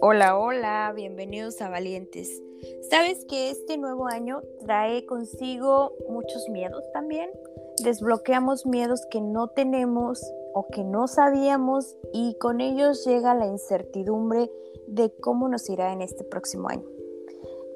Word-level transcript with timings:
Hola, 0.00 0.38
hola, 0.38 0.92
bienvenidos 0.94 1.60
a 1.62 1.68
Valientes. 1.68 2.42
¿Sabes 2.90 3.24
que 3.24 3.50
este 3.50 3.76
nuevo 3.76 4.06
año 4.06 4.42
trae 4.64 5.04
consigo 5.06 5.92
muchos 6.08 6.48
miedos 6.48 6.84
también? 6.92 7.30
Desbloqueamos 7.82 8.66
miedos 8.66 9.06
que 9.10 9.20
no 9.20 9.48
tenemos 9.48 10.22
o 10.54 10.68
que 10.68 10.84
no 10.84 11.08
sabíamos 11.08 11.96
y 12.12 12.36
con 12.38 12.60
ellos 12.60 13.04
llega 13.04 13.34
la 13.34 13.46
incertidumbre 13.46 14.50
de 14.86 15.12
cómo 15.20 15.48
nos 15.48 15.68
irá 15.68 15.92
en 15.92 16.02
este 16.02 16.24
próximo 16.24 16.68
año. 16.68 16.88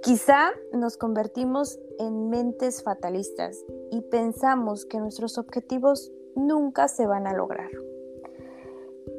Quizá 0.03 0.51
nos 0.73 0.97
convertimos 0.97 1.81
en 1.99 2.29
mentes 2.29 2.83
fatalistas 2.83 3.65
y 3.91 4.03
pensamos 4.03 4.85
que 4.85 5.01
nuestros 5.01 5.37
objetivos 5.39 6.13
nunca 6.37 6.87
se 6.87 7.07
van 7.07 7.27
a 7.27 7.35
lograr. 7.35 7.71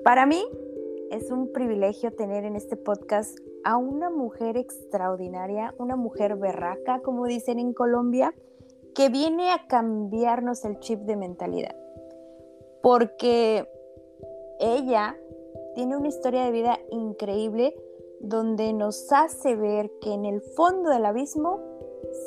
Para 0.03 0.25
mí 0.25 0.45
es 1.11 1.31
un 1.31 1.51
privilegio 1.51 2.11
tener 2.11 2.43
en 2.43 2.55
este 2.55 2.75
podcast 2.75 3.37
a 3.63 3.77
una 3.77 4.09
mujer 4.09 4.57
extraordinaria, 4.57 5.73
una 5.77 5.95
mujer 5.95 6.35
berraca, 6.35 7.01
como 7.01 7.25
dicen 7.25 7.59
en 7.59 7.73
Colombia, 7.73 8.33
que 8.93 9.09
viene 9.09 9.51
a 9.51 9.67
cambiarnos 9.67 10.65
el 10.65 10.79
chip 10.79 11.01
de 11.01 11.15
mentalidad. 11.15 11.75
Porque 12.81 13.69
ella 14.59 15.17
tiene 15.75 15.95
una 15.95 16.07
historia 16.07 16.43
de 16.45 16.51
vida 16.51 16.79
increíble 16.91 17.75
donde 18.19 18.73
nos 18.73 19.11
hace 19.11 19.55
ver 19.55 19.91
que 20.01 20.13
en 20.13 20.25
el 20.25 20.41
fondo 20.41 20.89
del 20.89 21.05
abismo 21.05 21.61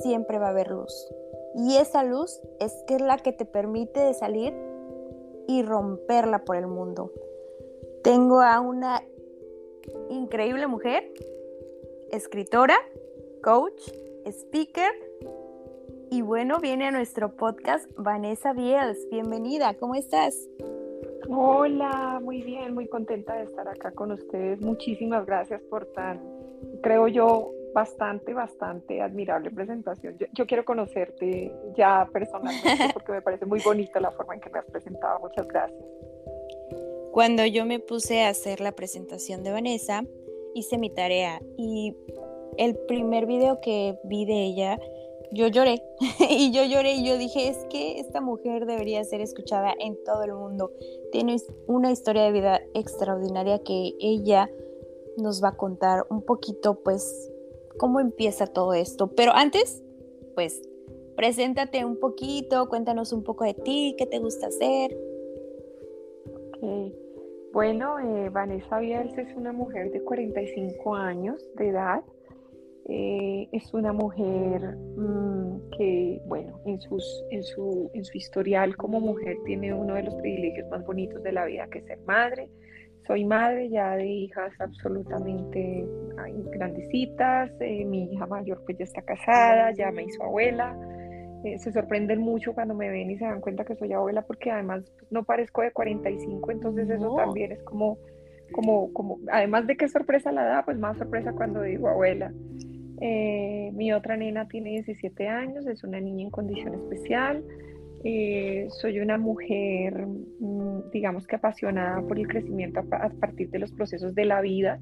siempre 0.03 0.39
va 0.39 0.47
a 0.47 0.51
haber 0.51 0.71
luz. 0.71 1.09
Y 1.55 1.77
esa 1.77 2.05
luz 2.05 2.41
es 2.61 2.73
que 2.87 2.95
es 2.95 3.01
la 3.01 3.19
que 3.19 3.33
te 3.33 3.45
permite 3.45 4.01
de 4.01 4.15
salir 4.15 4.55
y 5.49 5.63
romperla 5.63 6.45
por 6.45 6.57
el 6.57 6.69
mundo. 6.69 7.13
Tengo 8.03 8.41
a 8.41 8.61
una 8.61 9.03
increíble 10.09 10.67
mujer, 10.67 11.05
escritora, 12.11 12.77
coach, 13.43 13.81
speaker 14.27 14.91
y 16.11 16.23
bueno, 16.23 16.61
viene 16.61 16.87
a 16.87 16.91
nuestro 16.91 17.37
podcast 17.37 17.91
Vanessa 17.97 18.55
Biels. 18.55 19.07
Bienvenida, 19.11 19.75
¿cómo 19.75 19.95
estás? 19.95 20.35
Hola, 21.29 22.21
muy 22.23 22.43
bien, 22.43 22.75
muy 22.75 22.89
contenta 22.89 23.35
de 23.37 23.45
estar 23.45 23.69
acá 23.69 23.93
con 23.93 24.13
ustedes. 24.13 24.61
Muchísimas 24.61 25.27
gracias 25.27 25.61
por 25.63 25.85
tan, 25.93 26.21
creo 26.83 27.07
yo, 27.07 27.53
bastante, 27.75 28.35
bastante 28.35 29.01
admirable 29.01 29.51
presentación. 29.51 30.17
Yo, 30.33 30.47
quiero 30.47 30.65
conocerte 30.65 31.53
ya 31.77 32.09
personalmente 32.13 32.89
porque 32.95 33.13
me 33.13 33.23
parece 33.23 33.47
muy 33.47 33.61
bonita 33.61 34.01
la 34.01 34.11
forma 34.11 34.35
en 34.35 34.41
que 34.41 34.51
me 34.51 34.59
has 34.59 34.67
presentado. 34.67 35.21
Muchas 35.21 35.47
gracias. 35.47 36.00
Cuando 37.13 37.45
yo 37.45 37.67
me 37.67 37.81
puse 37.81 38.23
a 38.23 38.29
hacer 38.29 38.61
la 38.61 38.73
presentación 38.73 39.43
de 39.43 39.51
Vanessa, 39.51 40.05
hice 40.55 40.79
mi 40.79 40.91
tarea 40.91 41.43
y 41.57 41.97
el 42.57 42.77
primer 42.87 43.27
video 43.27 43.61
que 43.61 43.99
vi 44.05 44.25
de 44.27 44.45
ella, 44.45 44.79
yo 45.33 45.49
lloré 45.49 45.83
y 46.31 46.53
yo 46.53 46.65
lloré 46.65 46.95
y 46.95 47.05
yo 47.05 47.19
dije, 47.19 47.49
es 47.49 47.65
que 47.69 47.99
esta 47.99 48.21
mujer 48.21 48.65
debería 48.65 49.03
ser 49.03 49.21
escuchada 49.21 49.75
en 49.81 49.99
todo 50.05 50.23
el 50.23 50.35
mundo. 50.35 50.73
Tiene 51.11 51.37
una 51.67 51.91
historia 51.91 52.23
de 52.23 52.33
vida 52.33 52.61
extraordinaria 52.75 53.59
que 53.59 53.95
ella 53.99 54.49
nos 55.17 55.43
va 55.43 55.49
a 55.49 55.57
contar 55.57 56.07
un 56.11 56.23
poquito, 56.23 56.81
pues, 56.85 57.33
cómo 57.77 57.99
empieza 57.99 58.47
todo 58.47 58.73
esto. 58.73 59.09
Pero 59.17 59.33
antes, 59.35 59.83
pues, 60.37 60.63
preséntate 61.17 61.85
un 61.85 61.99
poquito, 61.99 62.69
cuéntanos 62.69 63.13
un 63.13 63.25
poco 63.25 63.45
de 63.45 63.55
ti, 63.55 63.97
qué 63.99 64.07
te 64.07 64.21
gusta 64.21 64.47
hacer. 64.47 64.97
Bueno, 67.53 67.99
eh, 67.99 68.29
Vanessa 68.31 68.79
Biels 68.79 69.17
es 69.19 69.35
una 69.35 69.53
mujer 69.53 69.91
de 69.91 70.01
45 70.03 70.95
años 70.95 71.43
de 71.57 71.69
edad. 71.69 72.03
Eh, 72.89 73.49
es 73.53 73.73
una 73.75 73.93
mujer 73.93 74.77
mm, 74.97 75.71
que, 75.77 76.21
bueno, 76.27 76.61
en, 76.67 76.75
en, 77.31 77.43
su, 77.43 77.91
en 77.93 78.05
su 78.05 78.17
historial 78.17 78.77
como 78.77 79.01
mujer 79.01 79.37
tiene 79.45 79.73
uno 79.75 79.95
de 79.95 80.05
los 80.05 80.15
privilegios 80.17 80.69
más 80.71 80.85
bonitos 80.85 81.23
de 81.23 81.33
la 81.33 81.45
vida, 81.45 81.69
que 81.69 81.79
es 81.81 81.87
ser 81.87 82.01
madre. 82.07 82.49
Soy 83.07 83.25
madre 83.25 83.69
ya 83.69 83.97
de 83.97 84.07
hijas 84.07 84.53
absolutamente 84.61 85.85
grandecitas. 86.53 87.51
Eh, 87.61 87.85
mi 87.85 88.13
hija 88.13 88.27
mayor 88.27 88.63
pues 88.65 88.79
ya 88.79 88.85
está 88.85 89.03
casada, 89.03 89.73
ya 89.73 89.91
me 89.91 90.05
hizo 90.05 90.23
abuela. 90.23 90.77
Eh, 91.45 91.59
se 91.59 91.73
sorprenden 91.73 92.21
mucho 92.21 92.53
cuando 92.53 92.75
me 92.75 92.91
ven 92.91 93.11
y 93.11 93.17
se 93.17 93.25
dan 93.25 93.41
cuenta 93.41 93.65
que 93.65 93.75
soy 93.75 93.93
abuela 93.93 94.23
porque 94.23 94.51
además 94.51 94.85
pues, 94.99 95.11
no 95.11 95.25
parezco 95.25 95.63
de 95.63 95.73
45, 95.73 96.51
entonces 96.51 96.91
eso 96.91 97.17
también 97.17 97.53
es 97.53 97.63
como, 97.63 97.97
como, 98.53 98.93
como, 98.93 99.19
además 99.33 99.67
de 99.67 99.77
que 99.77 99.89
sorpresa 99.89 100.33
la 100.33 100.45
da, 100.45 100.65
pues 100.65 100.79
más 100.79 100.99
sorpresa 100.99 101.33
cuando 101.33 101.63
digo 101.63 101.89
abuela. 101.89 102.31
Eh, 103.01 103.71
mi 103.73 103.93
otra 103.93 104.19
nena 104.19 104.49
tiene 104.49 104.71
17 104.71 105.29
años, 105.29 105.67
es 105.67 105.83
una 105.83 105.99
niña 105.99 106.25
en 106.25 106.31
condición 106.31 106.75
especial. 106.75 107.43
Eh, 108.05 108.67
soy 108.81 109.01
una 109.01 109.17
mujer, 109.17 110.07
mm, 110.07 110.91
digamos 110.93 111.27
que 111.27 111.37
apasionada 111.37 112.03
por 112.03 112.19
el 112.19 112.29
crecimiento 112.29 112.81
a 112.81 113.09
partir 113.09 113.49
de 113.51 113.59
los 113.59 113.73
procesos 113.73 114.15
de 114.15 114.27
la 114.27 114.43
vida. 114.43 114.79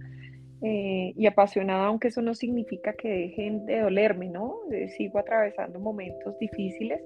Eh, 0.60 1.12
y 1.14 1.26
apasionada, 1.26 1.86
aunque 1.86 2.08
eso 2.08 2.20
no 2.20 2.34
significa 2.34 2.92
que 2.92 3.08
dejen 3.08 3.64
de 3.64 3.78
dolerme, 3.78 4.28
¿no? 4.28 4.56
Eh, 4.72 4.88
sigo 4.88 5.20
atravesando 5.20 5.78
momentos 5.78 6.36
difíciles, 6.41 7.00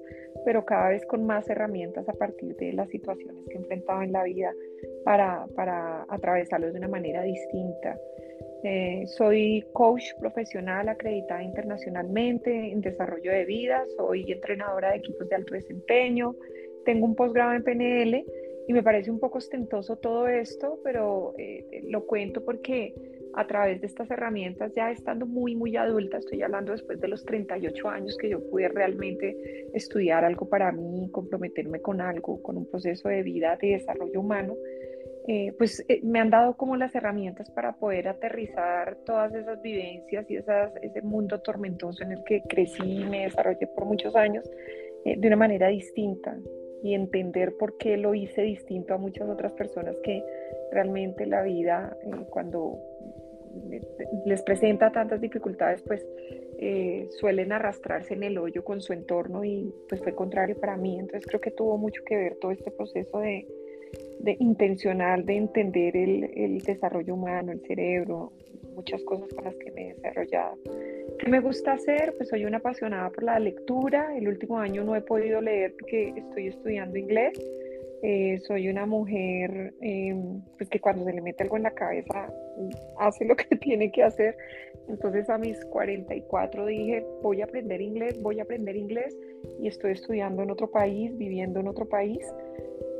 pero 0.46 0.64
cada 0.64 0.88
vez 0.88 1.04
con 1.04 1.26
más 1.26 1.50
herramientas 1.50 2.08
a 2.08 2.14
partir 2.14 2.56
de 2.56 2.72
las 2.72 2.88
situaciones 2.88 3.44
que 3.48 3.56
he 3.56 3.58
enfrentado 3.58 4.02
en 4.02 4.12
la 4.12 4.24
vida 4.24 4.54
para, 5.04 5.46
para 5.54 6.06
atravesarlos 6.08 6.72
de 6.72 6.78
una 6.78 6.88
manera 6.88 7.24
distinta. 7.24 7.98
Eh, 8.64 9.02
soy 9.06 9.62
coach 9.74 10.14
profesional 10.18 10.88
acreditada 10.88 11.42
internacionalmente 11.42 12.72
en 12.72 12.80
desarrollo 12.80 13.32
de 13.32 13.44
vida, 13.44 13.84
soy 13.98 14.32
entrenadora 14.32 14.92
de 14.92 14.98
equipos 14.98 15.28
de 15.28 15.36
alto 15.36 15.54
desempeño, 15.54 16.34
tengo 16.86 17.04
un 17.04 17.14
posgrado 17.14 17.52
en 17.52 17.64
PNL 17.64 18.24
y 18.66 18.72
me 18.72 18.82
parece 18.82 19.10
un 19.10 19.20
poco 19.20 19.38
ostentoso 19.38 19.96
todo 19.96 20.26
esto, 20.26 20.78
pero 20.84 21.34
lo 21.82 22.06
cuento 22.06 22.44
porque 22.44 22.94
a 23.34 23.46
través 23.46 23.80
de 23.80 23.86
estas 23.86 24.10
herramientas, 24.10 24.72
ya 24.74 24.90
estando 24.90 25.26
muy, 25.26 25.54
muy 25.54 25.76
adulta, 25.76 26.18
estoy 26.18 26.42
hablando 26.42 26.72
después 26.72 27.00
de 27.00 27.08
los 27.08 27.24
38 27.24 27.88
años 27.88 28.16
que 28.18 28.28
yo 28.28 28.40
pude 28.50 28.68
realmente 28.68 29.68
estudiar 29.72 30.24
algo 30.24 30.48
para 30.48 30.70
mí, 30.72 31.08
comprometerme 31.10 31.80
con 31.80 32.00
algo, 32.00 32.42
con 32.42 32.56
un 32.56 32.68
proceso 32.68 33.08
de 33.08 33.22
vida, 33.22 33.56
de 33.60 33.68
desarrollo 33.68 34.20
humano, 34.20 34.54
eh, 35.28 35.54
pues 35.56 35.84
eh, 35.88 36.00
me 36.02 36.18
han 36.18 36.30
dado 36.30 36.56
como 36.56 36.76
las 36.76 36.92
herramientas 36.96 37.48
para 37.50 37.74
poder 37.74 38.08
aterrizar 38.08 38.96
todas 39.06 39.32
esas 39.32 39.62
vivencias 39.62 40.28
y 40.28 40.36
esas, 40.36 40.72
ese 40.82 41.00
mundo 41.02 41.40
tormentoso 41.40 42.02
en 42.02 42.12
el 42.12 42.24
que 42.24 42.42
crecí 42.42 42.82
y 42.82 43.04
me 43.04 43.24
desarrollé 43.24 43.68
por 43.68 43.84
muchos 43.84 44.16
años 44.16 44.50
eh, 45.04 45.14
de 45.16 45.26
una 45.28 45.36
manera 45.36 45.68
distinta 45.68 46.36
y 46.82 46.94
entender 46.94 47.56
por 47.56 47.78
qué 47.78 47.96
lo 47.96 48.14
hice 48.14 48.42
distinto 48.42 48.94
a 48.94 48.98
muchas 48.98 49.28
otras 49.28 49.52
personas 49.52 49.96
que 50.02 50.24
realmente 50.72 51.24
la 51.26 51.42
vida 51.42 51.96
cuando 52.30 52.80
les 54.24 54.42
presenta 54.42 54.90
tantas 54.90 55.20
dificultades, 55.20 55.82
pues 55.82 56.06
eh, 56.58 57.08
suelen 57.18 57.52
arrastrarse 57.52 58.14
en 58.14 58.22
el 58.22 58.38
hoyo 58.38 58.64
con 58.64 58.80
su 58.80 58.92
entorno 58.92 59.44
y 59.44 59.74
pues 59.88 60.00
fue 60.02 60.14
contrario 60.14 60.56
para 60.58 60.76
mí. 60.76 60.98
Entonces 60.98 61.26
creo 61.26 61.40
que 61.40 61.50
tuvo 61.50 61.78
mucho 61.78 62.02
que 62.04 62.16
ver 62.16 62.36
todo 62.40 62.52
este 62.52 62.70
proceso 62.70 63.18
de, 63.18 63.46
intencional 64.38 65.26
de 65.26 65.36
entender 65.36 65.96
el, 65.96 66.58
desarrollo 66.62 67.14
humano, 67.14 67.52
el 67.52 67.60
cerebro, 67.66 68.32
muchas 68.74 69.02
cosas 69.02 69.28
con 69.34 69.44
las 69.44 69.56
que 69.56 69.70
me 69.72 69.90
he 69.90 69.94
desarrollado. 69.94 70.56
¿Qué 71.18 71.28
me 71.28 71.40
gusta 71.40 71.72
hacer? 71.72 72.14
Pues 72.16 72.28
soy 72.28 72.44
una 72.44 72.58
apasionada 72.58 73.10
por 73.10 73.24
la 73.24 73.38
lectura. 73.38 74.16
El 74.16 74.28
último 74.28 74.58
año 74.58 74.84
no 74.84 74.94
he 74.94 75.02
podido 75.02 75.40
leer 75.40 75.74
porque 75.78 76.14
estoy 76.16 76.46
estudiando 76.48 76.96
inglés 76.96 77.38
eh, 78.02 78.40
soy 78.46 78.68
una 78.68 78.84
mujer 78.84 79.74
em, 79.80 80.40
pues 80.58 80.68
que 80.68 80.80
cuando 80.80 81.04
se 81.04 81.12
le 81.12 81.20
mete 81.20 81.44
algo 81.44 81.56
en 81.56 81.62
la 81.62 81.70
cabeza 81.70 82.32
hace 82.98 83.24
lo 83.24 83.36
que 83.36 83.56
tiene 83.56 83.92
que 83.92 84.02
hacer. 84.02 84.36
Entonces 84.88 85.30
a 85.30 85.38
mis 85.38 85.64
44 85.66 86.66
dije, 86.66 87.04
voy 87.22 87.40
a 87.40 87.44
aprender 87.44 87.80
inglés, 87.80 88.20
voy 88.20 88.40
a 88.40 88.42
aprender 88.42 88.76
inglés 88.76 89.16
y 89.60 89.68
estoy 89.68 89.92
estudiando 89.92 90.42
en 90.42 90.50
otro 90.50 90.70
país, 90.70 91.16
viviendo 91.16 91.60
en 91.60 91.68
otro 91.68 91.88
país. 91.88 92.26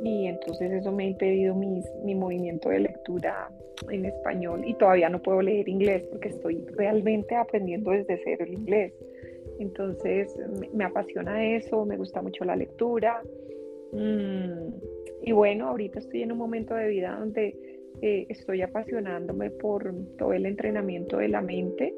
Y 0.03 0.27
entonces 0.27 0.71
eso 0.71 0.91
me 0.91 1.03
ha 1.03 1.07
impedido 1.07 1.53
mi 1.55 2.15
movimiento 2.15 2.69
de 2.69 2.79
lectura 2.79 3.49
en 3.89 4.05
español 4.05 4.63
y 4.65 4.73
todavía 4.75 5.09
no 5.09 5.21
puedo 5.21 5.41
leer 5.41 5.67
inglés 5.67 6.05
porque 6.11 6.29
estoy 6.29 6.65
realmente 6.75 7.35
aprendiendo 7.35 7.91
desde 7.91 8.21
cero 8.23 8.45
el 8.45 8.53
inglés. 8.53 8.93
Entonces 9.59 10.35
me, 10.59 10.69
me 10.73 10.85
apasiona 10.85 11.55
eso, 11.55 11.85
me 11.85 11.97
gusta 11.97 12.21
mucho 12.21 12.45
la 12.45 12.55
lectura. 12.55 13.21
Mm, 13.93 14.73
y 15.23 15.31
bueno, 15.31 15.69
ahorita 15.69 15.99
estoy 15.99 16.23
en 16.23 16.31
un 16.31 16.37
momento 16.37 16.75
de 16.75 16.87
vida 16.87 17.17
donde 17.17 17.55
eh, 18.01 18.25
estoy 18.29 18.61
apasionándome 18.61 19.51
por 19.51 19.93
todo 20.17 20.33
el 20.33 20.45
entrenamiento 20.45 21.17
de 21.17 21.29
la 21.29 21.41
mente 21.41 21.93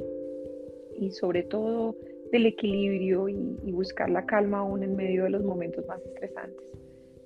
y 1.00 1.12
sobre 1.12 1.44
todo 1.44 1.95
del 2.31 2.45
equilibrio 2.45 3.30
y, 3.30 3.71
buscar 3.71 4.09
la 4.09 4.25
calma 4.25 4.59
aún 4.59 4.83
en 4.83 4.95
medio 4.95 5.24
de 5.25 5.30
los 5.31 5.44
momentos 5.44 5.86
más 5.88 6.01
estresantes. 6.06 6.71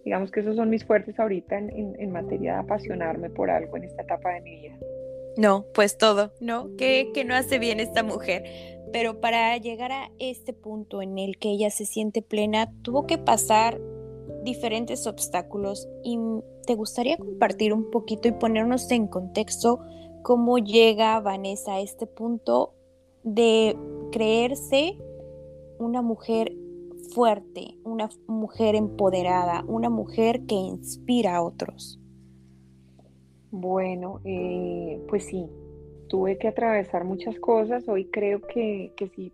Digamos 0.04 0.32
que 0.32 0.40
esos 0.40 0.56
son 0.56 0.70
mis 0.70 0.84
fuertes 0.84 1.20
ahorita 1.20 1.58
en, 1.58 1.96
en 2.00 2.12
materia 2.12 2.54
de 2.54 2.60
apasionarme 2.60 3.30
por 3.30 3.52
algo 3.52 3.78
en 3.78 3.84
esta 3.84 4.02
etapa 4.02 4.34
de 4.34 4.42
mi 4.42 4.62
vida. 4.62 4.80
No, 5.40 5.66
pues 5.74 5.98
todo, 5.98 6.34
¿no? 6.42 6.76
¿Qué, 6.78 7.12
no 7.26 7.34
hace 7.34 7.60
bien 7.60 7.80
esta 7.80 8.04
mujer? 8.04 8.44
Pero 8.92 9.22
para 9.22 9.56
llegar 9.58 9.92
a 9.94 10.12
este 10.20 10.52
punto 10.52 11.02
en 11.02 11.18
el 11.18 11.38
que 11.38 11.50
ella 11.50 11.70
se 11.70 11.86
siente 11.86 12.22
plena, 12.22 12.74
tuvo 12.82 13.08
que 13.08 13.18
pasar 13.18 13.80
diferentes 14.44 15.08
obstáculos 15.08 15.88
y 16.04 16.18
te 16.66 16.76
gustaría 16.76 17.18
compartir 17.18 17.74
un 17.74 17.90
poquito 17.90 18.28
y 18.28 18.32
ponernos 18.32 18.90
en 18.92 19.08
contexto 19.08 19.80
cómo 20.22 20.58
llega 20.58 21.20
Vanessa 21.20 21.76
a 21.76 21.82
este 21.82 22.06
punto 22.06 22.74
de 23.24 23.76
creerse 24.12 24.98
una 25.80 26.02
mujer 26.02 26.54
fuerte, 27.14 27.78
una 27.84 28.10
mujer 28.28 28.76
empoderada, 28.76 29.64
una 29.68 29.90
mujer 29.90 30.46
que 30.46 30.56
inspira 30.56 31.38
a 31.38 31.42
otros. 31.42 32.00
Bueno, 33.52 34.22
eh, 34.26 35.02
pues 35.10 35.26
sí, 35.26 35.48
tuve 36.08 36.38
que 36.38 36.50
atravesar 36.50 37.04
muchas 37.04 37.40
cosas. 37.40 37.88
Hoy 37.88 38.06
creo 38.06 38.42
que, 38.42 38.94
que 38.96 39.08
si 39.10 39.32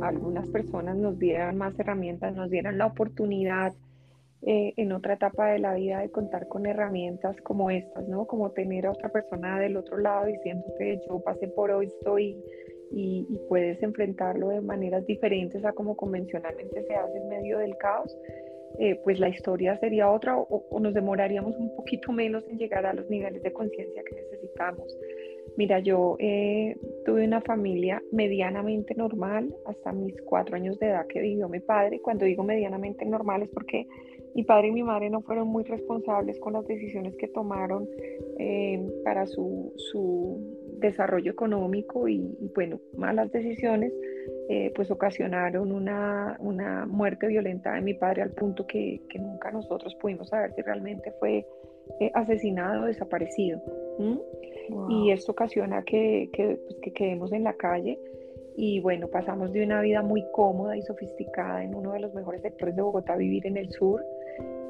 algunas 0.00 0.48
personas 0.48 0.96
nos 0.96 1.18
dieran 1.18 1.56
más 1.58 1.78
herramientas, 1.78 2.34
nos 2.36 2.50
dieran 2.50 2.78
la 2.78 2.86
oportunidad 2.86 3.74
eh, 4.42 4.74
en 4.76 4.92
otra 4.92 5.14
etapa 5.14 5.52
de 5.52 5.58
la 5.58 5.74
vida 5.74 6.00
de 6.00 6.10
contar 6.10 6.46
con 6.48 6.66
herramientas 6.66 7.36
como 7.42 7.70
estas, 7.70 8.06
¿no? 8.08 8.26
Como 8.26 8.50
tener 8.52 8.86
a 8.86 8.92
otra 8.92 9.08
persona 9.08 9.58
del 9.58 9.76
otro 9.76 9.98
lado 9.98 10.26
diciéndote, 10.26 11.00
yo 11.08 11.20
pasé 11.20 11.48
por 11.48 11.70
esto 11.82 12.18
y, 12.18 12.36
y, 12.92 13.26
puedes 13.48 13.82
enfrentarlo 13.82 14.48
de 14.50 14.60
maneras 14.60 15.06
diferentes 15.06 15.64
a 15.64 15.72
como 15.72 15.96
convencionalmente 15.96 16.84
se 16.84 16.94
hace 16.94 17.18
en 17.18 17.28
medio 17.28 17.58
del 17.58 17.76
caos. 17.78 18.16
Eh, 18.78 19.00
pues 19.04 19.18
la 19.18 19.30
historia 19.30 19.78
sería 19.78 20.10
otra 20.10 20.36
o, 20.36 20.80
nos 20.80 20.92
demoraríamos 20.92 21.56
un 21.56 21.74
poquito 21.74 22.12
menos 22.12 22.44
en 22.50 22.58
llegar 22.58 22.84
a 22.84 22.92
los 22.92 23.08
niveles 23.08 23.42
de 23.42 23.52
conciencia 23.52 24.02
que 24.04 24.16
necesitamos. 24.16 24.94
Mira, 25.56 25.78
yo 25.80 26.16
eh, 26.18 26.76
tuve 27.04 27.24
una 27.24 27.40
familia 27.40 28.02
medianamente 28.12 28.94
normal 28.94 29.54
hasta 29.64 29.92
mis 29.92 30.14
cuatro 30.22 30.56
años 30.56 30.78
de 30.78 30.88
edad 30.88 31.06
que 31.06 31.20
vivió 31.20 31.48
mi 31.48 31.60
padre. 31.60 32.00
Cuando 32.00 32.26
digo 32.26 32.44
medianamente 32.44 33.06
normal 33.06 33.42
es 33.42 33.50
porque 33.50 33.86
mi 34.36 34.44
padre 34.44 34.68
y 34.68 34.72
mi 34.72 34.82
madre 34.82 35.08
no 35.08 35.22
fueron 35.22 35.48
muy 35.48 35.64
responsables 35.64 36.38
con 36.40 36.52
las 36.52 36.66
decisiones 36.66 37.16
que 37.16 37.26
tomaron 37.28 37.88
eh, 38.38 38.86
para 39.02 39.26
su, 39.26 39.72
desarrollo 40.78 41.32
económico 41.32 42.06
y, 42.06 42.36
bueno, 42.54 42.78
malas 42.98 43.32
decisiones 43.32 43.94
eh, 44.50 44.70
pues 44.76 44.90
ocasionaron 44.90 45.72
una, 45.72 46.36
muerte 46.86 47.28
violenta 47.28 47.72
de 47.72 47.80
mi 47.80 47.94
padre 47.94 48.20
al 48.20 48.32
punto 48.32 48.66
que, 48.66 49.00
nunca 49.18 49.50
nosotros 49.50 49.94
pudimos 50.02 50.28
saber 50.28 50.52
si 50.52 50.60
realmente 50.60 51.12
fue 51.18 51.46
eh, 52.00 52.10
asesinado 52.12 52.82
o 52.82 52.86
desaparecido. 52.86 53.62
Y 54.88 55.10
esto 55.10 55.32
ocasiona 55.32 55.82
que, 55.84 56.28
que, 56.32 56.58
pues, 56.64 56.76
que 56.82 56.92
quedemos 56.92 57.32
en 57.32 57.44
la 57.44 57.54
calle 57.54 57.98
y 58.56 58.80
bueno, 58.80 59.08
pasamos 59.08 59.52
de 59.52 59.62
una 59.62 59.82
vida 59.82 60.00
muy 60.00 60.24
cómoda 60.32 60.76
y 60.76 60.82
sofisticada 60.82 61.62
en 61.62 61.74
uno 61.74 61.92
de 61.92 62.00
los 62.00 62.14
mejores 62.14 62.40
sectores 62.40 62.74
de 62.74 62.80
Bogotá 62.80 63.12
a 63.12 63.18
vivir 63.18 63.46
en 63.46 63.58
el 63.58 63.70
sur. 63.70 64.02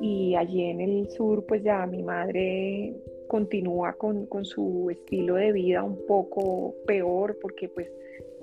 Y 0.01 0.35
allí 0.35 0.65
en 0.65 0.81
el 0.81 1.09
sur 1.11 1.47
pues 1.47 1.63
ya 1.63 1.87
mi 1.87 2.03
madre 2.03 2.95
continúa 3.29 3.93
con, 3.95 4.29
su 4.45 4.89
estilo 4.91 5.37
de 5.37 5.53
vida 5.53 5.85
un 5.85 6.05
poco 6.07 6.75
peor 6.87 7.39
porque 7.41 7.69
pues 7.69 7.89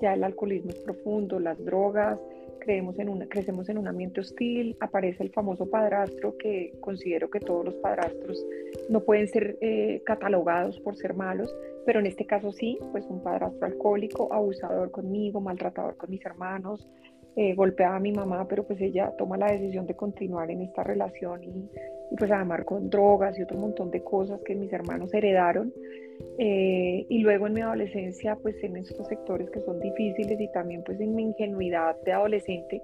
ya 0.00 0.14
el 0.14 0.24
alcoholismo 0.24 0.70
es 0.70 0.78
profundo, 0.78 1.38
las 1.38 1.62
drogas, 1.62 2.18
creemos 2.64 2.98
en 2.98 3.10
una, 3.10 3.26
crecemos 3.26 3.68
en 3.68 3.78
un 3.78 3.86
ambiente 3.86 4.20
hostil, 4.20 4.76
aparece 4.80 5.22
el 5.22 5.30
famoso 5.30 5.68
padrastro 5.68 6.36
que 6.38 6.72
considero 6.80 7.28
que 7.28 7.40
todos 7.40 7.64
los 7.64 7.74
padrastros 7.74 8.44
no 8.88 9.00
pueden 9.00 9.28
ser 9.28 9.58
eh, 9.60 10.02
catalogados 10.06 10.80
por 10.80 10.96
ser 10.96 11.14
malos, 11.14 11.54
pero 11.84 12.00
en 12.00 12.06
este 12.06 12.24
caso 12.24 12.52
sí, 12.52 12.78
pues 12.90 13.04
un 13.08 13.22
padrastro 13.22 13.66
alcohólico, 13.66 14.32
abusador 14.32 14.90
conmigo, 14.90 15.40
maltratador 15.40 15.96
con 15.96 16.10
mis 16.10 16.24
hermanos, 16.24 16.88
eh, 17.36 17.54
golpeaba 17.54 17.96
a 17.96 18.00
mi 18.00 18.12
mamá, 18.12 18.46
pero 18.48 18.64
pues 18.64 18.80
ella 18.80 19.12
toma 19.18 19.36
la 19.36 19.50
decisión 19.50 19.86
de 19.86 19.94
continuar 19.94 20.50
en 20.50 20.62
esta 20.62 20.84
relación 20.84 21.42
y, 21.42 21.68
pues 22.16 22.30
a 22.30 22.40
amar 22.40 22.64
con 22.64 22.88
drogas 22.88 23.36
y 23.38 23.42
otro 23.42 23.58
montón 23.58 23.90
de 23.90 24.04
cosas 24.04 24.40
que 24.42 24.54
mis 24.54 24.72
hermanos 24.72 25.12
heredaron. 25.12 25.72
Eh, 26.38 27.06
y 27.08 27.18
luego 27.18 27.46
en 27.46 27.54
mi 27.54 27.60
adolescencia, 27.60 28.36
pues 28.36 28.62
en 28.62 28.76
estos 28.76 29.06
sectores 29.08 29.50
que 29.50 29.60
son 29.60 29.80
difíciles 29.80 30.40
y 30.40 30.50
también 30.52 30.82
pues 30.84 31.00
en 31.00 31.14
mi 31.14 31.22
ingenuidad 31.22 31.96
de 32.02 32.12
adolescente, 32.12 32.82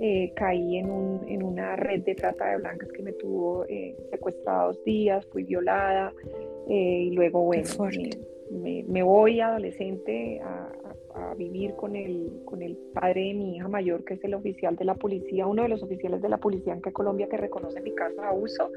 eh, 0.00 0.32
caí 0.34 0.78
en, 0.78 0.90
un, 0.90 1.28
en, 1.28 1.42
una 1.42 1.76
red 1.76 2.02
de 2.02 2.14
trata 2.14 2.50
de 2.50 2.58
blancas 2.58 2.90
que 2.92 3.02
me 3.02 3.12
tuvo 3.12 3.64
secuestrada 4.10 4.66
dos 4.66 4.84
días, 4.84 5.24
fui 5.26 5.44
violada 5.44 6.12
y 6.68 7.10
luego, 7.10 7.42
bueno, 7.42 7.68
me, 8.50 8.84
me, 8.84 9.02
voy 9.02 9.40
adolescente 9.40 10.40
a, 10.40 10.72
a 11.14 11.34
vivir 11.34 11.74
con 11.74 11.96
el, 11.96 12.42
con 12.44 12.62
el 12.62 12.76
padre 12.94 13.22
de 13.22 13.34
mi 13.34 13.56
hija 13.56 13.68
mayor, 13.68 14.04
que 14.04 14.14
es 14.14 14.24
el 14.24 14.34
oficial 14.34 14.76
de 14.76 14.84
la 14.84 14.94
policía, 14.94 15.46
uno 15.46 15.62
de 15.62 15.68
los 15.68 15.82
oficiales 15.82 16.22
de 16.22 16.28
la 16.28 16.38
policía 16.38 16.72
en 16.72 16.80
Colombia 16.80 17.28
que 17.28 17.36
reconoce 17.36 17.80
mi 17.80 17.94
caso 17.94 18.20
de 18.20 18.26
abuso. 18.26 18.70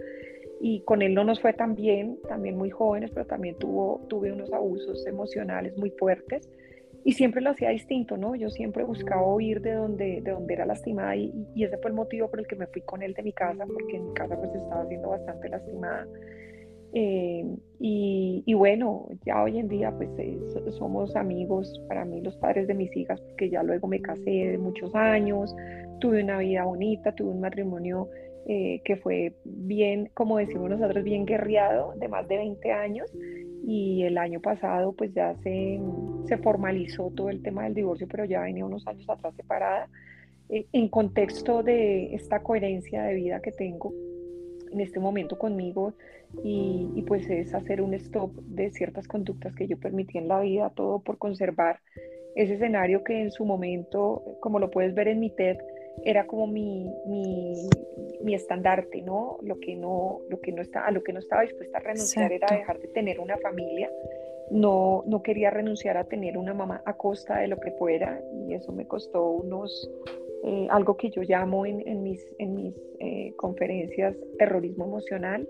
Y 0.61 0.81
con 0.81 1.01
él 1.01 1.13
no 1.13 1.23
nos 1.23 1.41
fue 1.41 1.53
tan 1.53 1.75
bien, 1.75 2.17
también 2.27 2.57
muy 2.57 2.69
jóvenes, 2.69 3.11
pero 3.13 3.25
también 3.25 3.55
tuvo, 3.57 4.05
tuve 4.09 4.31
unos 4.31 4.51
abusos 4.53 5.05
emocionales 5.05 5.77
muy 5.77 5.91
fuertes. 5.91 6.49
Y 7.03 7.11
siempre 7.11 7.41
lo 7.41 7.51
hacía 7.51 7.69
distinto, 7.69 8.17
¿no? 8.17 8.35
Yo 8.35 8.49
siempre 8.49 8.83
buscaba 8.83 9.31
huir 9.31 9.61
de 9.61 9.73
donde, 9.73 10.21
de 10.21 10.31
donde 10.31 10.53
era 10.53 10.65
lastimada 10.65 11.15
y, 11.15 11.31
y 11.53 11.63
ese 11.63 11.77
fue 11.77 11.91
el 11.91 11.95
motivo 11.95 12.29
por 12.29 12.39
el 12.39 12.47
que 12.47 12.55
me 12.55 12.65
fui 12.67 12.81
con 12.81 13.03
él 13.03 13.13
de 13.13 13.21
mi 13.21 13.31
casa, 13.31 13.63
porque 13.65 13.97
en 13.97 14.07
mi 14.07 14.13
casa 14.13 14.35
pues 14.35 14.55
estaba 14.55 14.87
siendo 14.87 15.09
bastante 15.09 15.49
lastimada. 15.49 16.07
Eh, 16.97 17.43
y, 17.77 18.53
bueno, 18.53 19.09
ya 19.25 19.43
hoy 19.43 19.59
en 19.59 19.67
día 19.67 19.91
pues 19.91 20.09
eh, 20.17 20.39
somos 20.77 21.13
amigos 21.17 21.81
para 21.89 22.05
mí 22.05 22.21
los 22.21 22.37
padres 22.37 22.67
de 22.67 22.73
mis 22.73 22.95
hijas 22.95 23.19
porque 23.19 23.49
ya 23.49 23.63
luego 23.63 23.87
me 23.89 24.01
casé 24.01 24.31
de 24.31 24.57
muchos 24.57 24.95
años, 24.95 25.53
tuve 25.99 26.23
una 26.23 26.37
vida 26.37 26.63
bonita, 26.63 27.13
tuve 27.13 27.31
un 27.31 27.41
matrimonio 27.41 28.07
eh, 28.45 28.81
que 28.85 28.95
fue 28.97 29.33
bien, 29.43 30.09
como 30.13 30.37
decimos 30.37 30.69
nosotros, 30.69 31.03
bien 31.03 31.25
guerreado 31.25 31.93
de 31.95 32.07
más 32.07 32.27
de 32.27 32.37
20 32.37 32.71
años. 32.71 33.11
Y 33.67 34.03
el 34.03 34.17
año 34.17 34.39
pasado 34.41 34.93
pues 34.93 35.13
ya 35.13 35.35
se, 35.43 35.79
se 36.27 36.37
formalizó 36.37 37.11
todo 37.15 37.29
el 37.29 37.41
tema 37.41 37.63
del 37.63 37.73
divorcio, 37.73 38.07
pero 38.07 38.25
ya 38.25 38.41
venía 38.41 38.65
unos 38.65 38.85
años 38.87 39.09
atrás 39.09 39.33
separada. 39.35 39.89
En 40.49 40.89
contexto 40.89 41.63
de 41.63 42.13
esta 42.13 42.43
coherencia 42.43 43.03
de 43.03 43.15
vida 43.15 43.41
que 43.41 43.51
tengo 43.51 43.91
en 44.71 44.81
este 44.81 44.99
momento 44.99 45.37
conmigo 45.37 45.93
y, 46.43 47.03
pues 47.07 47.29
es 47.29 47.53
hacer 47.53 47.81
un 47.81 47.93
stop 47.93 48.31
de 48.35 48.69
ciertas 48.71 49.07
conductas 49.07 49.55
que 49.55 49.67
yo 49.67 49.77
permití 49.77 50.17
en 50.17 50.27
la 50.27 50.41
vida, 50.41 50.69
todo 50.69 50.99
por 50.99 51.17
conservar 51.17 51.79
ese 52.35 52.55
escenario 52.55 53.03
que 53.03 53.21
en 53.21 53.31
su 53.31 53.45
momento, 53.45 54.21
como 54.41 54.59
lo 54.59 54.69
puedes 54.69 54.93
ver 54.93 55.07
en 55.07 55.21
mi 55.21 55.29
TED, 55.29 55.57
era 56.03 56.27
como 56.27 56.47
mi, 56.47 56.91
mi, 57.07 58.33
estandarte, 58.33 59.01
¿no? 59.01 59.37
Lo 59.41 59.59
que 59.59 59.75
no, 59.75 60.21
lo 60.29 60.39
que 60.39 60.51
no 60.51 60.61
está, 60.61 60.85
a 60.85 60.91
lo 60.91 61.03
que 61.03 61.13
no 61.13 61.19
estaba 61.19 61.43
dispuesta 61.43 61.77
a 61.77 61.81
renunciar 61.81 62.31
era 62.31 62.47
dejar 62.55 62.79
de 62.79 62.87
tener 62.89 63.19
una 63.19 63.37
familia. 63.37 63.89
No, 64.51 65.03
no 65.07 65.23
quería 65.23 65.49
renunciar 65.49 65.97
a 65.97 66.03
tener 66.03 66.37
una 66.37 66.53
mamá 66.53 66.81
a 66.85 66.97
costa 66.97 67.39
de 67.39 67.47
lo 67.47 67.57
que 67.57 67.71
fuera 67.71 68.21
y 68.47 68.53
eso 68.53 68.71
me 68.71 68.85
costó 68.87 69.31
unos, 69.31 69.89
eh, 70.43 70.67
algo 70.69 70.97
que 70.97 71.09
yo 71.09 71.23
llamo 71.23 71.65
en, 71.65 71.87
en 71.87 72.03
mis, 72.03 72.23
en 72.37 72.55
mis 72.55 72.75
eh, 72.99 73.33
conferencias 73.37 74.15
terrorismo 74.37 74.85
emocional. 74.85 75.47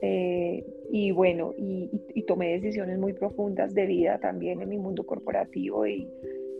Eh, 0.00 0.64
y 0.90 1.10
bueno, 1.10 1.54
y, 1.56 2.22
tomé 2.22 2.52
decisiones 2.52 2.98
muy 2.98 3.14
profundas 3.14 3.74
de 3.74 3.86
vida 3.86 4.18
también 4.18 4.60
en 4.60 4.68
mi 4.68 4.76
mundo 4.76 5.04
corporativo 5.06 5.86
y, 5.86 6.08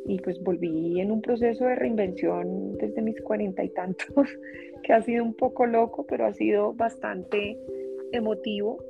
y 0.08 0.18
pues 0.20 0.42
volví 0.42 1.00
en 1.00 1.10
un 1.10 1.20
proceso 1.20 1.66
de 1.66 1.76
reinvención 1.76 2.78
desde 2.78 3.02
mis 3.02 3.20
cuarenta 3.20 3.62
y 3.62 3.68
tantos, 3.68 4.08
que 4.82 4.92
ha 4.94 5.02
sido 5.02 5.22
un 5.22 5.34
poco 5.34 5.66
loco, 5.66 6.06
pero 6.06 6.26
ha 6.26 6.32
sido 6.32 6.72
bastante 6.72 7.58
emotivo. 8.10 8.82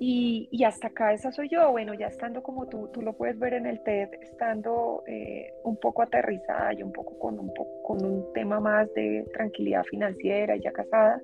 Y, 0.00 0.48
hasta 0.64 0.88
acá 0.88 1.12
esa 1.12 1.32
soy 1.32 1.48
yo, 1.48 1.72
bueno, 1.72 1.92
ya 1.92 2.06
estando 2.06 2.40
como 2.42 2.68
tú, 2.68 2.88
tú 2.92 3.02
lo 3.02 3.14
puedes 3.14 3.36
ver 3.38 3.54
en 3.54 3.66
el 3.66 3.82
TED, 3.82 4.08
estando 4.22 5.02
eh, 5.08 5.52
un 5.64 5.76
poco 5.76 6.02
aterrizada 6.02 6.72
y 6.72 6.82
un 6.84 6.92
poco 6.92 7.18
con 7.18 7.38
un, 7.38 7.52
con 7.82 8.04
un 8.04 8.32
tema 8.32 8.60
más 8.60 8.92
de 8.94 9.24
tranquilidad 9.32 9.82
financiera, 9.84 10.56
ya 10.56 10.70
casada, 10.70 11.20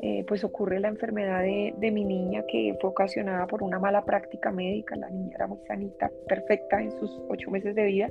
eh, 0.00 0.24
pues 0.28 0.44
ocurre 0.44 0.78
la 0.78 0.88
enfermedad 0.88 1.42
de, 1.42 1.74
de, 1.78 1.90
mi 1.90 2.04
niña 2.04 2.44
que 2.46 2.76
fue 2.80 2.90
ocasionada 2.90 3.46
por 3.46 3.62
una 3.62 3.78
mala 3.78 4.04
práctica 4.04 4.52
médica, 4.52 4.94
la 4.96 5.08
niña 5.08 5.36
era 5.36 5.46
muy 5.46 5.58
sanita, 5.66 6.10
perfecta 6.28 6.82
en 6.82 6.90
sus 6.92 7.10
ocho 7.28 7.50
meses 7.50 7.74
de 7.74 7.84
vida 7.84 8.10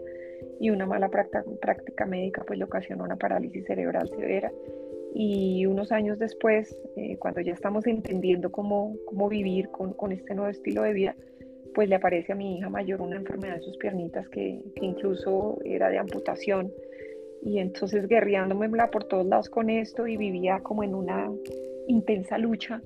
y 0.59 0.71
una 0.71 0.85
mala 0.85 1.09
práctica, 1.09 2.05
médica 2.05 2.43
pues 2.45 2.57
le 2.57 2.65
ocasionó 2.65 3.03
una 3.03 3.17
parálisis 3.17 3.65
cerebral 3.65 4.09
severa 4.09 4.51
y 5.13 5.65
unos 5.65 5.91
años 5.91 6.19
después, 6.19 6.77
eh, 6.97 7.17
cuando 7.17 7.41
ya 7.41 7.53
estamos 7.53 7.87
entendiendo 7.87 8.51
cómo, 8.51 8.95
cómo 9.05 9.29
vivir 9.29 9.69
con, 9.69 9.93
con, 9.93 10.11
este 10.11 10.33
nuevo 10.33 10.49
estilo 10.49 10.81
de 10.81 10.93
vida, 10.93 11.15
pues 11.73 11.87
le 11.87 11.95
aparece 11.95 12.33
a 12.33 12.35
mi 12.35 12.57
hija 12.57 12.69
mayor 12.69 13.01
una 13.01 13.15
enfermedad 13.15 13.57
en 13.57 13.61
sus 13.61 13.77
piernitas 13.77 14.27
que, 14.29 14.61
que 14.75 14.85
incluso 14.85 15.59
era 15.63 15.89
de 15.89 15.99
amputación. 15.99 16.71
Y 17.43 17.59
entonces 17.59 18.07
guerreándome 18.07 18.67
por 18.91 19.03
todos 19.03 19.25
lados 19.25 19.49
con 19.49 19.69
esto 19.69 20.07
y 20.07 20.17
vivía 20.17 20.59
como 20.63 20.83
en 20.83 20.95
una 20.95 21.31
intensa 21.87 22.37
lucha 22.37 22.81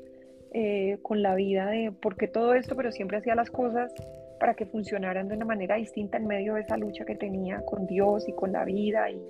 eh, 0.51 0.98
con 1.01 1.22
la 1.22 1.36
vida 1.36 1.68
de 1.68 1.91
por 1.91 2.18
qué 2.18 2.27
todo 2.27 2.53
esto, 2.53 2.75
pero 2.75 2.91
siempre 2.91 3.18
hacía 3.18 3.36
las 3.36 3.50
cosas 3.50 3.94
para 4.39 4.53
que 4.53 4.65
funcionaran 4.65 5.27
de 5.27 5.36
una 5.36 5.46
manera 5.46 5.75
distinta 5.75 6.18
en 6.18 6.27
medio 6.27 6.56
de 6.56 6.62
esa 6.62 6.77
lucha 6.77 7.06
que 7.06 7.15
tenía 7.15 7.62
con 7.65 7.86
Dios 7.86 8.27
y 8.27 8.34
con 8.34 8.51
la 8.51 8.63
vida 8.65 9.10
y, 9.12 9.22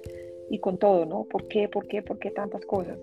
y 0.49 0.59
con 0.59 0.77
todo, 0.77 1.05
¿no? 1.05 1.25
¿Por 1.25 1.47
qué? 1.47 1.67
¿Por 1.67 1.87
qué? 1.87 2.01
¿Por 2.01 2.19
qué 2.19 2.31
tantas 2.31 2.65
cosas? 2.65 2.97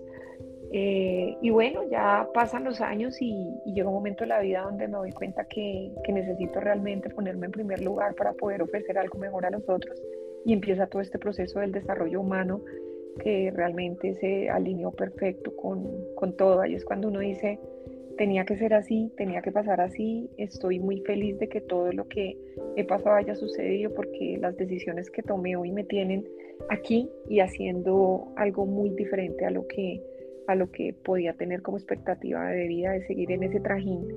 Eh, 0.71 1.37
y 1.41 1.49
bueno, 1.49 1.81
ya 1.89 2.27
pasan 2.33 2.65
los 2.65 2.81
años 2.81 3.21
y, 3.21 3.47
llega 3.65 3.87
un 3.87 3.95
momento 3.95 4.23
en 4.23 4.29
la 4.29 4.39
vida 4.41 4.63
donde 4.63 4.87
me 4.87 4.97
doy 4.97 5.11
cuenta 5.11 5.45
que, 5.45 5.91
que, 6.03 6.11
necesito 6.11 6.59
realmente 6.59 7.09
ponerme 7.09 7.45
en 7.45 7.51
primer 7.53 7.81
lugar 7.81 8.15
para 8.15 8.33
poder 8.33 8.61
ofrecer 8.61 8.97
algo 8.97 9.17
mejor 9.17 9.45
a 9.45 9.49
los 9.49 9.67
otros. 9.69 10.01
Y 10.45 10.53
empieza 10.53 10.87
todo 10.87 11.01
este 11.01 11.19
proceso 11.19 11.59
del 11.59 11.71
desarrollo 11.71 12.19
humano 12.19 12.61
que 13.17 13.51
realmente 13.53 14.13
se 14.15 14.49
alineó 14.49 14.91
perfecto 14.91 15.55
con, 15.55 15.85
con 16.15 16.35
todo. 16.35 16.61
Ahí 16.61 16.75
es 16.75 16.85
cuando 16.85 17.07
uno 17.07 17.19
dice, 17.19 17.59
tenía 18.17 18.45
que 18.45 18.57
ser 18.57 18.73
así, 18.73 19.11
tenía 19.15 19.41
que 19.41 19.51
pasar 19.51 19.79
así. 19.79 20.29
Estoy 20.37 20.79
muy 20.79 21.01
feliz 21.01 21.37
de 21.39 21.47
que 21.47 21.61
todo 21.61 21.91
lo 21.93 22.07
que 22.07 22.37
he 22.75 22.83
pasado 22.83 23.15
haya 23.15 23.35
sucedido 23.35 23.93
porque 23.93 24.37
las 24.39 24.57
decisiones 24.57 25.09
que 25.09 25.23
tomé 25.23 25.55
hoy 25.55 25.71
me 25.71 25.83
tienen 25.83 26.27
aquí 26.69 27.09
y 27.29 27.39
haciendo 27.39 28.33
algo 28.35 28.65
muy 28.65 28.89
diferente 28.89 29.45
a 29.45 29.51
lo 29.51 29.67
que 29.67 30.01
a 30.47 30.55
lo 30.55 30.71
que 30.71 30.93
podía 30.93 31.33
tener 31.33 31.61
como 31.61 31.77
expectativa 31.77 32.47
de 32.47 32.67
vida 32.67 32.91
de 32.91 33.05
seguir 33.05 33.31
en 33.31 33.43
ese 33.43 33.59
trajín 33.59 34.07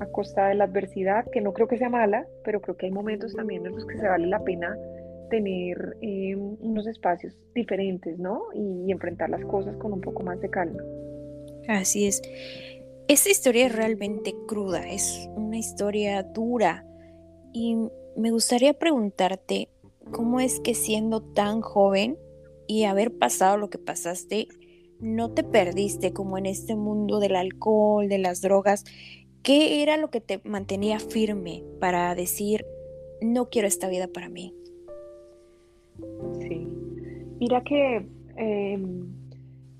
a 0.00 0.06
costa 0.06 0.48
de 0.48 0.54
la 0.54 0.64
adversidad, 0.64 1.26
que 1.30 1.40
no 1.40 1.52
creo 1.52 1.68
que 1.68 1.78
sea 1.78 1.88
mala, 1.88 2.26
pero 2.44 2.60
creo 2.60 2.76
que 2.76 2.86
hay 2.86 2.92
momentos 2.92 3.34
también 3.34 3.64
en 3.66 3.72
los 3.72 3.86
que 3.86 3.98
se 3.98 4.08
vale 4.08 4.26
la 4.26 4.42
pena 4.42 4.76
tener 5.28 5.96
em, 6.00 6.56
unos 6.60 6.86
espacios 6.86 7.34
diferentes, 7.54 8.18
¿no? 8.18 8.42
Y, 8.54 8.90
enfrentar 8.90 9.30
las 9.30 9.44
cosas 9.44 9.76
con 9.76 9.92
un 9.92 10.00
poco 10.00 10.22
más 10.22 10.40
de 10.40 10.48
calma. 10.48 10.82
Así 11.68 12.06
es. 12.06 12.22
Esta 13.08 13.30
historia 13.30 13.66
es 13.66 13.74
realmente 13.74 14.34
cruda, 14.46 14.88
es 14.88 15.28
una 15.36 15.58
historia 15.58 16.22
dura. 16.22 16.86
Y 17.52 17.76
me 18.16 18.30
gustaría 18.30 18.74
preguntarte, 18.74 19.68
¿cómo 20.12 20.40
es 20.40 20.60
que 20.60 20.74
siendo 20.74 21.20
tan 21.22 21.60
joven 21.60 22.16
y 22.66 22.84
haber 22.84 23.16
pasado 23.16 23.56
lo 23.56 23.70
que 23.70 23.78
pasaste, 23.78 24.48
no 25.00 25.30
te 25.32 25.44
perdiste 25.44 26.12
como 26.12 26.38
en 26.38 26.46
este 26.46 26.74
mundo 26.74 27.20
del 27.20 27.36
alcohol, 27.36 28.08
de 28.08 28.18
las 28.18 28.40
drogas. 28.40 28.84
¿Qué 29.42 29.82
era 29.82 29.96
lo 29.96 30.10
que 30.10 30.20
te 30.20 30.40
mantenía 30.44 30.98
firme 30.98 31.62
para 31.80 32.14
decir, 32.14 32.66
no 33.20 33.48
quiero 33.48 33.68
esta 33.68 33.88
vida 33.88 34.08
para 34.08 34.28
mí? 34.28 34.54
Sí, 36.40 36.68
mira 37.40 37.62
que 37.62 38.06
em, 38.36 39.06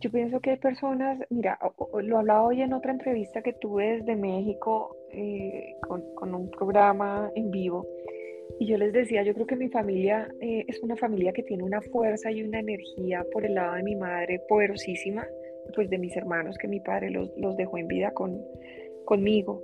yo 0.01 0.11
pienso 0.11 0.41
que 0.41 0.51
hay 0.51 0.57
personas, 0.59 1.19
mira, 1.31 1.59
lo 2.03 2.19
hablaba 2.19 2.45
hoy 2.45 2.63
en 2.63 2.73
otra 2.73 2.93
entrevista 2.93 3.43
que 3.43 3.53
tuve 3.55 3.99
desde 3.99 4.17
México 4.17 4.97
eh, 5.13 5.75
con, 5.87 6.03
con 6.15 6.35
un 6.35 6.51
programa 6.51 7.31
en 7.35 7.51
vivo 7.51 7.87
y 8.59 8.67
yo 8.67 8.79
les 8.79 8.93
decía, 8.93 9.23
yo 9.23 9.35
creo 9.35 9.47
que 9.47 9.57
mi 9.57 9.69
familia 9.69 10.29
eh, 10.41 10.65
es 10.67 10.81
una 10.83 10.97
familia 10.97 11.33
que 11.33 11.43
tiene 11.43 11.63
una 11.63 11.83
fuerza 11.83 12.31
y 12.31 12.43
una 12.43 12.61
energía 12.61 13.25
por 13.33 13.45
el 13.45 13.55
lado 13.55 13.75
de 13.75 13.83
mi 13.83 13.97
madre 13.97 14.41
poderosísima, 14.49 15.27
pues 15.75 15.91
de 15.91 15.99
mis 15.99 16.17
hermanos 16.17 16.57
que 16.59 16.69
mi 16.69 16.81
padre 16.81 17.11
los, 17.11 17.31
los 17.37 17.57
dejó 17.57 17.77
en 17.77 17.89
vida 17.89 18.13
con, 18.13 18.41
conmigo. 19.05 19.63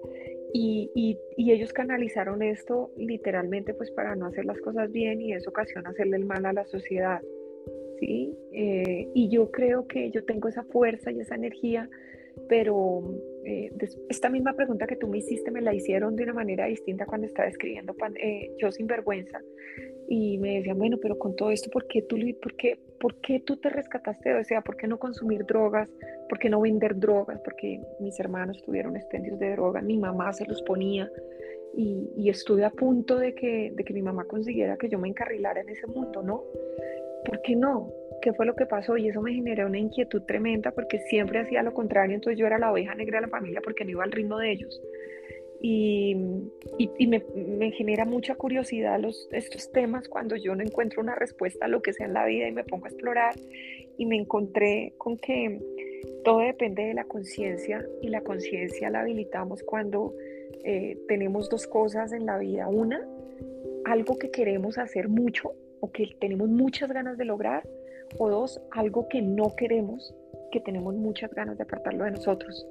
Y, 0.55 0.91
y, 0.95 1.19
y, 1.37 1.53
ellos 1.53 1.73
canalizaron 1.73 2.43
esto 2.43 2.91
literalmente 2.97 3.73
pues 3.73 3.91
para 3.91 4.15
no 4.15 4.27
hacer 4.27 4.45
las 4.45 4.61
cosas 4.61 4.93
bien 4.93 5.21
y 5.23 5.33
eso 5.33 5.49
ocasiona 5.49 5.91
hacerle 5.91 6.19
el 6.19 6.27
mal 6.27 6.45
a 6.45 6.53
la 6.53 6.67
sociedad. 6.67 7.21
¿sí? 7.99 8.37
Eh, 8.53 9.09
y 9.15 9.29
yo 9.31 9.51
creo 9.51 9.87
que 9.87 10.11
yo 10.11 10.25
tengo 10.25 10.49
esa 10.49 10.65
fuerza 10.65 11.11
y 11.11 11.21
esa 11.21 11.37
energía 11.37 11.89
pero 12.49 13.03
eh, 13.45 13.71
esta 14.09 14.29
misma 14.29 14.55
pregunta 14.55 14.87
que 14.87 14.97
tú 14.97 15.09
me 15.09 15.19
hiciste 15.19 15.51
me 15.51 15.61
la 15.61 15.75
hicieron 15.75 16.17
de 16.17 16.25
una 16.25 16.33
manera 16.33 16.67
distinta 16.67 17.07
cuando 17.07 17.27
estaba 17.27 17.49
escribiendo 17.49 17.95
eh, 18.17 18.51
Yo 18.59 18.71
sin 18.73 18.87
vergüenza 18.87 19.41
y 20.09 20.39
me 20.39 20.57
decían, 20.57 20.79
bueno, 20.79 20.99
pero 21.01 21.19
con 21.19 21.35
todo 21.37 21.51
esto, 21.51 21.71
¿por 21.71 21.87
qué 21.87 22.03
tú, 22.03 22.17
por 22.43 22.55
qué, 22.57 22.79
por 23.03 23.17
qué 23.17 23.41
tú 23.41 23.57
te 23.57 23.69
rescataste? 23.69 24.33
O 24.35 24.45
sea, 24.45 24.61
¿por 24.61 24.77
qué 24.77 24.87
no 24.87 24.97
consumir 24.97 25.45
drogas? 25.45 25.91
¿Por 26.29 26.39
qué 26.39 26.49
no 26.49 26.61
vender 26.61 26.97
drogas? 26.97 27.41
Porque 27.41 27.81
mis 27.99 28.19
hermanos 28.21 28.63
tuvieron 28.65 28.97
expendios 28.97 29.41
de 29.41 29.51
drogas, 29.51 29.83
mi 29.83 29.99
mamá 29.99 30.33
se 30.33 30.47
los 30.47 30.63
ponía 30.63 31.11
y, 31.77 32.13
y 32.17 32.31
estuve 32.31 32.65
a 32.65 32.71
punto 32.71 33.19
de 33.19 33.35
que, 33.35 33.73
de 33.75 33.83
que 33.83 33.93
mi 33.93 34.03
mamá 34.03 34.25
consiguiera 34.25 34.77
que 34.77 34.89
yo 34.89 35.01
me 35.01 35.09
encarrilara 35.09 35.63
en 35.63 35.71
ese 35.71 35.89
mundo, 35.89 36.23
¿no? 36.23 36.45
¿Por 37.25 37.43
qué 37.43 37.57
no? 37.57 37.91
qué 38.23 38.33
fue 38.33 38.47
lo 38.47 38.55
que 38.55 38.67
pasó 38.67 38.97
y 38.97 39.09
eso 39.09 39.21
me 39.21 39.35
generó 39.35 39.67
una 39.67 39.81
inquietud 39.81 40.23
tremenda 40.23 40.71
porque 40.71 41.01
siempre 41.01 41.41
hacía 41.41 41.65
lo 41.65 41.75
contrario, 41.75 42.15
entonces 42.15 42.39
yo 42.39 42.47
era 42.47 42.57
la 42.57 42.71
oveja 42.71 42.95
negra 42.95 43.19
de 43.19 43.27
la 43.27 43.31
familia 43.31 43.61
porque 43.63 43.85
no 43.85 43.91
iba 43.91 44.05
al 44.05 44.13
ritmo 44.13 44.39
de 44.39 44.53
ellos. 44.53 44.81
Y, 45.65 46.17
me, 47.07 47.71
genera 47.71 48.05
mucha 48.05 48.35
curiosidad 48.35 48.99
los, 48.99 49.29
estos 49.31 49.71
temas 49.71 50.09
cuando 50.09 50.35
yo 50.35 50.57
no 50.57 50.63
encuentro 50.63 51.01
una 51.01 51.15
respuesta 51.15 51.67
a 51.67 51.69
lo 51.69 51.83
que 51.83 51.93
sea 51.93 52.07
en 52.07 52.15
la 52.15 52.27
vida 52.27 52.49
y 52.49 52.53
me 52.53 52.65
pongo 52.65 52.87
a 52.87 52.89
explorar 52.89 53.35
y 53.97 54.07
me 54.07 54.17
encontré 54.17 54.95
con 54.99 55.19
que 55.19 55.61
todo 56.25 56.41
depende 56.41 56.85
de 56.85 56.95
la 56.95 57.05
conciencia 57.05 57.87
y 58.01 58.09
la 58.09 58.23
conciencia 58.23 58.91
la 58.91 59.01
habilitamos 59.01 59.63
cuando 59.63 60.15
eh, 60.65 60.99
tenemos 61.07 61.49
dos 61.49 61.67
cosas 61.67 62.13
en 62.13 62.27
la 62.27 62.39
vida. 62.39 62.69
Una, 62.69 63.07
algo 63.85 64.19
que 64.19 64.31
queremos 64.31 64.79
hacer 64.79 65.09
mucho 65.09 65.55
o 65.81 65.91
que 65.91 66.09
tenemos 66.21 66.49
muchas 66.49 66.91
ganas 66.91 67.19
de 67.19 67.25
lograr 67.25 67.63
o 68.19 68.29
dos, 68.29 68.61
algo 68.71 69.09
que 69.09 69.23
no 69.23 69.55
queremos, 69.57 70.15
que 70.51 70.61
tenemos 70.61 70.95
muchas 70.95 71.33
ganas 71.35 71.57
de 71.57 71.65
apartarlo 71.65 72.05
de 72.05 72.13
nosotros. 72.13 72.67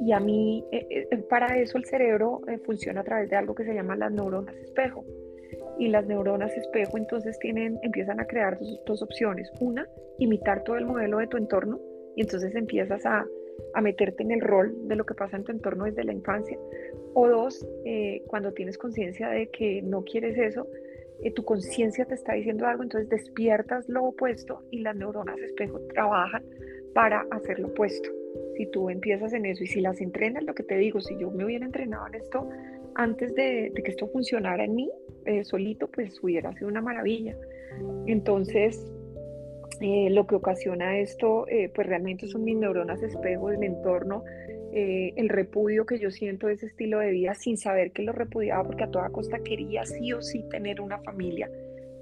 Y 0.00 0.12
a 0.12 0.20
mí, 0.20 0.64
eh, 0.70 1.08
eh, 1.10 1.16
para 1.28 1.58
eso 1.58 1.76
el 1.76 1.84
cerebro 1.84 2.40
eh, 2.46 2.58
funciona 2.58 3.00
a 3.00 3.04
través 3.04 3.30
de 3.30 3.36
algo 3.36 3.54
que 3.54 3.64
se 3.64 3.74
llama 3.74 3.96
las 3.96 4.12
neuronas 4.12 4.54
espejo. 4.56 5.04
Y 5.78 5.88
las 5.88 6.06
neuronas 6.06 6.56
espejo 6.56 6.98
entonces 6.98 7.38
tienen, 7.38 7.78
empiezan 7.82 8.20
a 8.20 8.26
crear 8.26 8.58
dos, 8.86 9.02
opciones. 9.02 9.50
Una, 9.60 9.88
imitar 10.18 10.62
todo 10.64 10.76
el 10.76 10.86
modelo 10.86 11.18
de 11.18 11.26
tu 11.26 11.36
entorno 11.36 11.80
y 12.16 12.22
entonces 12.22 12.54
empiezas 12.54 13.04
a, 13.06 13.24
a, 13.74 13.80
meterte 13.80 14.22
en 14.22 14.32
el 14.32 14.40
rol 14.40 14.74
de 14.88 14.96
lo 14.96 15.04
que 15.04 15.14
pasa 15.14 15.36
en 15.36 15.44
tu 15.44 15.52
entorno 15.52 15.84
desde 15.84 16.04
la 16.04 16.12
infancia. 16.12 16.58
O 17.14 17.28
dos, 17.28 17.66
cuando 18.26 18.52
tienes 18.52 18.76
conciencia 18.76 19.28
de 19.30 19.48
que 19.48 19.82
no 19.82 20.04
quieres 20.04 20.36
eso, 20.36 20.68
tu 21.34 21.44
conciencia 21.44 22.04
te 22.04 22.14
está 22.14 22.34
diciendo 22.34 22.66
algo, 22.66 22.82
entonces 22.82 23.08
despiertas 23.08 23.88
lo 23.88 24.04
opuesto 24.04 24.62
y 24.70 24.80
las 24.80 24.94
neuronas 24.94 25.38
espejo 25.38 25.80
trabajan 25.92 26.44
para 26.92 27.26
hacer 27.30 27.58
lo 27.58 27.68
opuesto. 27.68 28.17
Si 28.58 28.66
tú 28.66 28.90
empiezas 28.90 29.32
en 29.32 29.46
eso 29.46 29.64
y 29.64 29.68
si 29.68 29.80
las 29.80 30.02
entrenas, 30.02 30.42
lo 30.42 30.54
que 30.54 30.62
te 30.64 30.76
digo, 30.76 31.00
si 31.00 31.16
yo 31.18 31.30
me 31.30 31.46
hubiera 31.46 31.64
entrenado 31.64 32.06
en 32.08 32.16
esto 32.16 32.46
antes 32.94 33.34
de, 33.34 33.72
que 33.74 33.90
esto 33.90 34.08
funcionara 34.08 34.64
en 34.64 34.74
mí 34.74 34.90
eh, 35.24 35.44
solito, 35.44 35.88
pues 35.88 36.22
hubiera 36.22 36.52
sido 36.52 36.68
una 36.68 36.82
maravilla. 36.82 37.34
Entonces, 38.06 38.84
eh, 39.80 40.10
lo 40.10 40.26
que 40.26 40.34
ocasiona 40.34 40.98
esto, 40.98 41.46
pues 41.74 41.86
realmente 41.86 42.28
son 42.28 42.44
mis 42.44 42.56
neuronas 42.56 43.02
espejo, 43.02 43.50
el 43.50 43.62
entorno, 43.62 44.24
eh, 44.70 45.14
el 45.16 45.30
repudio 45.30 45.86
que 45.86 45.98
yo 45.98 46.10
siento 46.10 46.46
de 46.46 46.52
ese 46.52 46.66
estilo 46.66 46.98
de 46.98 47.10
vida 47.10 47.34
sin 47.34 47.56
saber 47.56 47.90
que 47.90 48.02
lo 48.02 48.12
repudiaba 48.12 48.64
porque 48.64 48.84
a 48.84 48.90
toda 48.90 49.08
costa 49.08 49.38
quería 49.38 49.86
sí 49.86 50.12
o 50.12 50.20
sí 50.20 50.44
tener 50.50 50.82
una 50.82 50.98
familia 50.98 51.50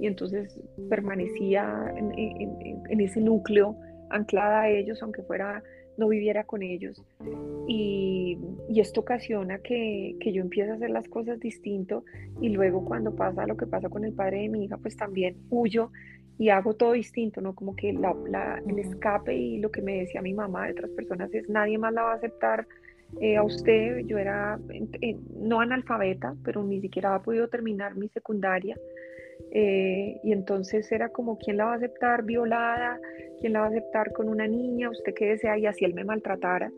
y 0.01 0.09
entonces 0.09 0.61
permanecía 0.91 1.95
en, 1.97 3.01
ese 3.01 3.21
núcleo 3.21 3.77
anclada 4.11 4.63
a 4.63 4.69
ellos 4.69 5.01
aunque 5.01 5.23
fuera 5.23 5.63
no 5.99 6.09
viviera 6.09 6.45
con 6.45 6.63
ellos 6.63 7.03
y, 7.69 8.39
esto 8.77 9.01
ocasiona 9.01 9.59
que, 9.61 10.17
que, 10.21 10.33
yo 10.33 10.43
empiece 10.43 10.71
a 10.71 10.75
hacer 10.75 10.91
las 10.91 11.09
cosas 11.09 11.41
distinto 11.41 12.05
y 12.43 12.51
luego 12.51 12.85
cuando 12.85 13.17
pasa 13.17 13.47
lo 13.47 13.57
que 13.57 13.67
pasa 13.67 13.89
con 13.89 14.05
el 14.05 14.13
padre 14.13 14.43
de 14.43 14.49
mi 14.51 14.65
hija 14.65 14.77
pues 14.77 14.97
también 14.99 15.35
huyo 15.49 15.91
y 16.39 16.51
hago 16.51 16.75
todo 16.75 16.93
distinto, 16.93 17.41
¿no? 17.41 17.55
Como 17.55 17.75
que 17.75 17.93
la, 17.93 18.63
el 18.67 18.79
escape 18.79 19.35
y 19.35 19.59
lo 19.59 19.71
que 19.71 19.83
me 19.83 20.01
decía 20.01 20.21
mi 20.21 20.35
mamá 20.35 20.67
de 20.67 20.73
otras 20.73 20.91
personas 20.91 21.33
es 21.33 21.49
nadie 21.49 21.79
más 21.79 21.95
la 21.95 22.03
va 22.03 22.13
a 22.13 22.17
aceptar 22.17 22.67
eh, 23.21 23.37
a 23.37 23.43
usted. 23.43 24.01
Yo 24.07 24.19
era 24.19 24.59
no 25.41 25.61
analfabeta, 25.61 26.35
pero 26.45 26.63
ni 26.63 26.81
siquiera 26.81 27.15
había 27.15 27.25
podido 27.25 27.49
terminar 27.49 27.97
mi 27.97 28.09
secundaria. 28.09 28.77
Eh, 29.51 30.21
y 30.23 30.33
entonces 30.33 30.91
era 30.93 31.09
como, 31.09 31.39
¿quién 31.39 31.57
la 31.57 31.67
va 31.67 31.73
a 31.75 31.77
aceptar 31.77 32.25
violada? 32.25 33.01
¿Quién 33.41 33.53
la 33.53 33.61
va 33.61 33.67
a 33.67 33.69
aceptar 33.69 34.13
con 34.13 34.29
una 34.29 34.47
niña? 34.47 34.91
¿Usted 34.91 35.15
qué 35.15 35.27
desea? 35.27 35.59
Y 35.59 35.67
así 35.67 35.85
él 35.85 35.95
me 35.95 36.05
maltratara. 36.05 36.71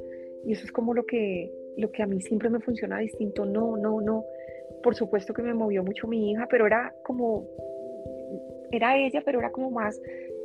Y 0.45 0.53
eso 0.53 0.65
es 0.65 0.73
como 0.73 0.95
lo 0.95 1.05
que, 1.05 1.51
lo 1.77 1.91
que 1.91 2.03
a 2.03 2.07
mí 2.07 2.21
siempre 2.21 2.51
me 2.51 2.61
funciona 2.61 2.99
distinto. 2.99 3.45
No, 3.45 3.77
no, 3.77 4.01
no. 4.01 4.25
Por 4.83 4.95
supuesto 4.95 5.35
que 5.35 5.43
me 5.43 5.55
movió 5.55 5.83
mucho 5.83 6.07
mi 6.07 6.31
hija, 6.31 6.47
pero 6.49 6.67
era 6.67 6.95
como 7.05 7.47
era 8.71 8.97
ella, 8.97 9.23
pero 9.25 9.39
era 9.39 9.51
como 9.51 9.71
más 9.71 10.01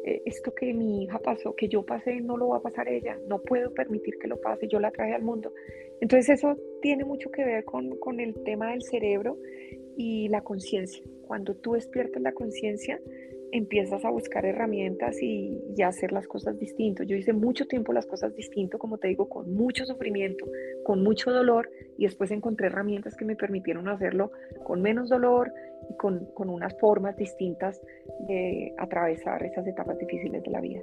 eh, 0.05 0.21
esto 0.25 0.53
que 0.53 0.73
mi 0.73 1.03
hija 1.03 1.19
pasó, 1.19 1.55
que 1.55 1.67
yo 1.67 1.85
pasé, 1.85 2.19
no 2.19 2.35
lo 2.37 2.49
va 2.49 2.57
a 2.57 2.61
pasar 2.61 2.87
ella, 2.89 3.17
no 3.27 3.41
puedo 3.41 3.73
permitir 3.73 4.17
que 4.19 4.27
lo 4.27 4.39
pase, 4.39 4.67
yo 4.67 4.79
la 4.79 4.91
traje 4.91 5.13
al 5.13 5.23
mundo. 5.23 5.53
Entonces 6.01 6.39
eso 6.39 6.57
tiene 6.81 7.05
mucho 7.05 7.31
que 7.31 7.45
ver 7.45 7.63
con, 7.63 7.97
con 7.99 8.19
el 8.19 8.33
tema 8.43 8.71
del 8.71 8.81
cerebro 8.83 9.37
y 9.97 10.27
la 10.29 10.41
conciencia. 10.41 11.03
Cuando 11.27 11.55
tú 11.55 11.73
despiertas 11.73 12.21
la 12.21 12.33
conciencia, 12.33 12.99
empiezas 13.51 14.03
a 14.03 14.09
buscar 14.09 14.45
herramientas 14.45 15.21
y, 15.21 15.61
y, 15.77 15.81
a 15.83 15.89
hacer 15.89 16.11
las 16.11 16.27
cosas 16.27 16.57
distinto. 16.57 17.03
Yo 17.03 17.15
hice 17.15 17.33
mucho 17.33 17.67
tiempo 17.67 17.93
las 17.93 18.07
cosas 18.07 18.35
distinto, 18.35 18.79
como 18.79 18.97
te 18.97 19.09
digo, 19.09 19.29
con 19.29 19.53
mucho 19.53 19.85
sufrimiento, 19.85 20.45
con 20.83 21.03
mucho 21.03 21.31
dolor, 21.31 21.69
y 21.97 22.05
después 22.05 22.31
encontré 22.31 22.67
herramientas 22.67 23.15
que 23.15 23.25
me 23.25 23.35
permitieron 23.35 23.87
hacerlo 23.87 24.31
con 24.63 24.81
menos 24.81 25.09
dolor 25.09 25.53
y 25.87 25.95
con, 25.97 26.25
con 26.33 26.49
unas 26.49 26.77
formas 26.79 27.15
distintas 27.15 27.79
de 28.27 28.73
atravesar 28.79 29.43
esas 29.43 29.67
etapas 29.67 29.99
difíciles 29.99 30.41
de 30.41 30.51
la 30.51 30.59
vida. 30.59 30.81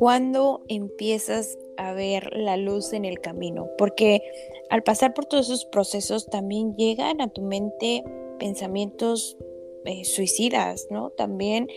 ¿Cuándo 0.00 0.64
empiezas 0.68 1.58
a 1.76 1.92
ver 1.92 2.34
la 2.34 2.56
luz 2.56 2.94
en 2.94 3.04
el 3.04 3.20
camino? 3.20 3.68
Porque 3.76 4.22
al 4.70 4.82
pasar 4.82 5.12
por 5.12 5.26
todos 5.26 5.50
esos 5.50 5.66
procesos 5.66 6.24
también 6.24 6.74
llegan 6.74 7.20
a 7.20 7.28
tu 7.28 7.42
mente 7.42 8.02
pensamientos 8.38 9.36
eh, 9.84 10.06
suicidas, 10.06 10.86
¿no? 10.90 11.10
También 11.10 11.68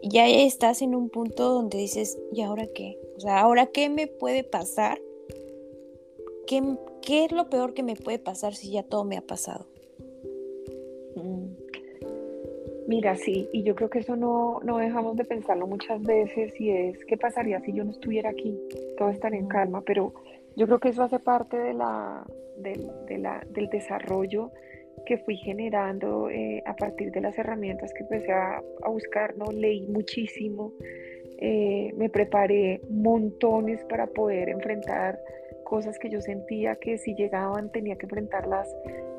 ya 0.00 0.28
estás 0.28 0.80
en 0.80 0.94
un 0.94 1.10
punto 1.10 1.48
donde 1.48 1.78
dices, 1.78 2.20
¿y 2.32 2.42
ahora 2.42 2.68
qué? 2.68 3.00
O 3.16 3.20
sea, 3.20 3.40
¿ahora 3.40 3.66
qué 3.66 3.88
me 3.88 4.06
puede 4.06 4.44
pasar? 4.44 5.02
¿Qué, 6.46 6.62
qué 7.00 7.24
es 7.24 7.32
lo 7.32 7.50
peor 7.50 7.74
que 7.74 7.82
me 7.82 7.96
puede 7.96 8.20
pasar 8.20 8.54
si 8.54 8.70
ya 8.70 8.84
todo 8.84 9.02
me 9.02 9.16
ha 9.16 9.22
pasado? 9.22 9.71
Mira, 12.88 13.14
sí, 13.14 13.48
y 13.52 13.62
yo 13.62 13.74
creo 13.74 13.88
que 13.88 14.00
eso 14.00 14.16
no, 14.16 14.60
no 14.64 14.78
dejamos 14.78 15.16
de 15.16 15.24
pensarlo 15.24 15.66
muchas 15.66 16.02
veces 16.02 16.60
y 16.60 16.70
es, 16.70 17.04
¿qué 17.04 17.16
pasaría 17.16 17.60
si 17.60 17.72
yo 17.72 17.84
no 17.84 17.92
estuviera 17.92 18.30
aquí? 18.30 18.58
Todo 18.98 19.10
estaría 19.10 19.38
en 19.38 19.46
calma, 19.46 19.82
pero 19.86 20.12
yo 20.56 20.66
creo 20.66 20.80
que 20.80 20.88
eso 20.88 21.02
hace 21.02 21.18
parte 21.18 21.56
de 21.56 21.74
la, 21.74 22.24
del 22.56 23.68
desarrollo 23.70 24.50
que 25.06 25.18
fui 25.18 25.36
generando 25.36 26.28
eh, 26.30 26.62
a 26.66 26.74
partir 26.76 27.10
de 27.12 27.20
las 27.20 27.36
herramientas 27.38 27.92
que 27.94 28.02
empecé 28.02 28.32
a, 28.32 28.62
buscar, 28.86 29.36
¿no? 29.36 29.50
Leí 29.52 29.86
muchísimo, 29.88 30.72
eh, 31.38 31.92
me 31.96 32.08
preparé 32.08 32.82
montones 32.90 33.82
para 33.84 34.06
poder 34.06 34.48
enfrentar 34.48 35.18
cosas 35.64 35.98
que 35.98 36.10
yo 36.10 36.20
sentía 36.20 36.76
que 36.76 36.98
si 36.98 37.14
llegaban 37.14 37.72
tenía 37.72 37.96
que 37.96 38.04
enfrentarlas 38.04 38.68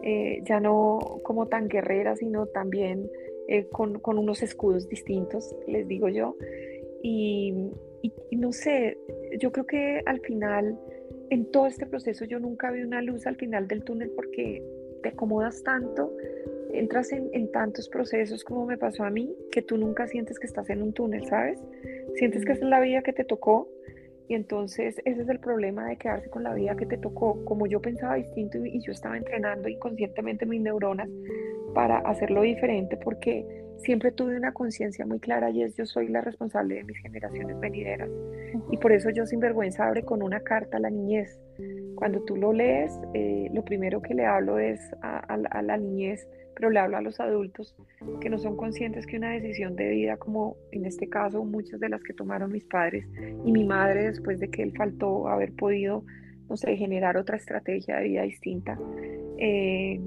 eh, 0.04 0.42
ya 0.44 0.60
no 0.60 1.00
como 1.24 1.48
tan 1.48 1.68
guerreras, 1.68 2.20
sino 2.20 2.46
también 2.46 3.10
eh, 3.48 3.68
con, 3.70 4.00
unos 4.06 4.42
escudos 4.44 4.88
distintos, 4.90 5.56
les 5.68 5.88
digo 5.88 6.10
yo. 6.10 6.36
Y, 7.02 7.72
no 8.32 8.52
sé, 8.52 8.98
yo 9.40 9.52
creo 9.52 9.66
que 9.66 10.02
al 10.06 10.20
final, 10.22 10.78
en 11.30 11.52
todo 11.52 11.68
este 11.68 11.86
proceso, 11.86 12.26
yo 12.26 12.40
nunca 12.40 12.72
vi 12.72 12.82
una 12.82 13.02
luz 13.02 13.26
al 13.28 13.36
final 13.36 13.68
del 13.68 13.84
túnel 13.84 14.12
porque 14.12 14.62
te 15.02 15.10
acomodas 15.10 15.64
tanto, 15.64 16.14
entras 16.74 17.12
en, 17.12 17.30
en, 17.34 17.52
tantos 17.52 17.88
procesos 17.90 18.44
como 18.44 18.66
me 18.66 18.78
pasó 18.78 19.04
a 19.04 19.10
mí, 19.10 19.36
que 19.52 19.62
tú 19.62 19.78
nunca 19.78 20.08
sientes 20.08 20.40
que 20.40 20.48
estás 20.48 20.70
en 20.70 20.82
un 20.82 20.94
túnel, 20.94 21.26
¿sabes? 21.26 21.60
Sientes 22.16 22.44
que 22.46 22.54
es 22.54 22.62
la 22.62 22.80
vida 22.80 23.04
que 23.04 23.14
te 23.14 23.24
tocó 23.24 23.70
y 24.28 24.36
entonces 24.36 25.02
ese 25.06 25.22
es 25.22 25.30
el 25.30 25.40
problema 25.40 25.88
de 25.88 25.98
quedarse 25.98 26.30
con 26.30 26.44
la 26.44 26.54
vida 26.54 26.76
que 26.76 26.86
te 26.86 26.98
tocó. 26.98 27.44
Como 27.46 27.68
yo 27.68 27.82
pensaba 27.82 28.16
distinto 28.16 28.58
y, 28.66 28.82
yo 28.82 28.92
estaba 28.92 29.18
entrenando 29.18 29.68
inconscientemente 29.68 30.46
mis 30.46 30.62
neuronas 30.62 31.10
para 31.74 32.00
hacerlo 32.00 32.42
diferente 32.42 32.98
porque 32.98 33.46
siempre 33.78 34.12
tuve 34.12 34.38
una 34.38 34.54
conciencia 34.54 35.06
muy 35.06 35.20
clara 35.20 35.50
y 35.50 35.64
es 35.64 35.76
yo 35.76 35.86
soy 35.86 36.08
la 36.08 36.22
responsable 36.22 36.76
de 36.76 36.84
mis 36.84 36.98
generaciones 37.00 37.60
venideras. 37.60 38.10
Y 38.72 38.78
por 38.78 38.92
eso 38.92 39.10
yo 39.10 39.26
sin 39.26 39.40
vergüenza 39.40 39.88
abre 39.88 40.04
con 40.04 40.22
una 40.24 40.40
carta 40.40 40.78
a 40.78 40.80
la 40.80 40.90
niñez. 40.90 41.40
Cuando 41.96 42.22
tú 42.22 42.38
lo 42.38 42.54
lees, 42.54 42.98
eh, 43.14 43.50
lo 43.52 43.64
primero 43.64 44.02
que 44.02 44.14
le 44.14 44.26
hablo 44.26 44.60
es 44.60 44.80
a 45.02 45.62
la 45.62 45.78
niñez 45.78 46.28
pero 46.56 46.70
le 46.70 46.80
hablo 46.80 46.98
a 46.98 47.02
los 47.02 47.20
adultos 47.20 47.76
que 48.22 48.30
no 48.30 48.38
son 48.38 48.56
conscientes 48.56 49.06
que 49.06 49.18
una 49.18 49.32
decisión 49.32 49.76
de 49.76 49.90
vida, 49.90 50.18
como 50.18 50.58
en 50.72 50.86
este 50.86 51.10
caso 51.10 51.44
muchas 51.44 51.80
de 51.80 51.90
las 51.90 52.02
que 52.04 52.14
tomaron 52.14 52.52
mis 52.52 52.66
padres 52.66 53.06
y 53.46 53.52
mi 53.52 53.64
madre 53.64 54.06
después 54.06 54.40
de 54.40 54.50
que 54.50 54.64
él 54.64 54.74
faltó 54.76 55.28
haber 55.28 55.54
podido, 55.54 56.04
no 56.50 56.58
sé, 56.58 56.76
generar 56.76 57.18
otra 57.18 57.38
estrategia 57.38 57.98
de 57.98 58.04
vida 58.04 58.22
distinta, 58.24 58.78
eh, 59.38 60.00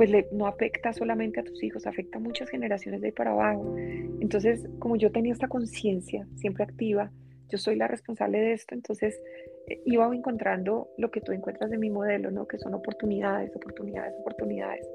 pues 0.00 0.10
no 0.32 0.46
afecta 0.46 0.94
solamente 0.94 1.40
a 1.40 1.42
tus 1.42 1.62
hijos, 1.62 1.86
afecta 1.86 2.16
a 2.16 2.22
muchas 2.22 2.48
generaciones 2.48 3.02
de 3.02 3.08
ahí 3.08 3.12
para 3.12 3.32
abajo. 3.32 3.76
Entonces, 3.76 4.66
como 4.78 4.96
yo 4.96 5.12
tenía 5.12 5.30
esta 5.30 5.46
conciencia 5.46 6.26
siempre 6.36 6.64
activa, 6.64 7.12
yo 7.50 7.58
soy 7.58 7.76
la 7.76 7.86
responsable 7.86 8.40
de 8.40 8.54
esto, 8.54 8.74
entonces 8.74 9.20
eh, 9.68 9.78
iba 9.84 10.06
encontrando 10.16 10.88
lo 10.96 11.10
que 11.10 11.20
tú 11.20 11.32
encuentras 11.32 11.70
de 11.70 11.76
mi 11.76 11.90
modelo, 11.90 12.30
¿no? 12.30 12.48
Que 12.48 12.56
son 12.56 12.72
oportunidades, 12.72 13.54
oportunidades, 13.54 14.14
oportunidades. 14.20 14.88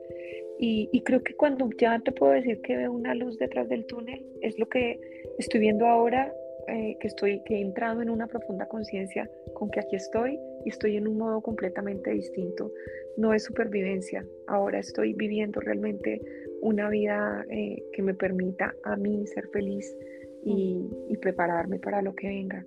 Y, 0.57 0.99
creo 1.05 1.21
que 1.21 1.35
cuando 1.35 1.69
ya 1.79 1.99
te 1.99 2.11
puedo 2.11 2.31
decir 2.31 2.59
que 2.61 2.75
veo 2.75 2.91
una 2.91 3.13
luz 3.13 3.37
detrás 3.37 3.69
del 3.69 3.85
túnel, 3.85 4.25
es 4.41 4.57
lo 4.57 4.67
que 4.69 4.99
estoy 5.37 5.59
viendo 5.59 5.85
ahora, 5.85 6.33
eh, 6.67 6.97
que, 6.99 7.07
estoy, 7.09 7.43
que 7.43 7.57
he 7.57 7.61
entrado 7.61 8.01
en 8.01 8.09
una 8.09 8.25
profunda 8.25 8.65
conciencia 8.65 9.29
con 9.55 9.71
que 9.71 9.79
aquí 9.79 9.95
estoy 9.95 10.39
y 10.63 10.69
estoy 10.69 10.97
en 10.97 11.07
un 11.07 11.17
modo 11.17 11.41
completamente 11.41 12.11
distinto. 12.11 12.71
No 13.17 13.33
es 13.33 13.43
supervivencia, 13.43 14.23
ahora 14.45 14.77
estoy 14.77 15.13
viviendo 15.13 15.59
realmente 15.59 16.21
una 16.61 16.89
vida 16.89 17.43
eh, 17.49 17.83
que 17.93 18.03
me 18.03 18.13
permita 18.13 18.75
a 18.83 18.95
mí 18.95 19.25
ser 19.25 19.47
feliz 19.47 19.97
y, 20.43 20.87
y 21.09 21.17
prepararme 21.17 21.79
para 21.79 22.03
lo 22.03 22.13
que 22.13 22.27
venga. 22.27 22.63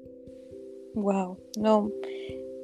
Wow, 0.94 1.38
no. 1.60 1.92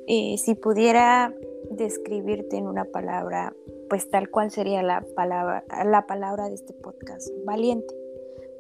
Eh, 0.07 0.37
si 0.39 0.55
pudiera 0.55 1.33
describirte 1.71 2.57
en 2.57 2.67
una 2.67 2.85
palabra, 2.85 3.55
pues 3.89 4.11
tal 4.11 4.29
cual 4.31 4.51
sería 4.51 4.83
la 4.83 5.05
palabra, 5.15 5.65
la 5.85 6.07
palabra 6.07 6.49
de 6.49 6.55
este 6.55 6.73
podcast, 6.75 7.31
valiente. 7.45 7.95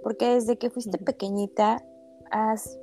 Porque 0.03 0.27
desde 0.27 0.57
que 0.57 0.70
fuiste 0.70 0.98
pequeñita, 0.98 1.85
has, 2.31 2.79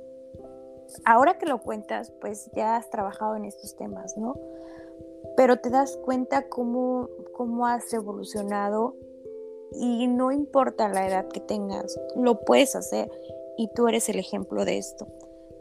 ahora 1.04 1.38
que 1.38 1.46
lo 1.46 1.60
cuentas, 1.60 2.12
pues 2.20 2.50
ya 2.54 2.76
has 2.76 2.90
trabajado 2.90 3.36
en 3.36 3.44
estos 3.44 3.76
temas, 3.76 4.16
¿no? 4.16 4.34
Pero 5.36 5.58
te 5.58 5.70
das 5.70 5.96
cuenta 5.96 6.48
cómo, 6.48 7.08
cómo 7.32 7.66
has 7.66 7.92
evolucionado 7.92 8.96
y 9.72 10.06
no 10.06 10.32
importa 10.32 10.88
la 10.88 11.06
edad 11.06 11.28
que 11.28 11.40
tengas, 11.40 11.98
lo 12.16 12.40
puedes 12.40 12.76
hacer 12.76 13.10
y 13.56 13.68
tú 13.74 13.88
eres 13.88 14.08
el 14.08 14.18
ejemplo 14.18 14.64
de 14.64 14.78
esto. 14.78 15.06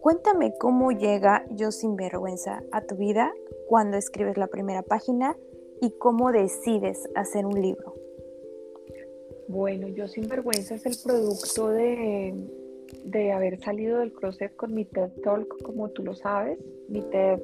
Cuéntame 0.02 0.54
cómo 0.58 0.92
llega 0.92 1.46
Yo 1.52 1.72
sin 1.72 1.96
vergüenza 1.96 2.64
a 2.72 2.82
tu 2.82 2.96
vida 2.96 3.32
cuando 3.68 3.98
escribes 3.98 4.38
la 4.38 4.48
primera 4.48 4.82
página 4.82 5.38
y 5.80 5.92
cómo 5.92 6.32
decides 6.32 7.08
hacer 7.16 7.46
un 7.46 7.62
libro. 7.62 7.96
Bueno, 9.48 9.88
Yo 9.90 10.08
sin 10.08 10.28
vergüenza 10.28 10.76
es 10.76 10.86
el 10.86 10.98
producto 11.04 11.70
de, 11.70 12.34
de 13.04 13.32
haber 13.32 13.60
salido 13.60 14.00
del 14.00 14.14
closet 14.14 14.56
con 14.56 14.74
mi 14.74 14.86
TED 14.86 15.12
Talk, 15.24 15.62
como 15.64 15.90
tú 15.90 16.04
lo 16.04 16.14
sabes. 16.14 16.60
Mi 16.90 17.02
TED 17.02 17.40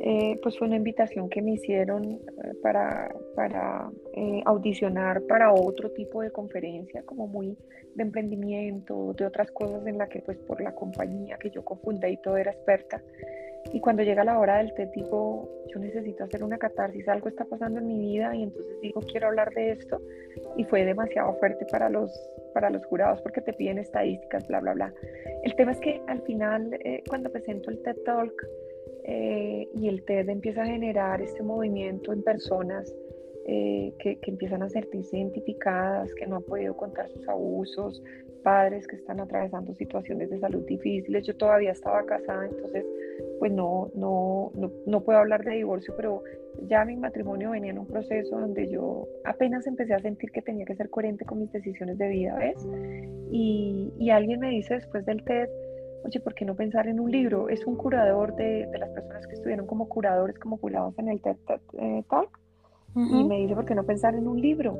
eh, 0.00 0.38
pues 0.42 0.58
fue 0.58 0.66
una 0.66 0.76
invitación 0.76 1.30
que 1.30 1.40
me 1.40 1.52
hicieron 1.52 2.04
eh, 2.04 2.20
para, 2.62 3.14
para 3.34 3.90
eh, 4.12 4.42
audicionar 4.44 5.22
para 5.22 5.52
otro 5.52 5.90
tipo 5.92 6.20
de 6.20 6.30
conferencia, 6.30 7.02
como 7.04 7.26
muy 7.26 7.56
de 7.94 8.02
emprendimiento, 8.02 9.14
de 9.16 9.24
otras 9.24 9.50
cosas 9.50 9.86
en 9.86 9.96
la 9.96 10.08
que 10.08 10.20
pues 10.20 10.36
por 10.38 10.60
la 10.60 10.74
compañía 10.74 11.38
que 11.38 11.50
yo 11.50 11.64
confundí 11.64 12.08
y 12.08 12.16
todo 12.18 12.36
era 12.36 12.50
experta. 12.50 13.02
Y 13.72 13.80
cuando 13.80 14.02
llega 14.02 14.24
la 14.24 14.38
hora 14.38 14.58
del 14.58 14.72
TED 14.74 14.88
digo, 14.94 15.48
yo 15.72 15.80
necesito 15.80 16.24
hacer 16.24 16.44
una 16.44 16.58
catarsis, 16.58 17.08
algo 17.08 17.28
está 17.28 17.44
pasando 17.44 17.80
en 17.80 17.86
mi 17.86 17.98
vida 17.98 18.34
y 18.34 18.44
entonces 18.44 18.80
digo, 18.80 19.00
quiero 19.00 19.28
hablar 19.28 19.52
de 19.54 19.72
esto. 19.72 20.00
Y 20.56 20.64
fue 20.64 20.84
demasiado 20.84 21.34
fuerte 21.34 21.66
para 21.70 21.90
los, 21.90 22.10
para 22.52 22.70
los 22.70 22.84
jurados 22.86 23.20
porque 23.22 23.40
te 23.40 23.52
piden 23.52 23.78
estadísticas, 23.78 24.46
bla, 24.46 24.60
bla, 24.60 24.74
bla. 24.74 24.94
El 25.42 25.54
tema 25.56 25.72
es 25.72 25.80
que 25.80 26.00
al 26.06 26.22
final, 26.22 26.78
cuando 27.08 27.30
presento 27.30 27.70
el 27.70 27.82
TED 27.82 27.96
Talk, 28.04 28.32
eh, 29.06 29.68
y 29.74 29.88
el 29.88 30.02
TED 30.04 30.30
empieza 30.30 30.62
a 30.62 30.66
generar 30.66 31.20
este 31.20 31.42
movimiento 31.42 32.14
en 32.14 32.22
personas 32.22 32.90
eh, 33.46 33.92
que, 33.98 34.16
que, 34.16 34.30
empiezan 34.30 34.62
a 34.62 34.70
sentirse 34.70 35.18
identificadas, 35.18 36.14
que 36.14 36.26
no 36.26 36.36
han 36.36 36.42
podido 36.42 36.74
contar 36.74 37.10
sus 37.10 37.28
abusos, 37.28 38.02
padres 38.42 38.86
que 38.86 38.96
están 38.96 39.20
atravesando 39.20 39.74
situaciones 39.74 40.30
de 40.30 40.38
salud 40.38 40.64
difíciles. 40.64 41.26
Yo 41.26 41.36
todavía 41.36 41.72
estaba 41.72 42.06
casada, 42.06 42.46
entonces 42.46 42.86
pues 43.38 43.52
no, 43.52 43.90
no, 43.94 44.52
no, 44.54 44.70
no 44.86 45.00
puedo 45.02 45.18
hablar 45.18 45.44
de 45.44 45.52
divorcio, 45.52 45.94
pero 45.96 46.22
ya 46.68 46.84
mi 46.84 46.96
matrimonio 46.96 47.50
venía 47.50 47.72
en 47.72 47.78
un 47.78 47.86
proceso 47.86 48.38
donde 48.38 48.70
yo 48.70 49.08
apenas 49.24 49.66
empecé 49.66 49.94
a 49.94 49.98
sentir 49.98 50.30
que 50.30 50.42
tenía 50.42 50.64
que 50.64 50.76
ser 50.76 50.88
coherente 50.90 51.24
con 51.24 51.40
mis 51.40 51.52
decisiones 51.52 51.98
de 51.98 52.08
vida, 52.08 52.36
¿ves? 52.36 52.66
Y, 53.30 53.92
y 53.98 54.10
alguien 54.10 54.40
me 54.40 54.50
dice 54.50 54.74
después 54.74 55.04
del 55.04 55.22
TED, 55.24 55.48
oye, 56.04 56.20
¿por 56.20 56.34
qué 56.34 56.44
no 56.44 56.54
pensar 56.54 56.86
en 56.86 57.00
un 57.00 57.10
libro? 57.10 57.48
Es 57.48 57.64
un 57.66 57.76
curador 57.76 58.34
de, 58.36 58.68
las 58.78 58.90
personas 58.90 59.26
que 59.26 59.34
estuvieron 59.34 59.66
como 59.66 59.88
curadores, 59.88 60.38
como 60.38 60.58
jurados 60.58 60.98
en 60.98 61.08
el 61.08 61.20
TED, 61.20 61.36
eh, 61.78 62.04
Talk, 62.08 62.38
y 62.96 63.24
me 63.24 63.38
dice, 63.38 63.56
¿por 63.56 63.64
qué 63.64 63.74
no 63.74 63.84
pensar 63.84 64.14
en 64.14 64.28
un 64.28 64.40
libro? 64.40 64.78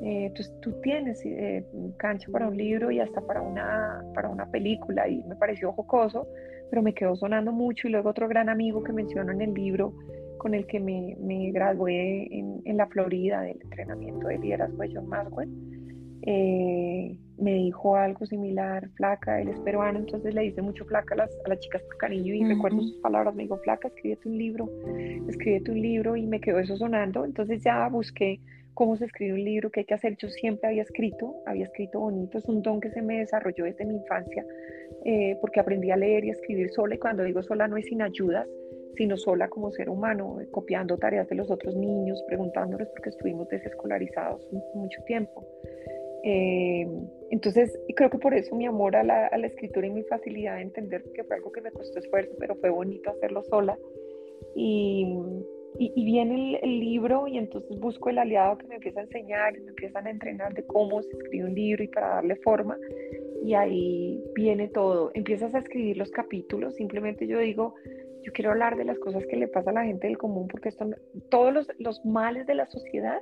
Eh, 0.00 0.32
tú, 0.60 0.72
tienes 0.80 1.24
eh, 1.26 1.64
cancha 1.96 2.30
para 2.30 2.46
un 2.46 2.56
libro 2.56 2.92
y 2.92 3.00
hasta 3.00 3.20
para 3.20 3.42
una, 3.42 4.04
para 4.14 4.28
una 4.28 4.46
película, 4.46 5.08
y 5.08 5.24
me 5.24 5.34
pareció 5.34 5.72
jocoso, 5.72 6.28
pero 6.70 6.82
me 6.82 6.94
quedó 6.94 7.16
sonando 7.16 7.52
mucho, 7.52 7.88
y 7.88 7.90
luego 7.90 8.10
otro 8.10 8.28
gran 8.28 8.48
amigo 8.48 8.82
que 8.82 8.92
menciono 8.92 9.32
en 9.32 9.40
el 9.40 9.54
libro, 9.54 9.94
con 10.38 10.54
el 10.54 10.66
que 10.66 10.80
me, 10.80 11.16
me 11.20 11.50
gradué 11.50 12.28
en, 12.30 12.62
en, 12.64 12.76
la 12.76 12.86
Florida 12.86 13.42
del 13.42 13.60
entrenamiento 13.60 14.28
de 14.28 14.38
liderazgo 14.38 14.82
de 14.82 14.94
John 14.94 15.08
Maxwell, 15.08 15.50
eh, 16.22 17.16
me 17.38 17.54
dijo 17.54 17.96
algo 17.96 18.26
similar, 18.26 18.88
flaca, 18.96 19.40
él 19.40 19.48
es 19.48 19.58
peruano, 19.60 20.00
entonces 20.00 20.34
le 20.34 20.42
dice 20.42 20.60
mucho 20.60 20.84
flaca 20.84 21.14
a 21.14 21.18
las, 21.18 21.30
a 21.44 21.48
las 21.48 21.60
chicas 21.60 21.82
por 21.82 21.96
cariño 21.96 22.34
y 22.34 22.44
recuerdo 22.44 22.80
sus 22.80 22.98
palabras, 22.98 23.34
me 23.34 23.44
dijo, 23.44 23.58
flaca, 23.58 23.88
escríbete 23.88 24.28
un 24.28 24.38
libro, 24.38 24.68
escríbete 25.28 25.70
un 25.70 25.80
libro 25.80 26.16
y 26.16 26.26
me 26.26 26.40
quedó 26.40 26.58
eso 26.58 26.76
sonando, 26.76 27.24
entonces 27.24 27.62
ya 27.62 27.88
busqué 27.88 28.40
cómo 28.74 28.96
se 28.96 29.06
escribe 29.06 29.34
un 29.34 29.44
libro, 29.44 29.70
qué 29.70 29.80
hay 29.80 29.86
que 29.86 29.94
hacer, 29.94 30.16
yo 30.18 30.28
siempre 30.28 30.68
había 30.68 30.82
escrito, 30.82 31.34
había 31.46 31.64
escrito 31.64 32.00
bonito, 32.00 32.38
es 32.38 32.44
un 32.44 32.62
don 32.62 32.80
que 32.80 32.90
se 32.90 33.02
me 33.02 33.18
desarrolló 33.18 33.64
desde 33.64 33.84
mi 33.84 33.94
infancia, 33.94 34.44
eh, 35.10 35.38
porque 35.40 35.58
aprendí 35.58 35.90
a 35.90 35.96
leer 35.96 36.22
y 36.26 36.28
a 36.28 36.32
escribir 36.32 36.68
sola 36.68 36.94
y 36.94 36.98
cuando 36.98 37.22
digo 37.22 37.42
sola 37.42 37.66
no 37.66 37.78
es 37.78 37.86
sin 37.86 38.02
ayudas, 38.02 38.46
sino 38.94 39.16
sola 39.16 39.48
como 39.48 39.70
ser 39.70 39.88
humano, 39.88 40.38
eh, 40.38 40.46
copiando 40.50 40.98
tareas 40.98 41.26
de 41.30 41.36
los 41.36 41.50
otros 41.50 41.74
niños, 41.74 42.22
preguntándoles 42.26 42.90
porque 42.90 43.08
estuvimos 43.08 43.48
desescolarizados 43.48 44.46
mucho 44.74 45.02
tiempo. 45.04 45.46
Eh, 46.24 46.86
entonces, 47.30 47.74
creo 47.96 48.10
que 48.10 48.18
por 48.18 48.34
eso 48.34 48.54
mi 48.54 48.66
amor 48.66 48.96
a 48.96 49.02
la, 49.02 49.46
escritura 49.46 49.86
y 49.86 49.90
mi 49.90 50.02
facilidad 50.02 50.56
de 50.56 50.62
entender, 50.64 51.02
que 51.14 51.24
fue 51.24 51.36
algo 51.36 51.52
que 51.52 51.62
me 51.62 51.70
costó 51.70 52.00
esfuerzo, 52.00 52.34
pero 52.38 52.54
fue 52.56 52.68
bonito 52.68 53.08
hacerlo 53.08 53.42
sola. 53.44 53.78
Y, 54.54 55.06
y, 55.78 56.04
viene 56.04 56.58
el, 56.62 56.80
libro 56.80 57.26
y 57.28 57.38
entonces 57.38 57.80
busco 57.80 58.10
el 58.10 58.18
aliado 58.18 58.58
que 58.58 58.66
me 58.66 58.74
empieza 58.74 59.00
a 59.00 59.04
enseñar 59.04 59.56
y 59.56 59.60
me 59.60 59.70
empiezan 59.70 60.06
a 60.06 60.10
entrenar 60.10 60.52
de 60.52 60.66
cómo 60.66 61.00
se 61.02 61.16
escribe 61.16 61.46
un 61.46 61.54
libro 61.54 61.82
y 61.82 61.88
para 61.88 62.08
darle 62.08 62.36
forma. 62.36 62.76
Y 63.44 63.54
ahí 63.54 64.22
viene 64.34 64.68
todo. 64.68 65.10
Empiezas 65.14 65.54
a 65.54 65.58
escribir 65.58 65.96
los 65.96 66.10
capítulos, 66.10 66.74
simplemente 66.74 67.26
yo 67.26 67.38
digo, 67.38 67.74
yo 68.22 68.32
quiero 68.32 68.50
hablar 68.50 68.76
de 68.76 68.84
las 68.84 68.98
cosas 68.98 69.24
que 69.26 69.36
le 69.36 69.48
pasa 69.48 69.70
a 69.70 69.74
la 69.74 69.84
gente 69.84 70.06
del 70.06 70.18
común, 70.18 70.48
porque 70.48 70.68
esto, 70.68 70.88
todos 71.30 71.52
los, 71.52 71.68
los 71.78 72.04
males 72.04 72.46
de 72.46 72.54
la 72.54 72.66
sociedad 72.66 73.20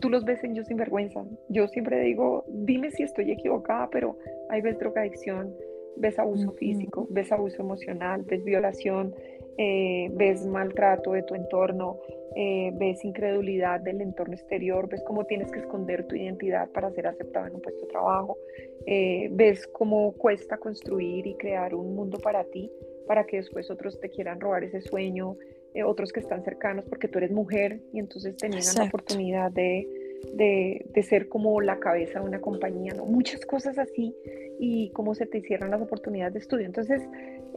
tú 0.00 0.08
los 0.08 0.24
ves 0.24 0.42
en 0.42 0.54
Yo 0.54 0.64
sin 0.64 0.76
vergüenza. 0.76 1.24
Yo 1.48 1.68
siempre 1.68 2.00
digo, 2.00 2.44
dime 2.48 2.90
si 2.90 3.02
estoy 3.02 3.30
equivocada, 3.30 3.88
pero 3.90 4.18
ahí 4.48 4.60
ves 4.60 4.78
drogadicción, 4.78 5.54
ves 5.96 6.18
abuso 6.18 6.52
físico, 6.52 7.06
ves 7.10 7.30
abuso 7.30 7.62
emocional, 7.62 8.22
ves 8.26 8.42
violación, 8.44 9.14
eh, 9.62 10.08
ves 10.14 10.46
maltrato 10.46 11.12
de 11.12 11.22
tu 11.22 11.34
entorno, 11.34 11.98
eh, 12.34 12.70
ves 12.78 13.04
incredulidad 13.04 13.80
del 13.80 14.00
entorno 14.00 14.32
exterior, 14.32 14.88
ves 14.88 15.02
cómo 15.06 15.26
tienes 15.26 15.52
que 15.52 15.58
esconder 15.58 16.06
tu 16.06 16.16
identidad 16.16 16.70
para 16.70 16.90
ser 16.92 17.06
aceptado 17.06 17.46
en 17.46 17.56
un 17.56 17.60
puesto 17.60 17.82
de 17.84 17.88
trabajo, 17.88 18.38
eh, 18.86 19.28
ves 19.32 19.66
cómo 19.66 20.12
cuesta 20.12 20.56
construir 20.56 21.26
y 21.26 21.34
crear 21.34 21.74
un 21.74 21.94
mundo 21.94 22.18
para 22.18 22.42
ti, 22.44 22.72
para 23.06 23.26
que 23.26 23.36
después 23.36 23.70
otros 23.70 24.00
te 24.00 24.08
quieran 24.08 24.40
robar 24.40 24.64
ese 24.64 24.80
sueño, 24.80 25.36
eh, 25.74 25.84
otros 25.84 26.10
que 26.10 26.20
están 26.20 26.42
cercanos 26.42 26.86
porque 26.86 27.08
tú 27.08 27.18
eres 27.18 27.30
mujer 27.30 27.80
y 27.92 27.98
entonces 27.98 28.38
tenían 28.38 28.62
la 28.78 28.84
oportunidad 28.84 29.52
de, 29.52 29.86
de, 30.32 30.86
de, 30.88 31.02
ser 31.02 31.28
como 31.28 31.60
la 31.60 31.78
cabeza 31.78 32.20
de 32.20 32.24
una 32.24 32.40
compañía, 32.40 32.94
¿no? 32.94 33.04
Muchas 33.04 33.44
cosas 33.44 33.76
así 33.76 34.16
y 34.58 34.90
cómo 34.92 35.14
se 35.14 35.26
te 35.26 35.42
cierran 35.42 35.70
las 35.70 35.82
oportunidades 35.82 36.32
de 36.32 36.38
estudio. 36.40 36.66
Entonces, 36.66 37.02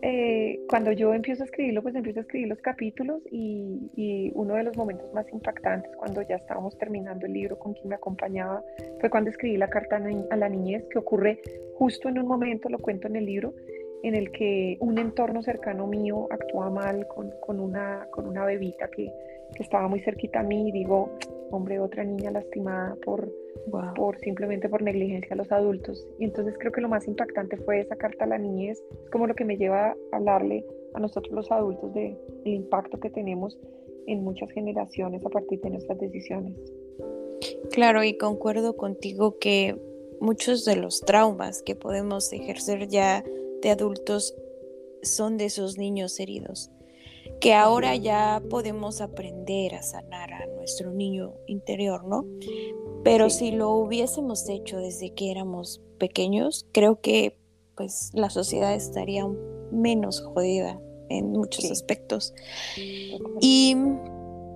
eh, 0.06 0.60
cuando 0.68 0.92
yo 0.92 1.14
empiezo 1.14 1.44
a 1.44 1.46
escribirlo, 1.46 1.82
pues 1.82 1.96
empiezo 1.96 2.20
a 2.20 2.24
escribir 2.24 2.50
los 2.50 2.60
capítulos 2.60 3.22
y, 3.32 3.90
y, 3.96 4.34
uno 4.36 4.56
de 4.56 4.64
los 4.64 4.76
momentos 4.76 5.14
más 5.14 5.26
impactantes 5.32 5.96
cuando 5.96 6.22
ya 6.24 6.36
estábamos 6.36 6.78
terminando 6.78 7.26
el 7.26 7.32
libro 7.32 7.58
con 7.58 7.74
quien 7.74 7.88
me 7.88 7.96
acompañaba 7.96 8.62
fue 9.00 9.10
cuando 9.10 9.30
escribí 9.30 9.56
la 9.56 9.70
carta 9.70 9.96
a 9.96 10.36
la 10.36 10.50
niñez, 10.50 10.84
que 10.90 11.00
ocurre 11.00 11.40
justo 11.76 12.10
en 12.10 12.20
un 12.20 12.28
momento, 12.28 12.68
lo 12.68 12.80
cuento 12.80 13.08
en 13.08 13.16
el 13.16 13.26
libro, 13.26 13.54
en 14.04 14.16
el 14.16 14.30
que 14.32 14.76
un 14.82 14.98
entorno 14.98 15.42
cercano 15.42 15.88
mío 15.88 16.28
actúa 16.30 16.70
mal 16.70 17.08
con, 17.08 17.32
con, 17.40 17.62
una, 17.62 18.06
con 18.12 18.28
una 18.28 18.44
bebita 18.44 18.90
que, 18.90 19.10
que, 19.56 19.64
estaba 19.64 19.88
muy 19.88 20.02
cerquita 20.02 20.42
a 20.42 20.44
mí 20.44 20.68
y 20.68 20.72
digo, 20.74 21.18
hombre, 21.50 21.80
otra 21.80 22.04
niña 22.04 22.30
lastimada 22.30 22.98
por, 23.06 23.32
por 23.96 24.20
simplemente 24.20 24.70
por 24.70 24.82
negligencia 24.82 25.34
a 25.34 25.38
los 25.38 25.52
adultos. 25.52 26.06
Y 26.20 26.26
entonces 26.26 26.56
creo 26.60 26.72
que 26.72 26.82
lo 26.82 26.90
más 26.90 27.08
impactante 27.08 27.58
fue 27.58 27.82
esa 27.82 27.96
carta 27.96 28.26
a 28.26 28.28
la 28.28 28.38
niñez, 28.38 28.84
como 29.12 29.28
lo 29.28 29.36
que 29.36 29.46
me 29.46 29.58
lleva 29.58 29.96
a 30.12 30.18
hablarle 30.18 30.66
a 30.94 31.00
nosotros 31.00 31.34
los 31.34 31.52
adultos 31.52 31.94
de, 31.94 32.18
del 32.44 32.54
impacto 32.54 33.00
que 33.00 33.10
tenemos 33.10 33.58
en 34.08 34.24
muchas 34.24 34.52
generaciones 34.52 35.26
a 35.26 35.30
partir 35.30 35.62
de 35.62 35.72
nuestras 35.72 36.00
decisiones. 36.00 36.58
Claro, 37.72 38.04
y 38.04 38.18
concuerdo 38.18 38.76
contigo 38.76 39.38
que 39.40 39.80
muchos 40.20 40.66
de 40.66 40.76
los 40.76 41.02
traumas 41.02 41.62
que 41.64 41.76
podemos 41.76 42.32
ejercer 42.32 42.88
ya 42.88 43.24
de 43.62 43.70
adultos 43.70 44.36
son 45.02 45.38
de 45.38 45.46
esos 45.46 45.78
niños 45.78 46.20
heridos, 46.20 46.70
que 47.40 47.54
ahora 47.54 47.96
ya 47.96 48.42
podemos 48.50 49.02
aprender 49.02 49.76
a 49.76 49.84
sanar 49.84 50.34
a 50.34 50.46
nuestro 50.48 50.92
niño 50.92 51.34
interior, 51.48 52.06
¿no? 52.06 52.26
Pero 53.04 53.30
si 53.30 53.52
lo 53.52 53.72
hubiésemos 53.72 54.48
hecho 54.50 54.78
desde 54.78 55.14
que 55.14 55.32
éramos 55.32 55.82
pequeños, 55.98 56.66
creo 56.72 57.02
que 57.02 57.38
pues 57.76 58.12
la 58.14 58.30
sociedad 58.30 58.74
estaría 58.74 59.28
menos 59.72 60.22
jodida 60.22 60.80
en 61.10 61.32
muchos 61.32 61.70
aspectos. 61.70 62.34
¿Y 63.42 63.76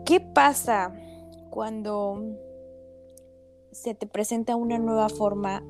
qué 0.06 0.20
pasa 0.20 0.94
cuando 1.50 2.24
se 3.72 3.96
te 3.96 4.08
presenta 4.08 4.56
una 4.56 4.78
nueva 4.78 5.10
forma 5.10 5.64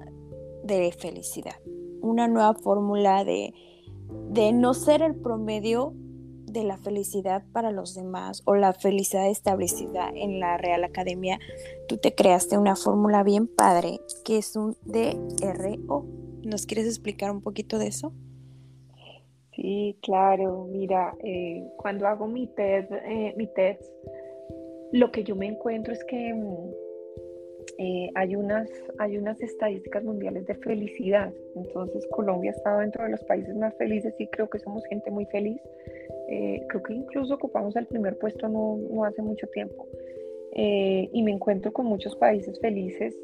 de 0.63 0.91
felicidad? 0.91 1.55
una 2.01 2.27
nueva 2.27 2.53
fórmula 2.53 3.23
de, 3.23 3.53
de 4.29 4.51
no 4.53 4.73
ser 4.73 5.01
el 5.01 5.15
promedio 5.15 5.93
de 6.47 6.63
la 6.63 6.77
felicidad 6.77 7.43
para 7.51 7.71
los 7.71 7.93
demás 7.93 8.41
o 8.45 8.55
la 8.55 8.73
felicidad 8.73 9.29
establecida 9.29 10.09
en 10.13 10.39
la 10.39 10.57
Real 10.57 10.83
Academia, 10.83 11.39
tú 11.87 11.97
te 11.97 12.15
creaste 12.15 12.57
una 12.57 12.75
fórmula 12.75 13.23
bien 13.23 13.47
padre 13.47 13.99
que 14.25 14.37
es 14.37 14.55
un 14.55 14.75
DRO. 14.85 16.05
¿Nos 16.43 16.65
quieres 16.65 16.87
explicar 16.87 17.29
un 17.31 17.41
poquito 17.41 17.77
de 17.77 17.87
eso? 17.87 18.13
Sí, 19.55 19.97
claro. 20.01 20.67
Mira, 20.69 21.15
eh, 21.23 21.63
cuando 21.77 22.07
hago 22.07 22.27
mi 22.27 22.47
TED, 22.47 22.85
eh, 22.91 23.33
mi 23.35 23.47
TED, 23.47 23.77
lo 24.93 25.11
que 25.11 25.23
yo 25.23 25.35
me 25.35 25.47
encuentro 25.47 25.93
es 25.93 26.03
que 26.05 26.33
mm, 26.33 26.86
eh, 27.77 28.09
hay, 28.15 28.35
unas, 28.35 28.69
hay 28.97 29.17
unas 29.17 29.41
estadísticas 29.41 30.03
mundiales 30.03 30.45
de 30.45 30.55
felicidad. 30.55 31.33
Entonces 31.55 32.07
Colombia 32.11 32.51
está 32.51 32.79
dentro 32.79 33.03
de 33.03 33.11
los 33.11 33.23
países 33.25 33.55
más 33.55 33.75
felices 33.77 34.13
y 34.19 34.27
creo 34.27 34.49
que 34.49 34.59
somos 34.59 34.85
gente 34.85 35.11
muy 35.11 35.25
feliz. 35.25 35.61
Eh, 36.29 36.65
creo 36.69 36.83
que 36.83 36.93
incluso 36.93 37.35
ocupamos 37.35 37.75
el 37.75 37.85
primer 37.85 38.17
puesto 38.17 38.47
no, 38.47 38.77
no 38.89 39.03
hace 39.03 39.21
mucho 39.21 39.47
tiempo. 39.47 39.87
Eh, 40.53 41.09
y 41.11 41.21
me 41.23 41.31
encuentro 41.31 41.71
con 41.71 41.85
muchos 41.85 42.15
países 42.15 42.59
felices, 42.59 43.15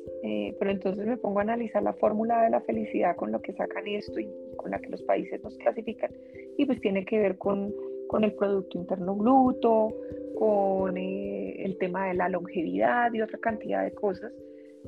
pero 0.59 0.69
entonces 0.71 1.05
me 1.05 1.17
pongo 1.17 1.39
a 1.39 1.41
analizar 1.41 1.81
la 1.81 1.93
fórmula 1.93 2.43
de 2.43 2.49
la 2.51 2.61
felicidad 2.61 3.15
con 3.15 3.31
lo 3.31 3.41
que 3.41 3.53
sacan 3.53 3.87
esto 3.87 4.19
y 4.19 4.29
con 4.55 4.71
la 4.71 4.79
que 4.79 4.89
los 4.89 5.01
países 5.01 5.41
nos 5.43 5.57
clasifican. 5.57 6.11
Y 6.57 6.65
pues 6.65 6.79
tiene 6.79 7.05
que 7.05 7.19
ver 7.19 7.37
con, 7.37 7.73
con 8.07 8.23
el 8.23 8.33
Producto 8.33 8.77
Interno 8.77 9.15
Bruto, 9.15 9.89
con 10.35 10.97
eh, 10.97 11.63
el 11.63 11.77
tema 11.77 12.07
de 12.07 12.15
la 12.15 12.29
longevidad 12.29 13.11
y 13.13 13.21
otra 13.21 13.39
cantidad 13.39 13.83
de 13.83 13.91
cosas. 13.91 14.31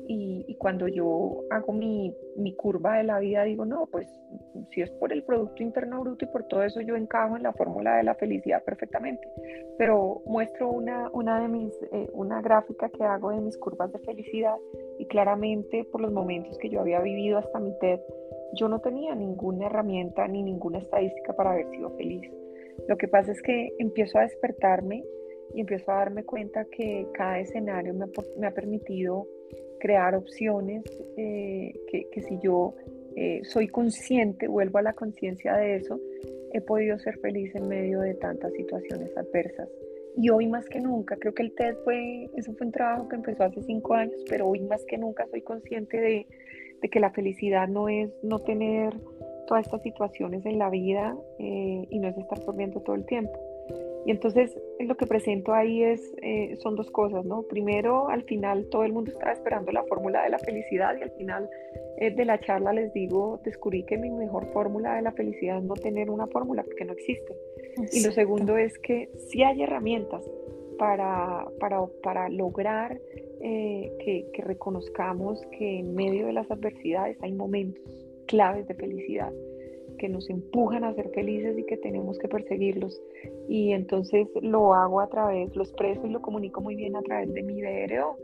Y, 0.08 0.54
cuando 0.58 0.88
yo 0.88 1.44
hago 1.50 1.72
mi, 1.72 2.14
mi, 2.36 2.54
curva 2.54 2.98
de 2.98 3.04
la 3.04 3.18
vida, 3.18 3.44
digo, 3.44 3.64
no, 3.64 3.86
pues 3.86 4.06
si 4.70 4.82
es 4.82 4.90
por 4.92 5.12
el 5.12 5.22
Producto 5.22 5.62
Interno 5.62 6.00
Bruto 6.00 6.24
y 6.24 6.28
por 6.28 6.44
todo 6.44 6.62
eso, 6.62 6.80
yo 6.80 6.96
encajo 6.96 7.36
en 7.36 7.42
la 7.42 7.52
fórmula 7.52 7.96
de 7.96 8.02
la 8.02 8.14
felicidad 8.14 8.62
perfectamente. 8.62 9.26
Pero 9.78 10.22
muestro 10.26 10.70
una, 10.70 11.10
una, 11.12 11.40
de 11.40 11.48
mis, 11.48 11.72
eh, 11.92 12.08
una 12.12 12.42
gráfica 12.42 12.88
que 12.90 13.04
hago 13.04 13.30
de 13.30 13.40
mis 13.40 13.56
curvas 13.56 13.92
de 13.92 13.98
felicidad 14.00 14.56
y 14.98 15.06
claramente 15.06 15.84
por 15.90 16.00
los 16.00 16.12
momentos 16.12 16.58
que 16.58 16.68
yo 16.68 16.80
había 16.80 17.00
vivido 17.00 17.38
hasta 17.38 17.58
mi 17.58 17.76
TED, 17.78 18.00
yo 18.54 18.68
no 18.68 18.80
tenía 18.80 19.14
ninguna 19.14 19.66
herramienta 19.66 20.26
ni 20.28 20.42
ninguna 20.42 20.78
estadística 20.78 21.34
para 21.34 21.52
haber 21.52 21.68
sido 21.70 21.90
feliz. 21.96 22.30
Lo 22.88 22.96
que 22.96 23.08
pasa 23.08 23.32
es 23.32 23.42
que 23.42 23.70
empiezo 23.78 24.18
a 24.18 24.22
despertarme 24.22 25.04
y 25.54 25.60
empiezo 25.60 25.90
a 25.92 25.96
darme 25.96 26.24
cuenta 26.24 26.64
que 26.66 27.06
cada 27.14 27.40
escenario 27.40 27.94
me 27.94 28.46
ha, 28.46 28.50
permitido 28.50 29.26
crear 29.80 30.14
opciones 30.14 30.84
eh, 31.16 31.72
que, 31.90 32.08
que, 32.10 32.22
si 32.22 32.38
yo 32.42 32.74
eh, 33.16 33.40
soy 33.44 33.68
consciente, 33.68 34.48
vuelvo 34.48 34.78
a 34.78 34.82
la 34.82 34.92
conciencia 34.92 35.54
de 35.56 35.76
eso, 35.76 36.00
he 36.52 36.60
podido 36.60 36.98
ser 36.98 37.18
feliz 37.18 37.54
en 37.54 37.68
medio 37.68 38.00
de 38.00 38.14
tantas 38.14 38.52
situaciones 38.52 39.16
adversas. 39.16 39.68
Y 40.16 40.30
hoy 40.30 40.46
más 40.46 40.66
que 40.68 40.80
nunca, 40.80 41.16
creo 41.16 41.34
que 41.34 41.42
el 41.42 41.54
TED 41.54 41.76
fue, 41.84 42.30
eso 42.36 42.52
fue 42.54 42.66
un 42.66 42.72
trabajo 42.72 43.08
que 43.08 43.16
empezó 43.16 43.44
hace 43.44 43.62
cinco 43.62 43.94
años, 43.94 44.16
pero 44.28 44.48
hoy 44.48 44.60
más 44.60 44.82
que 44.86 44.96
nunca 44.96 45.26
soy 45.26 45.42
consciente 45.42 46.00
de, 46.00 46.26
de 46.80 46.88
que 46.88 47.00
la 47.00 47.10
felicidad 47.10 47.68
no 47.68 47.88
es 47.88 48.10
no 48.22 48.38
tener 48.38 48.94
todas 49.46 49.64
estas 49.64 49.82
situaciones 49.82 50.44
en 50.44 50.58
la 50.58 50.70
vida 50.70 51.16
eh, 51.38 51.86
y 51.88 51.98
no 51.98 52.08
es 52.08 52.18
estar 52.18 52.38
sonriendo 52.42 52.80
todo 52.80 52.96
el 52.96 53.06
tiempo. 53.06 53.38
Y 54.06 54.12
entonces 54.12 54.56
lo 54.78 54.96
que 54.96 55.04
presento 55.04 55.52
ahí 55.52 55.82
es, 55.82 56.14
eh, 56.22 56.56
son 56.62 56.76
dos 56.76 56.88
cosas, 56.92 57.24
¿no? 57.24 57.42
Primero, 57.42 58.08
al 58.08 58.22
final 58.22 58.68
todo 58.70 58.84
el 58.84 58.92
mundo 58.92 59.10
estaba 59.10 59.32
esperando 59.32 59.72
la 59.72 59.82
fórmula 59.82 60.22
de 60.22 60.30
la 60.30 60.38
felicidad 60.38 60.96
y 60.96 61.02
al 61.02 61.10
final 61.10 61.50
eh, 61.98 62.14
de 62.14 62.24
la 62.24 62.38
charla 62.38 62.72
les 62.72 62.92
digo, 62.92 63.40
descubrí 63.44 63.84
que 63.84 63.98
mi 63.98 64.10
mejor 64.10 64.46
fórmula 64.52 64.94
de 64.94 65.02
la 65.02 65.10
felicidad 65.10 65.58
es 65.58 65.64
no 65.64 65.74
tener 65.74 66.08
una 66.08 66.28
fórmula 66.28 66.62
porque 66.62 66.84
no 66.84 66.92
existe. 66.92 67.34
Y 67.92 68.04
lo 68.04 68.12
segundo 68.12 68.56
es 68.56 68.78
que 68.78 69.10
sí 69.28 69.42
hay 69.42 69.62
herramientas 69.62 70.24
para, 70.78 71.44
para, 71.58 71.84
para 72.04 72.28
lograr 72.28 73.00
eh, 73.40 73.92
que, 74.04 74.26
que 74.32 74.42
reconozcamos 74.42 75.44
que 75.58 75.80
en 75.80 75.96
medio 75.96 76.26
de 76.26 76.32
las 76.32 76.48
adversidades 76.48 77.18
hay 77.22 77.32
momentos 77.32 77.82
claves 78.28 78.68
de 78.68 78.74
felicidad 78.74 79.32
que 79.98 80.08
nos 80.08 80.28
empujan 80.30 80.84
a 80.84 80.94
ser 80.94 81.10
felices 81.10 81.58
y 81.58 81.64
que 81.64 81.76
tenemos 81.76 82.18
que 82.18 82.28
perseguirlos. 82.28 83.00
Y 83.48 83.72
entonces 83.72 84.26
lo 84.42 84.74
hago 84.74 85.00
a 85.00 85.08
través, 85.08 85.54
lo 85.54 85.62
expreso 85.62 86.06
y 86.06 86.10
lo 86.10 86.20
comunico 86.20 86.60
muy 86.60 86.74
bien 86.74 86.96
a 86.96 87.02
través 87.02 87.32
de 87.32 87.42
mi 87.42 87.60
DRO, 87.62 88.16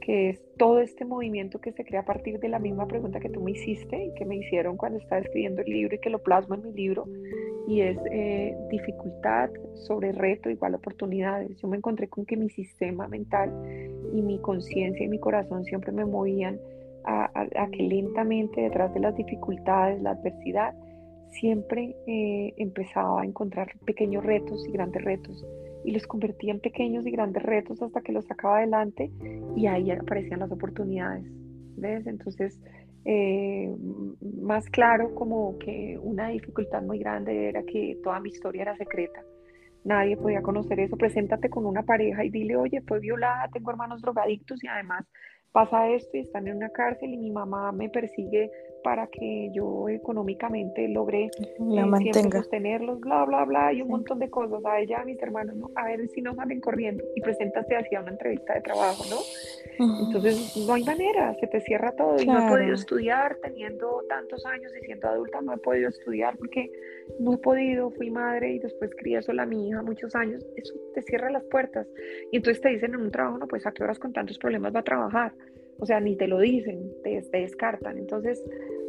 que 0.00 0.30
es 0.30 0.44
todo 0.58 0.80
este 0.80 1.04
movimiento 1.04 1.60
que 1.60 1.72
se 1.72 1.84
crea 1.84 2.00
a 2.00 2.04
partir 2.04 2.38
de 2.40 2.48
la 2.48 2.58
misma 2.58 2.86
pregunta 2.86 3.20
que 3.20 3.28
tú 3.28 3.40
me 3.40 3.52
hiciste 3.52 4.04
y 4.04 4.14
que 4.14 4.24
me 4.24 4.36
hicieron 4.36 4.76
cuando 4.76 4.98
estaba 4.98 5.20
escribiendo 5.20 5.62
el 5.62 5.70
libro 5.70 5.94
y 5.94 5.98
que 5.98 6.10
lo 6.10 6.22
plasmo 6.22 6.54
en 6.54 6.62
mi 6.62 6.72
libro, 6.72 7.06
y 7.66 7.80
es 7.80 7.98
eh, 8.10 8.54
dificultad 8.70 9.50
sobre 9.74 10.12
reto 10.12 10.50
igual 10.50 10.74
oportunidades. 10.74 11.56
Yo 11.56 11.68
me 11.68 11.76
encontré 11.76 12.08
con 12.08 12.26
que 12.26 12.36
mi 12.36 12.50
sistema 12.50 13.08
mental 13.08 13.50
y 14.12 14.20
mi 14.22 14.38
conciencia 14.40 15.04
y 15.04 15.08
mi 15.08 15.18
corazón 15.18 15.64
siempre 15.64 15.92
me 15.92 16.04
movían 16.04 16.58
a, 17.04 17.30
a, 17.34 17.70
que 17.70 17.82
lentamente 17.82 18.62
detrás 18.62 18.92
de 18.94 19.00
las 19.00 19.14
dificultades, 19.16 20.00
la 20.02 20.10
adversidad, 20.10 20.74
siempre 21.34 21.96
eh, 22.06 22.54
empezaba 22.56 23.22
a 23.22 23.24
encontrar 23.24 23.68
pequeños 23.84 24.24
retos 24.24 24.66
y 24.66 24.72
grandes 24.72 25.04
retos 25.04 25.44
y 25.84 25.92
los 25.92 26.06
convertía 26.06 26.52
en 26.52 26.60
pequeños 26.60 27.06
y 27.06 27.10
grandes 27.10 27.42
retos 27.42 27.82
hasta 27.82 28.00
que 28.00 28.12
los 28.12 28.24
sacaba 28.26 28.58
adelante 28.58 29.10
y 29.54 29.66
ahí 29.66 29.90
aparecían 29.90 30.40
las 30.40 30.50
oportunidades. 30.50 31.24
¿Ves? 31.76 32.06
Entonces, 32.06 32.58
eh, 33.04 33.68
más 34.40 34.68
claro 34.70 35.14
como 35.14 35.58
que 35.58 35.98
una 36.00 36.28
dificultad 36.28 36.82
muy 36.82 36.98
grande 36.98 37.48
era 37.48 37.62
que 37.64 37.98
toda 38.02 38.20
mi 38.20 38.30
historia 38.30 38.62
era 38.62 38.76
secreta. 38.76 39.20
Nadie 39.84 40.16
podía 40.16 40.40
conocer 40.40 40.80
eso. 40.80 40.96
Preséntate 40.96 41.50
con 41.50 41.66
una 41.66 41.82
pareja 41.82 42.24
y 42.24 42.30
dile, 42.30 42.56
oye, 42.56 42.80
fue 42.86 43.00
violada, 43.00 43.50
tengo 43.52 43.70
hermanos 43.70 44.00
drogadictos 44.00 44.64
y 44.64 44.68
además 44.68 45.04
pasa 45.52 45.88
esto 45.90 46.16
y 46.16 46.20
están 46.20 46.48
en 46.48 46.56
una 46.56 46.70
cárcel 46.70 47.12
y 47.12 47.18
mi 47.18 47.30
mamá 47.30 47.70
me 47.72 47.90
persigue 47.90 48.50
para 48.84 49.06
que 49.06 49.48
yo 49.52 49.88
económicamente 49.88 50.86
logre 50.88 51.30
la 51.58 51.82
eh, 51.86 52.12
siempre 52.12 52.38
sostenerlos, 52.38 53.00
bla, 53.00 53.24
bla, 53.24 53.44
bla, 53.46 53.72
y 53.72 53.80
un 53.80 53.88
montón 53.88 54.18
de 54.18 54.28
cosas. 54.28 54.62
A 54.64 54.78
ella, 54.78 55.00
a 55.00 55.04
mis 55.04 55.20
hermanos, 55.22 55.56
¿no? 55.56 55.70
a 55.74 55.86
ver 55.86 56.06
si 56.08 56.20
no 56.20 56.34
salen 56.34 56.60
corriendo 56.60 57.02
y 57.16 57.20
preséntate 57.22 57.76
hacia 57.76 58.00
una 58.00 58.10
entrevista 58.10 58.54
de 58.54 58.60
trabajo, 58.60 59.02
¿no? 59.08 59.16
Entonces, 60.06 60.54
no 60.66 60.74
hay 60.74 60.84
manera, 60.84 61.34
se 61.40 61.46
te 61.46 61.60
cierra 61.62 61.92
todo. 61.92 62.20
Y 62.20 62.26
no 62.26 62.46
he 62.46 62.50
podido 62.50 62.74
estudiar 62.74 63.36
teniendo 63.42 64.02
tantos 64.08 64.44
años 64.46 64.70
y 64.80 64.84
siendo 64.84 65.08
adulta, 65.08 65.40
no 65.40 65.54
he 65.54 65.58
podido 65.58 65.88
estudiar 65.88 66.36
porque 66.36 66.70
no 67.18 67.34
he 67.34 67.38
podido, 67.38 67.90
fui 67.90 68.10
madre 68.10 68.52
y 68.52 68.58
después 68.58 68.90
crié 68.96 69.22
sola 69.22 69.44
a 69.44 69.46
mi 69.46 69.68
hija 69.68 69.82
muchos 69.82 70.14
años. 70.14 70.44
Eso 70.56 70.74
te 70.94 71.02
cierra 71.02 71.30
las 71.30 71.44
puertas. 71.44 71.86
Y 72.30 72.36
entonces 72.36 72.60
te 72.60 72.68
dicen 72.68 72.94
en 72.94 73.00
un 73.00 73.10
trabajo, 73.10 73.38
no, 73.38 73.48
pues 73.48 73.66
a 73.66 73.72
qué 73.72 73.82
horas 73.82 73.98
con 73.98 74.12
tantos 74.12 74.38
problemas 74.38 74.74
va 74.74 74.80
a 74.80 74.84
trabajar. 74.84 75.32
O 75.78 75.86
sea, 75.86 76.00
ni 76.00 76.16
te 76.16 76.28
lo 76.28 76.38
dicen, 76.38 76.92
te, 77.02 77.20
te 77.22 77.38
descartan. 77.38 77.98
Entonces, 77.98 78.42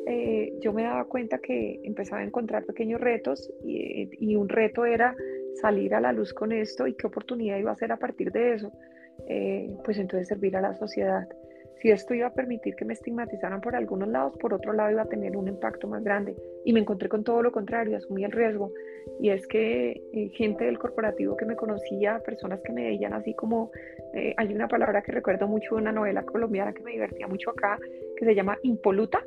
eh, 0.08 0.54
yo 0.60 0.72
me 0.72 0.84
daba 0.84 1.06
cuenta 1.06 1.39
que 1.39 1.80
empezaba 1.84 2.22
a 2.22 2.26
encontrar 2.26 2.63
pequeños 2.65 3.02
retos 3.02 3.52
y, 3.63 4.36
un 4.36 4.50
reto 4.50 4.86
era 4.86 5.15
salir 5.56 5.96
a 5.96 6.02
la 6.02 6.12
luz 6.12 6.34
con 6.34 6.52
esto 6.52 6.86
y 6.86 6.94
qué 6.94 7.08
oportunidad 7.08 7.58
iba 7.58 7.72
a 7.72 7.76
ser 7.76 7.91
a 7.91 7.98
partir 7.98 8.32
de 8.32 8.54
eso, 8.54 8.72
eh, 9.28 9.74
pues 9.84 9.98
entonces 9.98 10.28
servir 10.28 10.56
a 10.58 10.62
la 10.62 10.76
sociedad. 10.76 11.28
Si 11.82 11.89
esto 11.89 12.13
iba 12.13 12.28
a 12.28 12.34
permitir 12.34 12.76
que 12.76 12.86
me 12.86 12.94
estigmatizaran 12.94 13.62
por 13.62 13.76
algunos 13.76 14.10
lados, 14.10 14.38
por 14.38 14.54
otro 14.54 14.74
lado 14.74 14.91
iba 14.91 15.04
a 15.04 15.08
tener 15.08 15.36
un 15.38 15.48
impacto 15.48 15.88
más 15.88 16.04
grande. 16.04 16.36
Y 16.65 16.74
me 16.74 16.80
encontré 16.80 17.10
con 17.10 17.24
todo 17.24 17.41
lo 17.41 17.52
contrario, 17.52 17.98
asumí 17.98 18.24
el 18.24 18.32
riesgo. 18.32 18.72
Y 19.20 19.30
es 19.30 19.48
que 19.48 20.02
eh, 20.13 20.30
gente 20.34 20.65
del 20.65 20.80
corporativo 20.80 21.38
que 21.38 21.46
me 21.46 21.56
conocía, 21.56 22.20
personas 22.20 22.62
que 22.62 22.74
me 22.74 22.84
veían 22.84 23.13
así 23.13 23.34
como, 23.34 23.72
hay 24.38 24.54
una 24.54 24.68
palabra 24.68 25.02
que 25.02 25.12
recuerdo 25.12 25.48
mucho 25.48 25.76
de 25.76 25.82
una 25.82 25.91
novela 25.91 26.24
colombiana 26.24 26.74
que 26.74 26.84
me 26.84 26.91
divertía 26.91 27.28
mucho 27.28 27.52
acá, 27.52 27.78
que 28.15 28.26
se 28.26 28.34
llama 28.34 28.58
impoluta 28.63 29.22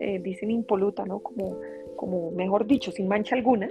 eh, 0.00 0.18
dicen 0.18 0.50
impoluta, 0.50 1.04
¿no? 1.04 1.20
Como, 1.20 1.60
como, 1.96 2.30
mejor 2.30 2.66
dicho, 2.66 2.90
sin 2.90 3.06
mancha 3.06 3.36
alguna, 3.36 3.70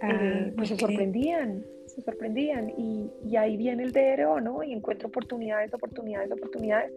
ah, 0.00 0.10
eh, 0.10 0.52
pues 0.56 0.70
se 0.70 0.76
sorprendían, 0.76 1.64
se 1.86 2.02
sorprendían. 2.02 2.70
Y, 2.76 3.10
y, 3.24 3.36
ahí 3.36 3.56
viene 3.56 3.84
el 3.84 3.92
DRO, 3.92 4.40
¿no? 4.40 4.62
Y 4.62 4.72
encuentro 4.72 5.08
oportunidades, 5.08 5.72
oportunidades, 5.72 6.30
oportunidades. 6.32 6.92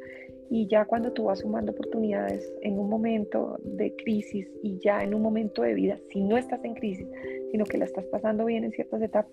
Y 0.50 0.68
ya 0.68 0.86
cuando 0.86 1.14
tú 1.14 1.26
vas 1.26 1.40
sumando 1.40 1.72
oportunidades 1.72 2.52
en 2.62 2.78
un 2.78 2.90
momento 2.90 3.58
de 3.64 3.96
crisis 3.96 4.48
y 4.64 4.80
ya 4.80 5.02
en 5.04 5.14
un 5.14 5.22
momento 5.22 5.62
de 5.62 5.76
vida, 5.76 5.98
si 6.10 6.24
no 6.24 6.38
estás 6.38 6.64
en 6.66 6.74
crisis, 6.74 7.08
sino 7.52 7.66
que 7.66 7.78
la 7.78 7.86
estás 7.86 8.06
pasando 8.08 8.46
bien 8.46 8.64
en 8.64 8.72
ciertas 8.72 9.02
etapas, 9.02 9.32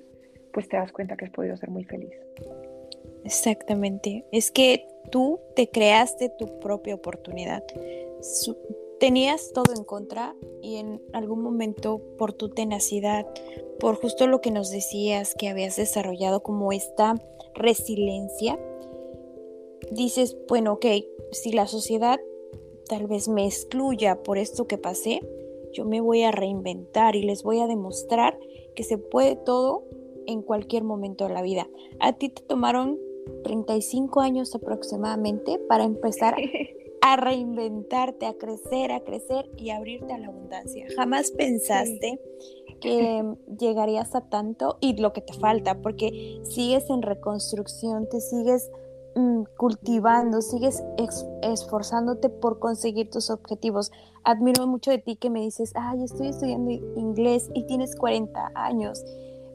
pues 0.53 0.69
te 0.69 0.77
das 0.77 0.93
cuenta 0.93 1.17
que 1.17 1.25
has 1.25 1.31
podido 1.31 1.57
ser 1.57 1.71
muy 1.71 1.85
feliz. 1.85 2.13
Exactamente. 3.25 4.25
Es 4.31 4.51
que 4.51 4.87
tú 5.11 5.41
te 5.57 5.69
creaste 5.69 6.31
tu 6.39 6.61
propia 6.61 6.95
oportunidad 6.95 7.65
tenías 8.99 9.53
todo 9.53 9.73
en 9.77 9.85
contra 9.85 10.35
y 10.63 10.77
en 10.77 11.03
algún 11.13 11.43
momento 11.43 12.01
por 12.19 12.33
tu 12.33 12.49
tenacidad, 12.49 13.27
por 13.79 13.97
justo 13.97 14.27
lo 14.27 14.41
que 14.41 14.51
nos 14.51 14.71
decías 14.71 15.35
que 15.35 15.49
habías 15.49 15.77
desarrollado 15.77 16.43
como 16.43 16.73
esta 16.73 17.15
resiliencia, 17.55 18.59
dices, 19.93 20.37
bueno, 20.49 20.75
ok, 20.75 20.87
si 21.33 21.53
la 21.53 21.67
sociedad 21.67 22.19
tal 22.89 23.07
vez 23.07 23.29
me 23.29 23.45
excluya 23.45 24.23
por 24.23 24.39
esto 24.39 24.67
que 24.67 24.79
pasé, 24.79 25.21
yo 25.73 25.85
me 25.85 26.01
voy 26.01 26.23
a 26.23 26.33
reinventar 26.33 27.15
y 27.15 27.23
les 27.23 27.43
voy 27.43 27.61
a 27.61 27.67
demostrar 27.67 28.39
que 28.75 28.83
se 28.83 28.99
puede 28.99 29.37
todo 29.37 29.85
en 30.27 30.43
cualquier 30.43 30.85
momento 30.85 31.27
de 31.27 31.35
la 31.35 31.43
vida. 31.43 31.69
A 32.01 32.15
ti 32.15 32.31
te 32.31 32.43
tomaron 32.43 32.99
35 33.45 34.21
años 34.21 34.55
aproximadamente 34.55 35.59
para 35.59 35.85
empezar 35.85 36.37
a 37.13 37.17
reinventarte, 37.17 38.27
a 38.27 38.35
crecer, 38.35 38.93
a 38.93 39.01
crecer 39.01 39.51
y 39.57 39.71
abrirte 39.71 40.13
a 40.13 40.19
la 40.19 40.27
abundancia. 40.27 40.87
Jamás 40.95 41.31
pensaste 41.31 42.21
que 42.81 43.35
llegarías 43.59 44.15
a 44.15 44.21
tanto 44.21 44.77
y 44.81 44.95
lo 44.99 45.15
que 45.15 45.23
te 45.23 45.33
falta, 45.33 45.81
porque 45.81 46.41
sigues 46.43 46.91
en 46.91 47.01
reconstrucción, 47.01 48.07
te 48.11 48.21
sigues 48.21 48.71
mm, 49.15 49.45
cultivando, 49.57 50.43
sigues 50.43 50.85
esforzándote 51.43 52.29
por 52.29 52.59
conseguir 52.59 53.09
tus 53.09 53.31
objetivos. 53.31 53.91
Admiro 54.25 54.67
mucho 54.67 54.91
de 54.91 54.99
ti 54.99 55.17
que 55.17 55.31
me 55.31 55.41
dices, 55.41 55.73
ay, 55.77 56.05
estoy 56.05 56.29
estudiando 56.29 56.71
inglés 56.71 57.49
y 57.55 57.65
tienes 57.65 57.97
40 57.97 58.53
años 58.55 59.03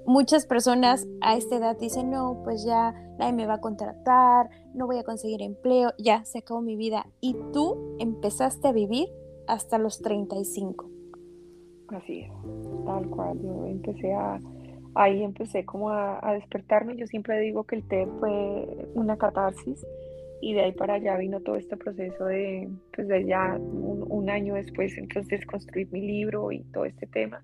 muchas 0.06 0.46
personas 0.46 1.08
a 1.22 1.36
esta 1.36 1.58
edad 1.58 1.78
dicen, 1.78 2.10
no, 2.10 2.42
pues 2.44 2.63
ya 2.66 2.94
nadie 3.18 3.34
me 3.34 3.46
va 3.46 3.56
a 3.56 3.62
contratar, 3.62 4.50
no 4.74 4.88
voy 4.88 4.98
a 4.98 5.04
conseguir 5.04 5.42
empleo, 5.42 5.94
ya 5.98 6.24
se 6.26 6.39
acabó 6.39 6.62
mi 6.62 6.76
vida. 6.76 7.06
Y 7.22 7.36
tú 7.52 7.96
empezaste 8.00 8.68
a 8.68 8.72
vivir 8.72 9.08
hasta 9.48 9.78
los 9.78 10.02
35. 10.02 10.89
Así 11.89 12.22
es, 12.22 12.32
tal 12.86 13.10
cual. 13.10 13.39
Yo 13.42 13.66
empecé 13.66 14.13
a, 14.13 14.39
ahí 14.96 15.24
empecé 15.24 15.66
como 15.66 15.89
a, 15.89 16.34
despertarme. 16.34 16.96
Yo 16.96 17.08
siempre 17.08 17.39
digo 17.39 17.63
que 17.63 17.76
el 17.76 17.88
té 17.88 18.08
fue 18.20 18.88
una 18.96 19.18
catarsis 19.18 19.86
y 20.42 20.54
de 20.54 20.62
ahí 20.62 20.72
para 20.74 20.96
allá 20.96 21.16
vino 21.18 21.39
todo 21.42 21.56
este 21.56 21.78
proceso 21.78 22.26
de, 22.26 22.70
pues 22.94 23.08
de 23.08 23.26
ya 23.26 23.58
un, 23.58 24.06
un 24.10 24.30
año 24.30 24.56
después, 24.56 24.98
entonces 24.98 25.46
construir 25.46 25.89
mi 25.92 26.02
libro 26.02 26.52
y 26.52 26.63
todo 26.66 26.86
este 26.86 27.08
tema 27.08 27.44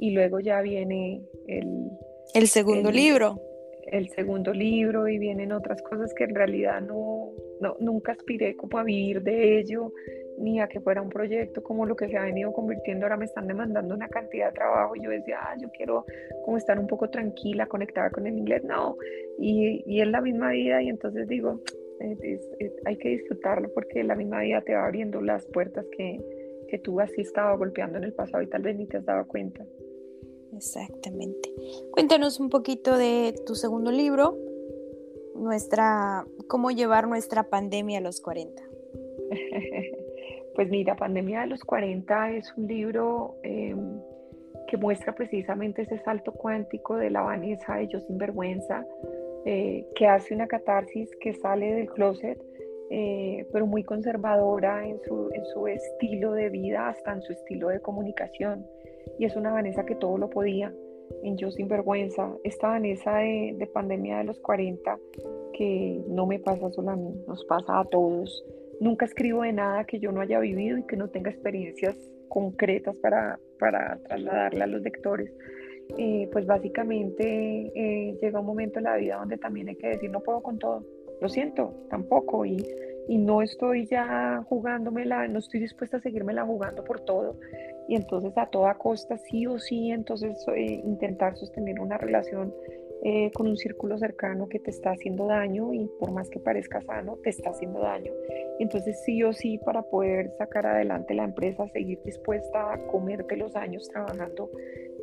y 0.00 0.10
luego 0.12 0.40
ya 0.40 0.60
viene 0.62 1.22
el... 1.46 1.90
El 2.34 2.46
segundo 2.48 2.90
libro. 2.90 3.38
El 3.86 4.08
segundo 4.08 4.52
libro 4.52 5.06
y 5.08 5.18
vienen 5.18 5.52
otras 5.52 5.82
cosas 5.82 6.14
que 6.14 6.24
en 6.24 6.34
realidad 6.34 6.80
no, 6.80 7.32
no, 7.60 7.76
nunca 7.80 8.12
aspiré 8.12 8.56
como 8.56 8.78
a 8.78 8.82
vivir 8.82 9.22
de 9.22 9.58
ello, 9.58 9.92
ni 10.38 10.58
a 10.60 10.68
que 10.68 10.80
fuera 10.80 11.02
un 11.02 11.10
proyecto 11.10 11.62
como 11.62 11.84
lo 11.84 11.96
que 11.96 12.08
se 12.08 12.16
ha 12.16 12.24
venido 12.24 12.52
convirtiendo. 12.52 13.04
Ahora 13.04 13.18
me 13.18 13.26
están 13.26 13.46
demandando 13.46 13.94
una 13.94 14.08
cantidad 14.08 14.46
de 14.46 14.54
trabajo 14.54 14.96
y 14.96 15.02
yo 15.02 15.10
decía, 15.10 15.38
ah, 15.42 15.56
yo 15.60 15.68
quiero 15.70 16.06
como 16.44 16.56
estar 16.56 16.78
un 16.78 16.86
poco 16.86 17.10
tranquila, 17.10 17.66
conectada 17.66 18.10
con 18.10 18.26
el 18.26 18.38
inglés. 18.38 18.64
No, 18.64 18.96
y, 19.38 19.82
y 19.86 20.00
es 20.00 20.08
la 20.08 20.22
misma 20.22 20.52
vida 20.52 20.82
y 20.82 20.88
entonces 20.88 21.28
digo, 21.28 21.60
hay 22.86 22.96
que 22.96 23.08
disfrutarlo 23.10 23.68
porque 23.74 24.02
la 24.02 24.14
misma 24.14 24.40
vida 24.40 24.62
te 24.62 24.74
va 24.74 24.86
abriendo 24.86 25.20
las 25.20 25.44
puertas 25.46 25.84
que, 25.94 26.18
que 26.68 26.78
tú 26.78 27.00
así 27.00 27.20
estado 27.20 27.58
golpeando 27.58 27.98
en 27.98 28.04
el 28.04 28.14
pasado 28.14 28.42
y 28.42 28.46
tal 28.46 28.62
vez 28.62 28.76
ni 28.76 28.86
te 28.86 28.96
has 28.96 29.04
dado 29.04 29.26
cuenta. 29.26 29.66
Exactamente. 30.54 31.52
Cuéntanos 31.90 32.40
un 32.40 32.50
poquito 32.50 32.96
de 32.96 33.34
tu 33.46 33.54
segundo 33.54 33.90
libro, 33.90 34.36
nuestra, 35.34 36.26
cómo 36.48 36.70
llevar 36.70 37.08
nuestra 37.08 37.44
pandemia 37.44 37.98
a 37.98 38.02
los 38.02 38.20
40. 38.20 38.62
Pues 40.54 40.68
mira, 40.68 40.96
Pandemia 40.96 41.42
de 41.42 41.46
los 41.46 41.64
40 41.64 42.32
es 42.32 42.52
un 42.56 42.66
libro 42.66 43.36
em, 43.44 43.98
que 44.68 44.76
muestra 44.76 45.14
precisamente 45.14 45.82
ese 45.82 45.98
salto 46.00 46.32
cuántico 46.32 46.96
de 46.96 47.08
la 47.08 47.22
Vanessa 47.22 47.76
de 47.76 47.88
Yo 47.88 48.00
Sinvergüenza, 48.00 48.84
eh, 49.46 49.86
que 49.94 50.06
hace 50.06 50.34
una 50.34 50.46
catarsis 50.48 51.08
que 51.20 51.32
sale 51.34 51.72
del 51.72 51.90
closet, 51.90 52.38
eh, 52.90 53.46
pero 53.52 53.66
muy 53.66 53.84
conservadora 53.84 54.86
en 54.86 55.00
su, 55.02 55.30
en 55.32 55.44
su 55.46 55.66
estilo 55.68 56.32
de 56.32 56.50
vida, 56.50 56.88
hasta 56.88 57.12
en 57.12 57.22
su 57.22 57.32
estilo 57.32 57.68
de 57.68 57.80
comunicación 57.80 58.66
y 59.18 59.24
es 59.24 59.36
una 59.36 59.52
Vanessa 59.52 59.84
que 59.84 59.94
todo 59.94 60.18
lo 60.18 60.30
podía 60.30 60.72
en 61.22 61.36
Yo 61.36 61.50
Sin 61.50 61.68
Vergüenza, 61.68 62.32
esta 62.44 62.68
Vanessa 62.68 63.16
de, 63.16 63.68
pandemia 63.72 64.18
de 64.18 64.24
los 64.24 64.38
40 64.40 64.98
que 65.52 66.00
no 66.08 66.26
me 66.26 66.38
pasa 66.38 66.70
solo 66.70 66.90
a 66.90 66.96
mí, 66.96 67.12
nos 67.26 67.44
pasa 67.44 67.80
a 67.80 67.84
todos. 67.84 68.44
Nunca 68.80 69.04
escribo 69.04 69.42
de 69.42 69.52
nada 69.52 69.84
que 69.84 69.98
yo 69.98 70.10
no 70.12 70.20
haya 70.20 70.38
vivido 70.40 70.78
y 70.78 70.86
que 70.86 70.96
no 70.96 71.08
tenga 71.08 71.30
experiencias 71.30 71.96
concretas 72.28 72.96
para, 72.96 73.38
para 73.58 73.98
trasladarle 74.04 74.62
a 74.62 74.66
los 74.66 74.80
lectores. 74.80 75.30
Eh, 75.98 76.28
pues 76.32 76.46
básicamente 76.46 77.72
eh, 77.74 78.16
llega 78.22 78.40
un 78.40 78.46
momento 78.46 78.78
en 78.78 78.84
la 78.84 78.96
vida 78.96 79.16
donde 79.16 79.36
también 79.36 79.68
hay 79.68 79.74
que 79.74 79.88
decir 79.88 80.08
no 80.08 80.20
puedo 80.20 80.40
con 80.40 80.56
todo, 80.56 80.86
lo 81.20 81.28
siento, 81.28 81.74
tampoco, 81.88 82.44
y, 82.44 82.66
y 83.08 83.18
no 83.18 83.42
estoy 83.42 83.86
ya 83.86 84.44
jugándomela, 84.48 85.26
no 85.28 85.38
estoy 85.38 85.60
dispuesta 85.60 85.98
a 85.98 86.00
seguírmela 86.00 86.44
jugando 86.44 86.84
por 86.84 87.00
todo, 87.00 87.36
y 87.88 87.96
entonces 87.96 88.32
a 88.36 88.46
toda 88.46 88.74
costa 88.74 89.16
sí 89.18 89.46
o 89.46 89.58
sí, 89.58 89.90
entonces 89.90 90.44
eh, 90.54 90.80
intentar 90.84 91.36
sostener 91.36 91.80
una 91.80 91.98
relación 91.98 92.54
eh, 93.02 93.30
con 93.32 93.46
un 93.46 93.56
círculo 93.56 93.96
cercano 93.96 94.46
que 94.46 94.58
te 94.58 94.70
está 94.70 94.90
haciendo 94.90 95.26
daño 95.26 95.72
y 95.72 95.90
por 95.98 96.12
más 96.12 96.28
que 96.28 96.38
parezca 96.38 96.82
sano, 96.82 97.16
te 97.24 97.30
está 97.30 97.48
haciendo 97.48 97.80
daño. 97.80 98.12
Entonces 98.58 99.02
sí 99.04 99.22
o 99.22 99.32
sí, 99.32 99.58
para 99.58 99.82
poder 99.82 100.30
sacar 100.36 100.66
adelante 100.66 101.14
la 101.14 101.24
empresa, 101.24 101.66
seguir 101.68 101.98
dispuesta 102.04 102.74
a 102.74 102.78
comerte 102.88 103.38
los 103.38 103.56
años 103.56 103.88
trabajando 103.88 104.50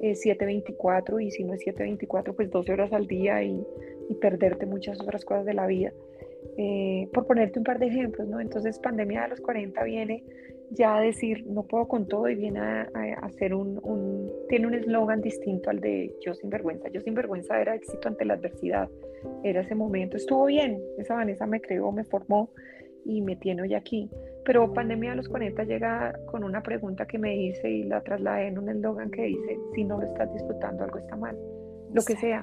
eh, 0.01 0.13
7.24 0.13 1.23
y 1.23 1.32
si 1.32 1.43
no 1.43 1.56
es 1.56 1.65
7.24, 1.65 2.36
pues 2.36 2.51
12 2.51 2.71
horas 2.71 2.93
al 2.93 3.08
día 3.08 3.41
y, 3.41 3.65
y, 4.10 4.15
perderte 4.15 4.65
muchas 4.65 5.00
otras 5.02 5.24
cosas 5.26 5.46
de 5.46 5.54
la 5.54 5.67
vida. 5.67 5.91
Eh, 6.58 7.10
por 7.13 7.28
ponerte 7.28 7.60
un 7.60 7.65
par 7.65 7.80
de 7.80 7.88
ejemplos, 7.88 8.28
¿no? 8.28 8.39
Entonces 8.39 8.80
pandemia 8.80 9.24
de 9.24 9.30
los 9.30 9.41
40 9.41 9.84
viene 9.84 10.24
ya 10.72 11.00
decir 11.00 11.46
no 11.48 11.63
puedo 11.63 11.88
con 11.88 12.08
todo 12.08 12.28
y 12.30 12.36
viene 12.36 12.60
a, 12.60 12.89
hacer 13.22 13.54
un, 13.54 13.80
un, 13.84 14.32
tiene 14.50 14.67
un 14.67 14.74
eslogan 14.74 15.22
distinto 15.22 15.70
al 15.70 15.80
de 15.80 16.13
yo 16.26 16.34
sin 16.34 16.50
vergüenza. 16.50 16.89
Yo 16.89 17.02
sin 17.02 17.13
vergüenza 17.13 17.60
era 17.60 17.76
éxito 17.76 18.08
ante 18.08 18.26
la 18.26 18.34
adversidad, 18.36 18.89
era 19.43 19.62
ese 19.62 19.76
momento, 19.76 20.17
estuvo 20.17 20.46
bien, 20.46 20.82
esa 20.98 21.15
Vanessa 21.15 21.46
me 21.46 21.62
creó, 21.62 21.91
me 21.91 22.04
formó 22.04 22.50
y 23.06 23.22
me 23.22 23.36
tiene 23.36 23.63
hoy 23.63 23.74
aquí. 23.74 24.10
Pero 24.46 24.74
Pandemia 24.74 25.13
a 25.13 25.15
los 25.15 25.28
40 25.28 25.63
llega 25.63 26.17
con 26.26 26.43
una 26.43 26.62
pregunta 26.62 27.06
que 27.06 27.17
me 27.17 27.36
hice 27.36 27.70
y 27.70 27.84
la 27.84 28.02
trasladé 28.02 28.48
en 28.48 28.58
un 28.58 28.70
eslogan 28.70 29.12
que 29.12 29.24
dice, 29.24 29.58
si 29.74 29.84
no 29.84 29.98
lo 29.98 30.06
estás 30.06 30.32
disfrutando, 30.34 30.84
algo 30.84 30.98
está 31.00 31.15
mal. 31.15 31.38
Lo 31.93 32.02
que 32.04 32.15
sea, 32.15 32.41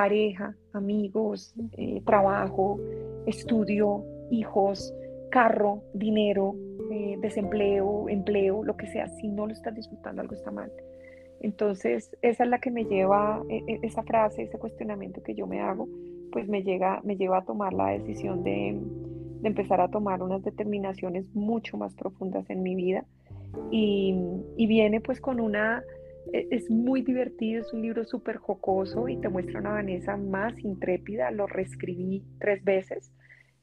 pareja, 0.00 0.56
amigos, 0.72 1.54
eh, 1.76 2.00
trabajo, 2.06 2.80
estudio, 3.26 4.02
hijos, 4.30 4.94
carro, 5.30 5.82
dinero, 5.92 6.54
eh, 6.90 7.18
desempleo, 7.20 8.08
empleo, 8.08 8.64
lo 8.64 8.78
que 8.78 8.86
sea, 8.86 9.08
si 9.08 9.28
no 9.28 9.46
lo 9.46 9.52
estás 9.52 9.74
disfrutando, 9.74 10.22
algo 10.22 10.34
está 10.34 10.50
mal. 10.50 10.72
Entonces, 11.42 12.16
esa 12.22 12.44
es 12.44 12.48
la 12.48 12.60
que 12.60 12.70
me 12.70 12.86
lleva, 12.86 13.42
e, 13.50 13.58
e, 13.66 13.80
esa 13.82 14.02
frase, 14.02 14.44
ese 14.44 14.56
cuestionamiento 14.56 15.22
que 15.22 15.34
yo 15.34 15.46
me 15.46 15.60
hago, 15.60 15.86
pues 16.32 16.48
me, 16.48 16.62
llega, 16.62 17.02
me 17.04 17.16
lleva 17.18 17.36
a 17.40 17.44
tomar 17.44 17.74
la 17.74 17.88
decisión 17.90 18.42
de, 18.42 18.80
de 19.42 19.48
empezar 19.48 19.82
a 19.82 19.90
tomar 19.90 20.22
unas 20.22 20.42
determinaciones 20.42 21.26
mucho 21.34 21.76
más 21.76 21.94
profundas 21.94 22.48
en 22.48 22.62
mi 22.62 22.74
vida. 22.74 23.04
Y, 23.70 24.14
y 24.56 24.66
viene 24.66 25.02
pues 25.02 25.20
con 25.20 25.40
una, 25.40 25.84
es 26.32 26.70
muy 26.70 27.02
divertido, 27.02 27.60
es 27.60 27.72
un 27.72 27.82
libro 27.82 28.04
súper 28.04 28.36
jocoso 28.36 29.08
y 29.08 29.16
te 29.20 29.28
muestra 29.28 29.60
una 29.60 29.72
Vanessa 29.72 30.16
más 30.16 30.58
intrépida, 30.58 31.30
lo 31.30 31.46
reescribí 31.46 32.22
tres 32.38 32.62
veces 32.64 33.12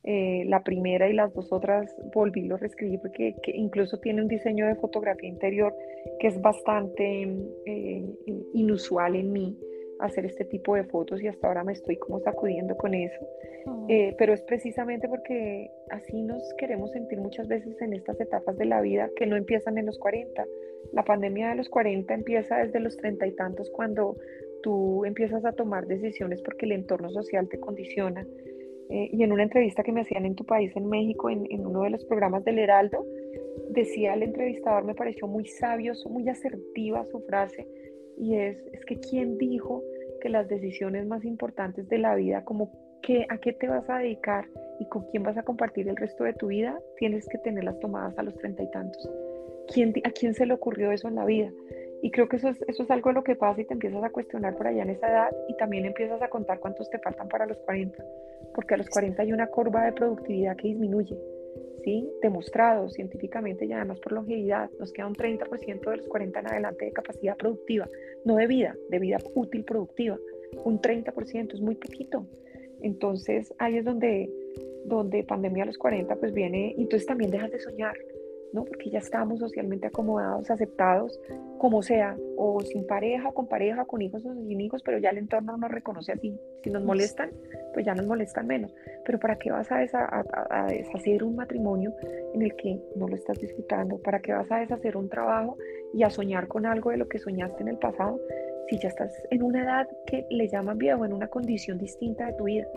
eh, 0.10 0.46
la 0.46 0.64
primera 0.64 1.10
y 1.10 1.14
las 1.14 1.34
dos 1.34 1.52
otras 1.52 1.94
volví 2.14 2.44
lo 2.44 2.56
reescribí 2.56 2.98
porque 2.98 3.36
incluso 3.56 4.00
tiene 4.00 4.22
un 4.22 4.30
diseño 4.30 4.66
de 4.66 4.76
fotografía 4.76 5.28
interior 5.28 5.76
que 6.22 6.28
es 6.28 6.40
bastante 6.40 7.28
eh, 7.66 8.06
inusual 8.54 9.18
en 9.18 9.34
mí 9.34 9.58
hacer 10.00 10.26
este 10.26 10.46
tipo 10.46 10.76
de 10.76 10.86
fotos 10.86 11.22
y 11.22 11.28
hasta 11.28 11.48
ahora 11.48 11.66
me 11.66 11.74
estoy 11.74 11.98
como 11.98 12.22
sacudiendo 12.22 12.78
con 12.78 12.94
eso. 12.94 13.20
Eh, 13.90 14.16
pero 14.18 14.34
es 14.34 14.42
precisamente 14.44 15.10
porque 15.10 15.70
así 15.90 16.22
nos 16.22 16.42
queremos 16.58 16.92
sentir 16.92 17.20
muchas 17.20 17.50
veces 17.50 17.76
en 17.82 17.92
estas 17.92 18.18
etapas 18.22 18.58
de 18.58 18.64
la 18.64 18.80
vida 18.80 19.10
que 19.18 19.26
no 19.26 19.36
empiezan 19.36 19.78
en 19.78 19.88
los 19.88 19.98
40. 19.98 20.46
La 20.93 21.04
pandemia 21.04 21.50
de 21.50 21.56
los 21.56 21.69
40 21.69 22.13
empieza 22.13 22.58
desde 22.58 22.80
los 22.80 22.97
treinta 22.97 23.28
y 23.28 23.32
tantos 23.36 23.69
cuando 23.69 24.17
tú 24.63 25.06
empiezas 25.06 25.45
a 25.45 25.52
tomar 25.52 25.88
decisiones 25.88 26.41
porque 26.41 26.65
el 26.65 26.73
entorno 26.73 27.10
social 27.10 27.47
te 27.50 27.60
condiciona 27.60 28.26
eh, 28.89 29.10
y 29.12 29.23
en 29.23 29.32
una 29.32 29.43
entrevista 29.43 29.84
que 29.84 29.91
me 29.91 30.02
hacían 30.02 30.26
en 30.26 30.36
tu 30.36 30.45
país, 30.45 30.71
en 30.76 30.88
México, 30.88 31.30
en, 31.30 31.45
uno 31.65 31.82
de 31.82 31.89
los 31.89 32.06
programas 32.06 32.45
del 32.45 32.60
Heraldo, 32.60 33.06
decía 33.69 34.13
el 34.13 34.23
entrevistador, 34.23 34.86
me 34.86 34.95
pareció 34.95 35.28
muy 35.28 35.45
sabio, 35.45 35.93
muy 36.10 36.28
asertiva 36.30 37.06
su 37.12 37.19
frase, 37.21 37.67
y 38.17 38.36
es, 38.36 38.58
es 38.71 38.86
que 38.86 38.97
¿quién 39.00 39.38
dijo 39.38 39.84
que 40.21 40.30
las 40.30 40.47
decisiones 40.47 41.06
más 41.06 41.26
importantes 41.26 41.88
de 41.89 41.97
la 41.97 42.15
vida, 42.15 42.45
como 42.45 42.71
que, 43.02 43.26
a 43.30 43.38
qué 43.39 43.54
te 43.54 43.67
vas 43.67 43.89
a 43.89 44.00
dedicar 44.00 44.45
y 44.80 44.88
con 44.88 45.04
quién 45.12 45.23
vas 45.23 45.38
a 45.38 45.43
compartir 45.43 45.88
el 45.89 45.97
resto 45.97 46.23
de 46.23 46.34
tu 46.34 46.47
vida, 46.47 46.80
tienes 46.97 47.28
que 47.28 47.38
tenerlas 47.39 47.80
tomadas 47.80 48.17
a 48.17 48.23
los 48.23 48.36
treinta 48.38 48.63
y 48.63 48.71
tantos? 48.71 49.10
¿Quién, 49.72 49.94
¿A 50.04 50.12
quién 50.12 50.34
se 50.34 50.46
le 50.46 50.54
ocurrió 50.54 50.92
eso 50.92 51.08
en 51.08 51.16
la 51.16 51.26
vida? 51.26 51.52
Y 52.02 52.12
creo 52.12 52.28
que 52.28 52.38
eso 52.38 52.50
es, 52.50 52.62
eso 52.68 52.84
es 52.84 52.92
algo 52.92 53.10
de 53.10 53.16
lo 53.16 53.24
que 53.24 53.36
pasa 53.36 53.62
y 53.62 53.66
te 53.66 53.74
empiezas 53.74 54.04
a 54.04 54.10
cuestionar 54.10 54.56
por 54.56 54.68
allá 54.68 54.84
en 54.84 54.92
esa 54.92 55.10
edad 55.10 55.30
y 55.48 55.58
también 55.58 55.86
empiezas 55.86 56.22
a 56.22 56.30
contar 56.30 56.60
cuántos 56.60 56.90
te 56.90 57.00
faltan 57.00 57.28
para 57.28 57.46
los 57.46 57.58
40, 57.60 58.04
porque 58.54 58.76
a 58.76 58.78
los 58.78 58.90
40 58.90 59.22
hay 59.22 59.34
una 59.34 59.48
curva 59.48 59.86
de 59.86 59.94
productividad 59.94 60.56
que 60.58 60.68
disminuye, 60.68 61.18
¿sí? 61.84 62.08
Demostrado 62.22 62.90
científicamente 62.90 63.66
y 63.66 63.74
además 63.74 64.00
por 64.00 64.12
longevidad, 64.12 64.70
nos 64.80 64.94
queda 64.94 65.08
un 65.08 65.16
30% 65.16 65.90
de 65.90 65.98
los 65.98 66.08
40 66.08 66.40
en 66.40 66.48
adelante 66.48 66.86
de 66.86 66.92
capacidad 66.92 67.36
productiva, 67.36 67.90
no 68.26 68.36
de 68.36 68.46
vida, 68.46 68.76
de 68.90 69.00
vida 69.00 69.18
útil 69.34 69.64
productiva, 69.64 70.18
un 70.64 70.80
30%, 70.80 71.54
es 71.54 71.62
muy 71.62 71.76
poquito. 71.76 72.28
Entonces 72.82 73.54
ahí 73.58 73.78
es 73.78 73.86
donde, 73.86 74.30
donde 74.86 75.24
pandemia 75.24 75.64
a 75.64 75.68
los 75.68 75.80
40 75.80 76.16
pues 76.18 76.32
viene, 76.32 76.76
entonces 76.78 77.08
también 77.08 77.32
dejas 77.32 77.52
de 77.52 77.60
soñar, 77.60 77.98
¿no? 78.54 78.66
Porque 78.66 78.90
ya 78.90 79.00
estamos 79.00 79.40
socialmente 79.40 79.88
acomodados, 79.88 80.50
aceptados, 80.50 81.20
como 81.58 81.82
sea, 81.82 82.16
o 82.38 82.60
sin 82.62 82.86
pareja, 82.86 83.32
con 83.32 83.48
pareja, 83.48 83.86
con 83.86 84.02
hijos 84.02 84.26
o 84.26 84.34
sin 84.34 84.62
hijos, 84.62 84.82
pero 84.84 85.00
ya 85.00 85.10
el 85.10 85.18
entorno 85.18 85.54
no 85.54 85.58
nos 85.58 85.72
reconoce 85.72 86.12
así. 86.12 86.40
Si 86.64 86.70
nos 86.70 86.84
molestan, 86.84 87.32
pues 87.74 87.86
ya 87.86 87.94
nos 87.94 88.06
molestan 88.06 88.48
menos. 88.48 88.74
Pero 89.06 89.20
¿para 89.20 89.38
qué 89.38 89.52
vas 89.52 89.72
a, 89.72 89.78
a, 90.50 90.68
deshacer 90.68 91.24
un 91.24 91.36
matrimonio 91.36 91.94
en 92.34 92.42
el 92.42 92.56
que 92.56 92.80
no 92.96 93.08
lo 93.08 93.16
estás 93.16 93.40
disfrutando? 93.40 93.98
¿Para 93.98 94.20
qué 94.20 94.34
vas 94.34 94.52
a 94.52 94.58
deshacer 94.60 94.98
un 94.98 95.10
trabajo 95.10 95.58
y 95.94 96.04
a 96.04 96.10
soñar 96.10 96.48
con 96.48 96.66
algo 96.66 96.92
de 96.92 96.98
lo 96.98 97.08
que 97.08 97.20
soñaste 97.20 97.64
en 97.64 97.70
el 97.70 97.78
pasado 97.78 98.20
si 98.70 98.78
ya 98.80 98.90
estás 98.90 99.14
en 99.32 99.44
una 99.44 99.64
edad 99.64 99.88
que 100.06 100.26
le 100.30 100.48
llaman 100.50 100.78
viejo, 100.78 101.06
en 101.06 101.14
una 101.14 101.28
condición 101.28 101.78
distinta 101.78 102.26
de 102.28 102.34
tu 102.34 102.46
vida? 102.46 102.68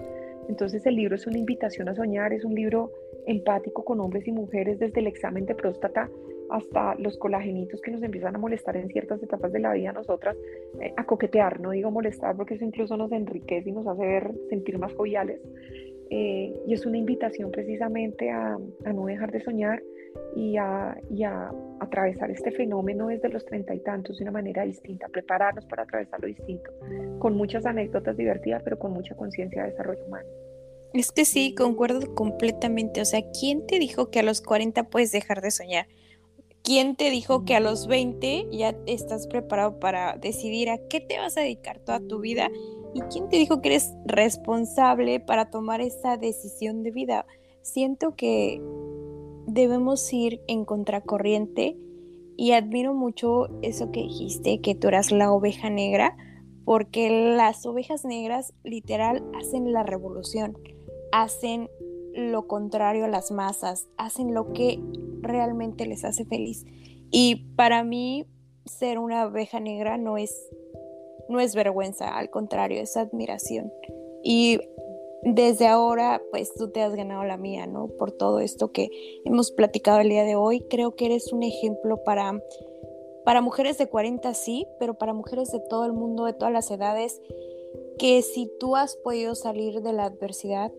Entonces 0.48 0.85
el 0.87 0.96
libro 0.96 1.14
es 1.14 1.26
una 1.26 1.38
invitación 1.38 1.88
a 1.88 1.94
soñar, 1.94 2.33
es 2.33 2.44
un 2.44 2.54
libro 2.54 2.90
empático 3.26 3.85
con 3.85 4.00
hombres 4.00 4.26
y 4.26 4.33
mujeres 4.33 4.78
desde 4.78 5.00
el 5.00 5.06
examen 5.06 5.46
de 5.46 5.54
próstata 5.54 6.09
hasta 6.50 6.94
los 6.96 7.16
colagenitos 7.16 7.80
que 7.80 7.90
nos 7.90 8.02
empiezan 8.02 8.35
a 8.35 8.38
molestar 8.38 8.76
en 8.76 8.88
ciertas 8.88 9.22
etapas 9.22 9.52
de 9.52 9.61
la 9.61 9.72
vida 9.72 9.92
nosotras, 9.92 10.37
eh, 10.80 10.92
a 10.96 11.04
coquetear, 11.04 11.61
no 11.61 11.70
digo 11.70 11.90
molestar 11.90 12.37
porque 12.37 12.54
eso 12.54 12.64
incluso 12.64 12.96
nos 12.96 13.12
enriquece 13.12 13.70
y 13.70 13.72
nos 13.72 13.87
hace 13.87 14.22
sentir 14.48 14.78
más 14.78 14.92
joviales. 14.94 15.40
Eh, 16.12 16.52
y 16.66 16.74
es 16.74 16.85
una 16.87 16.98
invitación 16.98 17.52
precisamente 17.52 18.30
a, 18.30 18.59
no 18.92 19.06
dejar 19.06 19.30
de 19.30 19.40
soñar 19.42 19.80
y 20.35 20.56
a, 20.56 20.96
y 21.09 21.22
a, 21.22 21.52
atravesar 21.78 22.33
este 22.33 22.50
fenómeno 22.50 23.06
desde 23.06 23.28
los 23.28 23.44
treinta 23.44 23.72
y 23.72 23.78
tantos 23.78 24.18
de 24.18 24.24
una 24.24 24.33
manera 24.33 24.64
distinta, 24.64 25.06
prepararnos 25.09 25.64
para 25.66 25.85
atravesarlo 25.85 26.26
distinto, 26.26 26.72
con 27.20 27.37
muchas 27.37 27.64
anécdotas 27.64 28.16
divertidas, 28.16 28.62
pero 28.64 28.76
con 28.76 28.92
mucha 28.92 29.14
conciencia 29.14 29.62
de 29.62 29.70
desarrollo 29.70 30.04
humano. 30.04 30.28
Es 30.92 31.12
que 31.12 31.24
sí, 31.24 31.55
concuerdo 31.55 32.14
completamente. 32.14 33.00
O 33.00 33.05
sea, 33.05 33.22
¿quién 33.38 33.66
te 33.66 33.79
dijo 33.79 34.11
que 34.11 34.20
a 34.20 34.24
los 34.24 34.40
40 34.40 34.85
puedes 34.90 35.12
dejar 35.12 35.40
de 35.40 35.53
soñar? 35.53 35.87
¿Quién 36.62 36.96
te 36.96 37.11
dijo 37.11 37.44
que 37.44 37.55
a 37.55 37.61
los 37.61 37.87
20 37.87 38.48
ya 38.50 38.76
estás 38.87 39.26
preparado 39.26 39.79
para 39.79 40.16
decidir 40.16 40.68
a 40.68 40.79
qué 40.88 41.00
te 41.00 41.18
vas 41.18 41.37
a 41.37 41.42
dedicar 41.42 41.79
toda 41.79 42.00
tu 42.00 42.20
vida? 42.20 42.50
¿Y 42.92 43.00
quién 43.03 43.29
te 43.29 43.37
dijo 43.37 43.62
que 43.62 43.68
eres 43.68 43.94
responsable 44.05 45.20
para 45.20 45.50
tomar 45.50 45.81
esa 45.81 46.16
decisión 46.16 46.83
de 46.83 46.90
vida? 46.90 47.24
Siento 47.62 48.16
que 48.16 48.61
debemos 49.46 50.12
ir 50.12 50.40
en 50.48 50.64
contracorriente 50.64 51.76
y 52.37 52.53
admiro 52.53 52.94
mucho 52.94 53.48
eso 53.62 53.92
que 53.92 54.00
dijiste, 54.00 54.61
que 54.61 54.74
tú 54.74 54.88
eras 54.88 55.12
la 55.12 55.30
oveja 55.32 55.70
negra, 55.70 56.16
porque 56.64 57.32
las 57.36 57.64
ovejas 57.64 58.05
negras 58.05 58.55
literal 58.64 59.24
hacen 59.38 59.72
la 59.72 59.82
revolución 59.82 60.57
hacen 61.12 61.68
lo 62.14 62.46
contrario 62.46 63.04
a 63.04 63.08
las 63.08 63.30
masas, 63.30 63.88
hacen 63.96 64.34
lo 64.34 64.52
que 64.52 64.80
realmente 65.20 65.86
les 65.86 66.04
hace 66.04 66.24
feliz. 66.24 66.64
Y 67.11 67.54
para 67.56 67.84
mí 67.84 68.26
ser 68.66 68.98
una 68.98 69.22
abeja 69.22 69.61
negra 69.61 69.96
no 69.96 70.16
es 70.16 70.48
no 71.28 71.38
es 71.38 71.54
vergüenza, 71.54 72.18
al 72.18 72.28
contrario, 72.28 72.80
es 72.80 72.96
admiración. 72.96 73.72
Y 74.24 74.58
desde 75.22 75.68
ahora, 75.68 76.20
pues 76.32 76.52
tú 76.54 76.72
te 76.72 76.82
has 76.82 76.94
ganado 76.96 77.22
la 77.22 77.36
mía, 77.36 77.68
¿no? 77.68 77.86
Por 77.86 78.11
todo 78.11 78.40
esto 78.40 78.72
que 78.72 78.90
hemos 79.24 79.52
platicado 79.52 80.00
el 80.00 80.08
día 80.08 80.24
de 80.24 80.34
hoy, 80.34 80.66
creo 80.68 80.96
que 80.96 81.06
eres 81.06 81.32
un 81.32 81.44
ejemplo 81.44 82.02
para 82.02 82.40
para 83.24 83.42
mujeres 83.42 83.78
de 83.78 83.86
40 83.86 84.32
sí, 84.34 84.66
pero 84.78 84.94
para 84.94 85.12
mujeres 85.12 85.52
de 85.52 85.61
todo 85.61 85.84
el 85.84 85.92
mundo, 85.92 86.24
de 86.24 86.32
todas 86.32 86.52
las 86.52 86.70
edades, 86.70 87.20
que 87.98 88.22
si 88.22 88.50
tú 88.58 88.76
has 88.76 88.96
podido 88.96 89.34
salir 89.34 89.82
de 89.82 89.92
la 89.92 90.06
adversidad, 90.06 90.72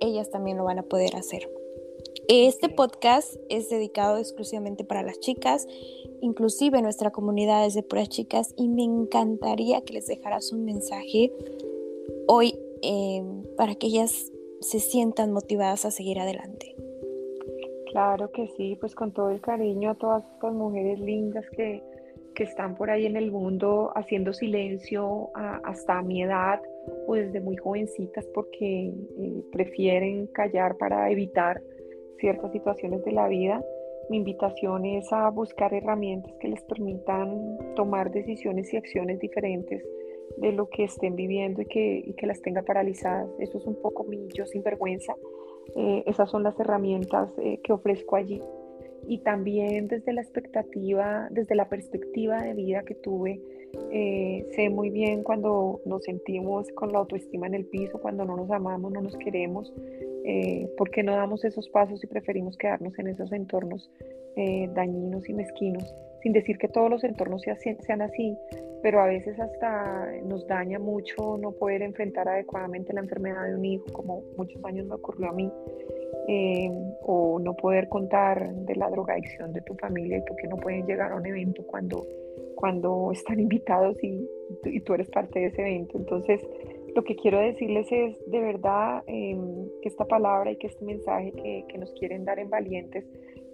ellas 0.00 0.30
también 0.30 0.58
lo 0.58 0.64
van 0.64 0.78
a 0.78 0.82
poder 0.82 1.16
hacer. 1.16 1.48
Este 2.28 2.68
podcast 2.68 3.36
es 3.48 3.68
dedicado 3.68 4.18
exclusivamente 4.18 4.84
para 4.84 5.02
las 5.02 5.20
chicas, 5.20 5.68
inclusive 6.20 6.82
nuestra 6.82 7.12
comunidad 7.12 7.64
es 7.64 7.74
de 7.74 7.84
puras 7.84 8.08
chicas 8.08 8.52
y 8.56 8.68
me 8.68 8.82
encantaría 8.82 9.82
que 9.82 9.92
les 9.92 10.06
dejaras 10.06 10.52
un 10.52 10.64
mensaje 10.64 11.32
hoy 12.26 12.58
eh, 12.82 13.22
para 13.56 13.76
que 13.76 13.86
ellas 13.86 14.32
se 14.60 14.80
sientan 14.80 15.32
motivadas 15.32 15.84
a 15.84 15.90
seguir 15.90 16.18
adelante. 16.18 16.74
Claro 17.92 18.30
que 18.32 18.48
sí, 18.56 18.76
pues 18.80 18.94
con 18.94 19.12
todo 19.12 19.30
el 19.30 19.40
cariño 19.40 19.90
a 19.90 19.94
todas 19.94 20.24
estas 20.34 20.52
mujeres 20.52 20.98
lindas 20.98 21.44
que, 21.50 21.82
están 22.36 22.76
por 22.76 22.90
ahí 22.90 23.06
en 23.06 23.16
el 23.16 23.32
mundo 23.32 23.92
haciendo 23.94 24.34
silencio 24.34 25.30
hasta 25.64 26.02
mi 26.02 26.22
edad 26.22 26.60
o 27.06 27.14
desde 27.14 27.40
muy 27.40 27.56
jovencitas 27.56 28.26
porque 28.34 28.88
eh, 28.88 29.42
prefieren 29.52 30.26
callar 30.28 30.76
para 30.76 31.10
evitar 31.10 31.60
ciertas 32.18 32.52
situaciones 32.52 33.04
de 33.04 33.12
la 33.12 33.28
vida. 33.28 33.62
Mi 34.08 34.18
invitación 34.18 34.84
es 34.84 35.12
a 35.12 35.28
buscar 35.30 35.74
herramientas 35.74 36.32
que 36.40 36.48
les 36.48 36.62
permitan 36.64 37.58
tomar 37.74 38.10
decisiones 38.10 38.72
y 38.72 38.76
acciones 38.76 39.18
diferentes 39.18 39.82
de 40.38 40.52
lo 40.52 40.68
que 40.68 40.84
estén 40.84 41.16
viviendo 41.16 41.62
y 41.62 41.66
que, 41.66 42.14
que 42.16 42.26
las 42.26 42.40
tenga 42.40 42.62
paralizadas. 42.62 43.28
Eso 43.38 43.58
es 43.58 43.66
un 43.66 43.80
poco 43.80 44.04
mi 44.04 44.28
yo 44.34 44.46
sin 44.46 44.62
vergüenza. 44.62 45.14
Eh, 45.74 46.04
esas 46.06 46.30
son 46.30 46.42
las 46.42 46.58
herramientas 46.60 47.30
eh, 47.38 47.58
que 47.62 47.72
ofrezco 47.72 48.16
allí. 48.16 48.40
Y 49.08 49.18
también 49.18 49.88
desde 49.88 50.12
la 50.12 50.20
expectativa, 50.20 51.28
desde 51.30 51.54
la 51.54 51.68
perspectiva 51.68 52.42
de 52.42 52.54
vida 52.54 52.82
que 52.82 52.94
tuve, 52.94 53.40
eh, 53.92 54.46
sé 54.54 54.68
muy 54.70 54.90
bien 54.90 55.22
cuando 55.22 55.80
nos 55.84 56.04
sentimos 56.04 56.70
con 56.72 56.92
la 56.92 56.98
autoestima 56.98 57.46
en 57.46 57.54
el 57.54 57.66
piso, 57.66 58.00
cuando 58.00 58.24
no 58.24 58.36
nos 58.36 58.50
amamos, 58.50 58.92
no 58.92 59.00
nos 59.00 59.16
queremos, 59.16 59.72
porque 60.76 61.04
no 61.04 61.14
damos 61.14 61.44
esos 61.44 61.68
pasos 61.68 62.02
y 62.02 62.06
preferimos 62.08 62.56
quedarnos 62.56 62.98
en 62.98 63.06
esos 63.06 63.30
entornos 63.32 63.88
dañinos 64.74 65.28
y 65.28 65.32
mezquinos 65.32 65.94
sin 66.26 66.32
decir 66.32 66.58
que 66.58 66.66
todos 66.66 66.90
los 66.90 67.04
entornos 67.04 67.42
sean 67.42 68.02
así, 68.02 68.36
pero 68.82 69.00
a 69.00 69.06
veces 69.06 69.38
hasta 69.38 70.10
nos 70.24 70.44
daña 70.48 70.80
mucho 70.80 71.38
no 71.38 71.52
poder 71.52 71.82
enfrentar 71.82 72.28
adecuadamente 72.28 72.92
la 72.92 73.00
enfermedad 73.02 73.46
de 73.46 73.54
un 73.54 73.64
hijo, 73.64 73.84
como 73.92 74.24
muchos 74.36 74.60
años 74.64 74.86
me 74.86 74.96
ocurrió 74.96 75.30
a 75.30 75.32
mí, 75.32 75.48
eh, 76.26 76.68
o 77.02 77.38
no 77.38 77.54
poder 77.54 77.88
contar 77.88 78.52
de 78.52 78.74
la 78.74 78.90
drogadicción 78.90 79.52
de 79.52 79.60
tu 79.60 79.74
familia 79.74 80.18
y 80.18 80.22
porque 80.22 80.48
no 80.48 80.56
pueden 80.56 80.84
llegar 80.84 81.12
a 81.12 81.14
un 81.14 81.26
evento 81.26 81.64
cuando, 81.64 82.04
cuando 82.56 83.12
están 83.12 83.38
invitados 83.38 83.96
y, 84.02 84.28
y 84.64 84.80
tú 84.80 84.94
eres 84.94 85.08
parte 85.10 85.38
de 85.38 85.46
ese 85.46 85.62
evento. 85.62 85.98
Entonces, 85.98 86.40
lo 86.96 87.04
que 87.04 87.14
quiero 87.14 87.38
decirles 87.38 87.86
es 87.92 88.18
de 88.28 88.40
verdad 88.40 89.04
em, 89.06 89.68
que 89.82 89.88
esta 89.88 90.04
palabra 90.06 90.50
y 90.50 90.56
que 90.56 90.66
este 90.66 90.84
mensaje 90.84 91.30
que, 91.32 91.64
que 91.68 91.78
nos 91.78 91.92
quieren 91.92 92.24
dar 92.24 92.38
en 92.40 92.50
Valientes, 92.50 93.04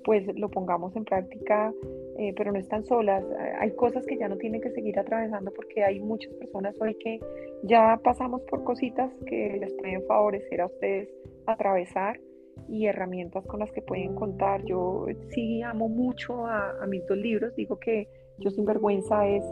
pues 0.05 0.25
lo 0.35 0.49
pongamos 0.49 0.97
en 0.97 1.05
práctica 1.05 1.73
eh, 2.19 2.35
pero 2.37 2.53
no 2.53 2.59
están 2.59 2.85
solas. 2.85 3.25
Hay 3.59 3.75
cosas 3.75 4.05
que 4.07 4.19
ya 4.19 4.29
no 4.29 4.37
tienen 4.37 4.61
que 4.61 4.71
seguir 4.71 4.99
atravesando 4.99 5.51
porque 5.53 5.83
hay 5.83 5.99
muchas 5.99 6.33
personas 6.35 6.79
hoy 6.81 6.95
que 6.97 7.19
ya 7.63 7.99
pasamos 8.05 8.43
por 8.43 8.65
cositas 8.65 9.11
que 9.27 9.57
les 9.59 9.73
pueden 9.75 10.05
favorecer 10.07 10.61
a 10.61 10.67
ustedes 10.67 11.09
atravesar 11.47 12.21
y 12.69 12.87
herramientas 12.87 13.47
con 13.47 13.61
las 13.61 13.73
que 13.73 13.81
pueden 13.81 14.15
contar. 14.15 14.63
Yo 14.65 15.07
sí 15.31 15.63
amo 15.63 15.89
mucho 15.89 16.47
a, 16.47 16.87
mis 16.87 17.07
dos 17.07 17.17
libros. 17.17 17.57
Digo 17.57 17.79
que 17.79 18.07
Yo 18.39 18.51
sin 18.51 18.65
vergüenza 18.65 19.27
es 19.27 19.45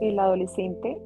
el 0.00 0.18
adolescente 0.18 0.98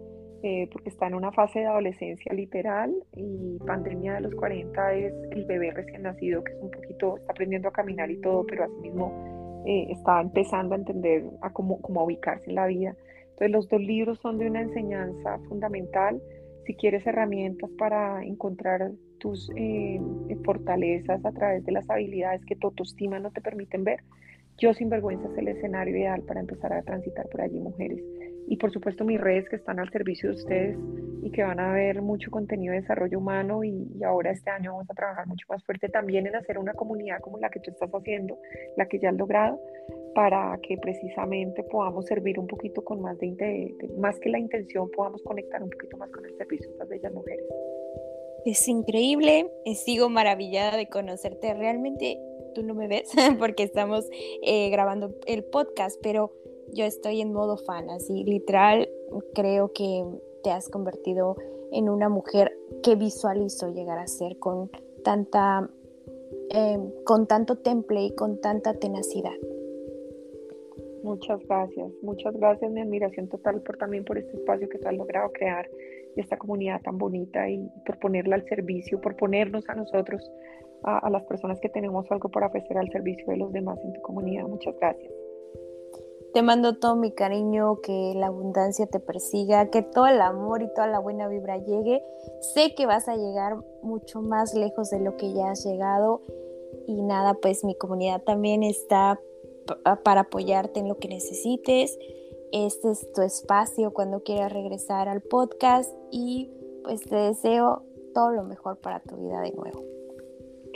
eh, 0.42 0.68
porque 0.72 0.90
está 0.90 1.06
en 1.06 1.14
una 1.14 1.32
fase 1.32 1.60
de 1.60 1.66
adolescencia 1.66 2.32
literal 2.32 2.94
y 3.12 3.58
pandemia 3.66 4.14
de 4.14 4.20
los 4.20 4.34
40 4.34 4.94
es 4.94 5.14
el 5.32 5.44
bebé 5.44 5.70
recién 5.72 6.02
nacido 6.02 6.44
que 6.44 6.52
es 6.52 6.58
un 6.60 6.70
poquito, 6.70 7.16
está 7.16 7.32
aprendiendo 7.32 7.68
a 7.68 7.72
caminar 7.72 8.10
y 8.10 8.20
todo, 8.20 8.44
pero 8.46 8.64
asimismo 8.64 9.64
eh, 9.66 9.88
estaba 9.90 10.20
empezando 10.20 10.74
a 10.74 10.78
entender 10.78 11.24
a 11.40 11.52
cómo, 11.52 11.80
cómo 11.80 12.04
ubicarse 12.04 12.50
en 12.50 12.54
la 12.54 12.66
vida. 12.66 12.94
Entonces 13.22 13.50
los 13.50 13.68
dos 13.68 13.80
libros 13.80 14.18
son 14.20 14.38
de 14.38 14.46
una 14.46 14.60
enseñanza 14.60 15.38
fundamental. 15.48 16.22
Si 16.64 16.74
quieres 16.74 17.06
herramientas 17.06 17.70
para 17.78 18.22
encontrar 18.22 18.92
tus 19.18 19.50
eh, 19.56 20.00
fortalezas 20.44 21.24
a 21.24 21.32
través 21.32 21.64
de 21.64 21.72
las 21.72 21.88
habilidades 21.90 22.44
que 22.44 22.56
tu 22.56 22.68
autoestima 22.68 23.18
no 23.18 23.30
te 23.30 23.40
permiten 23.40 23.84
ver, 23.84 24.00
yo 24.58 24.72
sin 24.74 24.88
vergüenza 24.88 25.28
es 25.28 25.38
el 25.38 25.48
escenario 25.48 25.96
ideal 25.96 26.22
para 26.22 26.40
empezar 26.40 26.72
a 26.72 26.82
transitar 26.82 27.28
por 27.28 27.42
allí 27.42 27.60
mujeres 27.60 28.02
y 28.48 28.56
por 28.56 28.72
supuesto 28.72 29.04
mis 29.04 29.20
redes 29.20 29.48
que 29.48 29.56
están 29.56 29.78
al 29.78 29.90
servicio 29.90 30.30
de 30.30 30.36
ustedes 30.36 30.78
y 31.22 31.30
que 31.30 31.42
van 31.42 31.58
a 31.58 31.72
ver 31.72 32.00
mucho 32.02 32.30
contenido 32.30 32.72
de 32.72 32.80
desarrollo 32.80 33.18
humano 33.18 33.64
y, 33.64 34.02
ahora 34.04 34.30
este 34.30 34.50
año 34.50 34.72
vamos 34.72 34.88
a 34.88 34.94
trabajar 34.94 35.26
mucho 35.26 35.46
más 35.48 35.64
fuerte 35.64 35.88
también 35.88 36.26
en 36.26 36.36
hacer 36.36 36.58
una 36.58 36.72
comunidad 36.74 37.20
como 37.20 37.38
la 37.38 37.50
que 37.50 37.60
tú 37.60 37.70
estás 37.70 37.90
haciendo, 37.90 38.38
la 38.76 38.86
que 38.86 39.00
ya 39.00 39.10
has 39.10 39.16
logrado, 39.16 39.60
para 40.14 40.56
que 40.62 40.76
precisamente 40.78 41.64
podamos 41.64 42.06
servir 42.06 42.38
un 42.38 42.46
poquito 42.46 42.84
con 42.84 43.00
más 43.00 43.18
de, 43.18 43.74
más 43.98 44.18
que 44.20 44.28
la 44.28 44.38
intención, 44.38 44.88
podamos 44.92 45.22
conectar 45.22 45.62
un 45.62 45.70
poquito 45.70 45.96
más 45.96 46.10
con 46.10 46.24
el 46.24 46.36
servicio 46.36 46.68
de 46.68 46.72
estas 46.72 46.88
bellas 46.88 47.12
mujeres. 47.12 47.44
Es 48.44 48.68
increíble, 48.68 49.50
sigo 49.74 50.08
maravillada 50.08 50.76
de 50.76 50.88
conocerte. 50.88 51.52
Realmente 51.52 52.20
tú 52.56 52.62
no 52.62 52.74
me 52.74 52.88
ves 52.88 53.12
porque 53.38 53.62
estamos 53.62 54.08
eh, 54.42 54.70
grabando 54.70 55.14
el 55.26 55.44
podcast, 55.44 56.00
pero 56.02 56.32
yo 56.72 56.84
estoy 56.86 57.20
en 57.20 57.32
modo 57.32 57.58
fan, 57.58 57.90
así 57.90 58.24
literal, 58.24 58.88
creo 59.34 59.72
que 59.72 60.04
te 60.42 60.50
has 60.50 60.68
convertido 60.68 61.36
en 61.70 61.88
una 61.90 62.08
mujer 62.08 62.56
que 62.82 62.96
visualizo 62.96 63.72
llegar 63.72 63.98
a 63.98 64.06
ser 64.06 64.38
con 64.38 64.70
tanta, 65.04 65.68
em, 66.50 66.90
con 67.04 67.26
tanto 67.26 67.58
temple 67.58 68.04
y 68.04 68.14
con 68.14 68.40
tanta 68.40 68.74
tenacidad. 68.74 69.36
Muchas 71.02 71.38
gracias, 71.46 71.92
muchas 72.02 72.34
gracias, 72.34 72.72
mi 72.72 72.80
admiración 72.80 73.28
total 73.28 73.62
por 73.62 73.76
también 73.76 74.04
por 74.04 74.18
este 74.18 74.32
espacio 74.32 74.68
que 74.68 74.78
tú 74.78 74.88
has 74.88 74.96
logrado 74.96 75.30
crear 75.32 75.68
y 76.16 76.20
esta 76.20 76.38
comunidad 76.38 76.80
tan 76.80 76.96
bonita 76.96 77.48
y 77.48 77.68
por 77.84 77.98
ponerla 77.98 78.36
al 78.36 78.48
servicio, 78.48 79.00
por 79.00 79.14
ponernos 79.14 79.68
a 79.68 79.74
nosotros, 79.74 80.28
a, 80.86 81.10
las 81.10 81.24
personas 81.24 81.60
que 81.60 81.68
tenemos 81.68 82.06
algo 82.10 82.28
para 82.28 82.46
ofrecer 82.46 82.78
al 82.78 82.88
servicio 82.90 83.26
de 83.26 83.36
los 83.36 83.52
demás 83.52 83.78
en 83.84 83.92
tu 83.92 84.00
comunidad. 84.00 84.46
Muchas 84.46 84.74
gracias. 84.78 85.12
Te 86.32 86.42
mando 86.42 86.78
todo 86.78 86.96
mi 86.96 87.12
cariño, 87.12 87.80
que 87.80 88.12
la 88.14 88.26
abundancia 88.26 88.86
te 88.86 89.00
persiga, 89.00 89.70
que 89.70 89.82
todo 89.82 90.06
el 90.06 90.20
amor 90.20 90.62
y 90.62 90.72
toda 90.74 90.86
la 90.86 90.98
buena 90.98 91.28
vibra 91.28 91.56
llegue. 91.58 92.02
Sé 92.54 92.74
que 92.74 92.86
vas 92.86 93.08
a 93.08 93.16
llegar 93.16 93.56
mucho 93.82 94.20
más 94.20 94.54
lejos 94.54 94.90
de 94.90 95.00
lo 95.00 95.16
que 95.16 95.32
ya 95.32 95.50
has 95.50 95.64
llegado. 95.64 96.20
Y 96.86 97.02
nada, 97.02 97.34
pues 97.34 97.64
mi 97.64 97.74
comunidad 97.74 98.22
también 98.22 98.62
está 98.62 99.18
para 100.04 100.22
apoyarte 100.22 100.80
en 100.80 100.88
lo 100.88 100.98
que 100.98 101.08
necesites. 101.08 101.98
Este 102.52 102.90
es 102.90 103.10
tu 103.12 103.22
espacio 103.22 103.92
cuando 103.92 104.22
quieras 104.22 104.52
regresar 104.52 105.08
al 105.08 105.22
podcast 105.22 105.92
y 106.12 106.50
pues 106.84 107.02
te 107.02 107.16
deseo 107.16 107.82
todo 108.14 108.30
lo 108.30 108.44
mejor 108.44 108.76
para 108.78 109.00
tu 109.00 109.16
vida 109.16 109.40
de 109.40 109.52
nuevo. 109.52 109.95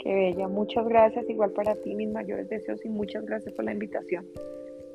Qué 0.03 0.13
bella, 0.13 0.47
muchas 0.47 0.87
gracias, 0.87 1.29
igual 1.29 1.51
para 1.51 1.75
ti 1.75 1.93
mis 1.93 2.09
mayores 2.09 2.49
deseos 2.49 2.83
y 2.83 2.89
muchas 2.89 3.23
gracias 3.23 3.53
por 3.53 3.65
la 3.65 3.71
invitación 3.71 4.25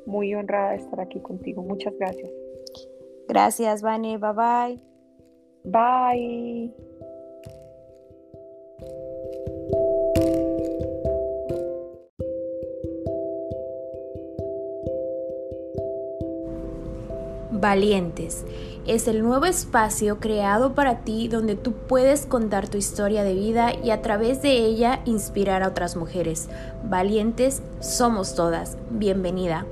muy 0.06 0.34
honrada 0.34 0.70
de 0.70 0.76
estar 0.76 1.00
aquí 1.00 1.20
contigo. 1.20 1.62
Muchas 1.62 1.94
gracias. 1.98 2.30
Gracias, 3.28 3.82
Vane. 3.82 4.18
Bye 4.18 4.32
bye. 4.32 4.80
Bye. 5.64 6.72
Valientes 17.50 18.44
es 18.86 19.08
el 19.08 19.22
nuevo 19.22 19.46
espacio 19.46 20.20
creado 20.20 20.74
para 20.74 21.00
ti 21.00 21.28
donde 21.28 21.56
tú 21.56 21.72
puedes 21.72 22.26
contar 22.26 22.68
tu 22.68 22.78
historia 22.78 23.24
de 23.24 23.34
vida 23.34 23.72
y 23.82 23.90
a 23.90 24.02
través 24.02 24.42
de 24.42 24.52
ella 24.52 25.00
inspirar 25.04 25.62
a 25.62 25.68
otras 25.68 25.96
mujeres. 25.96 26.48
Valientes 26.84 27.62
somos 27.80 28.34
todas. 28.34 28.76
Bienvenida. 28.90 29.66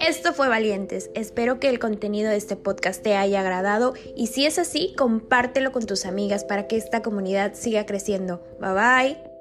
Esto 0.00 0.34
fue 0.34 0.48
Valientes. 0.48 1.10
Espero 1.14 1.58
que 1.58 1.70
el 1.70 1.78
contenido 1.78 2.28
de 2.28 2.36
este 2.36 2.56
podcast 2.56 3.02
te 3.02 3.16
haya 3.16 3.40
agradado 3.40 3.94
y 4.14 4.26
si 4.26 4.44
es 4.44 4.58
así, 4.58 4.94
compártelo 4.98 5.72
con 5.72 5.86
tus 5.86 6.04
amigas 6.04 6.44
para 6.44 6.66
que 6.66 6.76
esta 6.76 7.02
comunidad 7.02 7.54
siga 7.54 7.86
creciendo. 7.86 8.42
Bye 8.60 8.74
bye. 8.74 9.33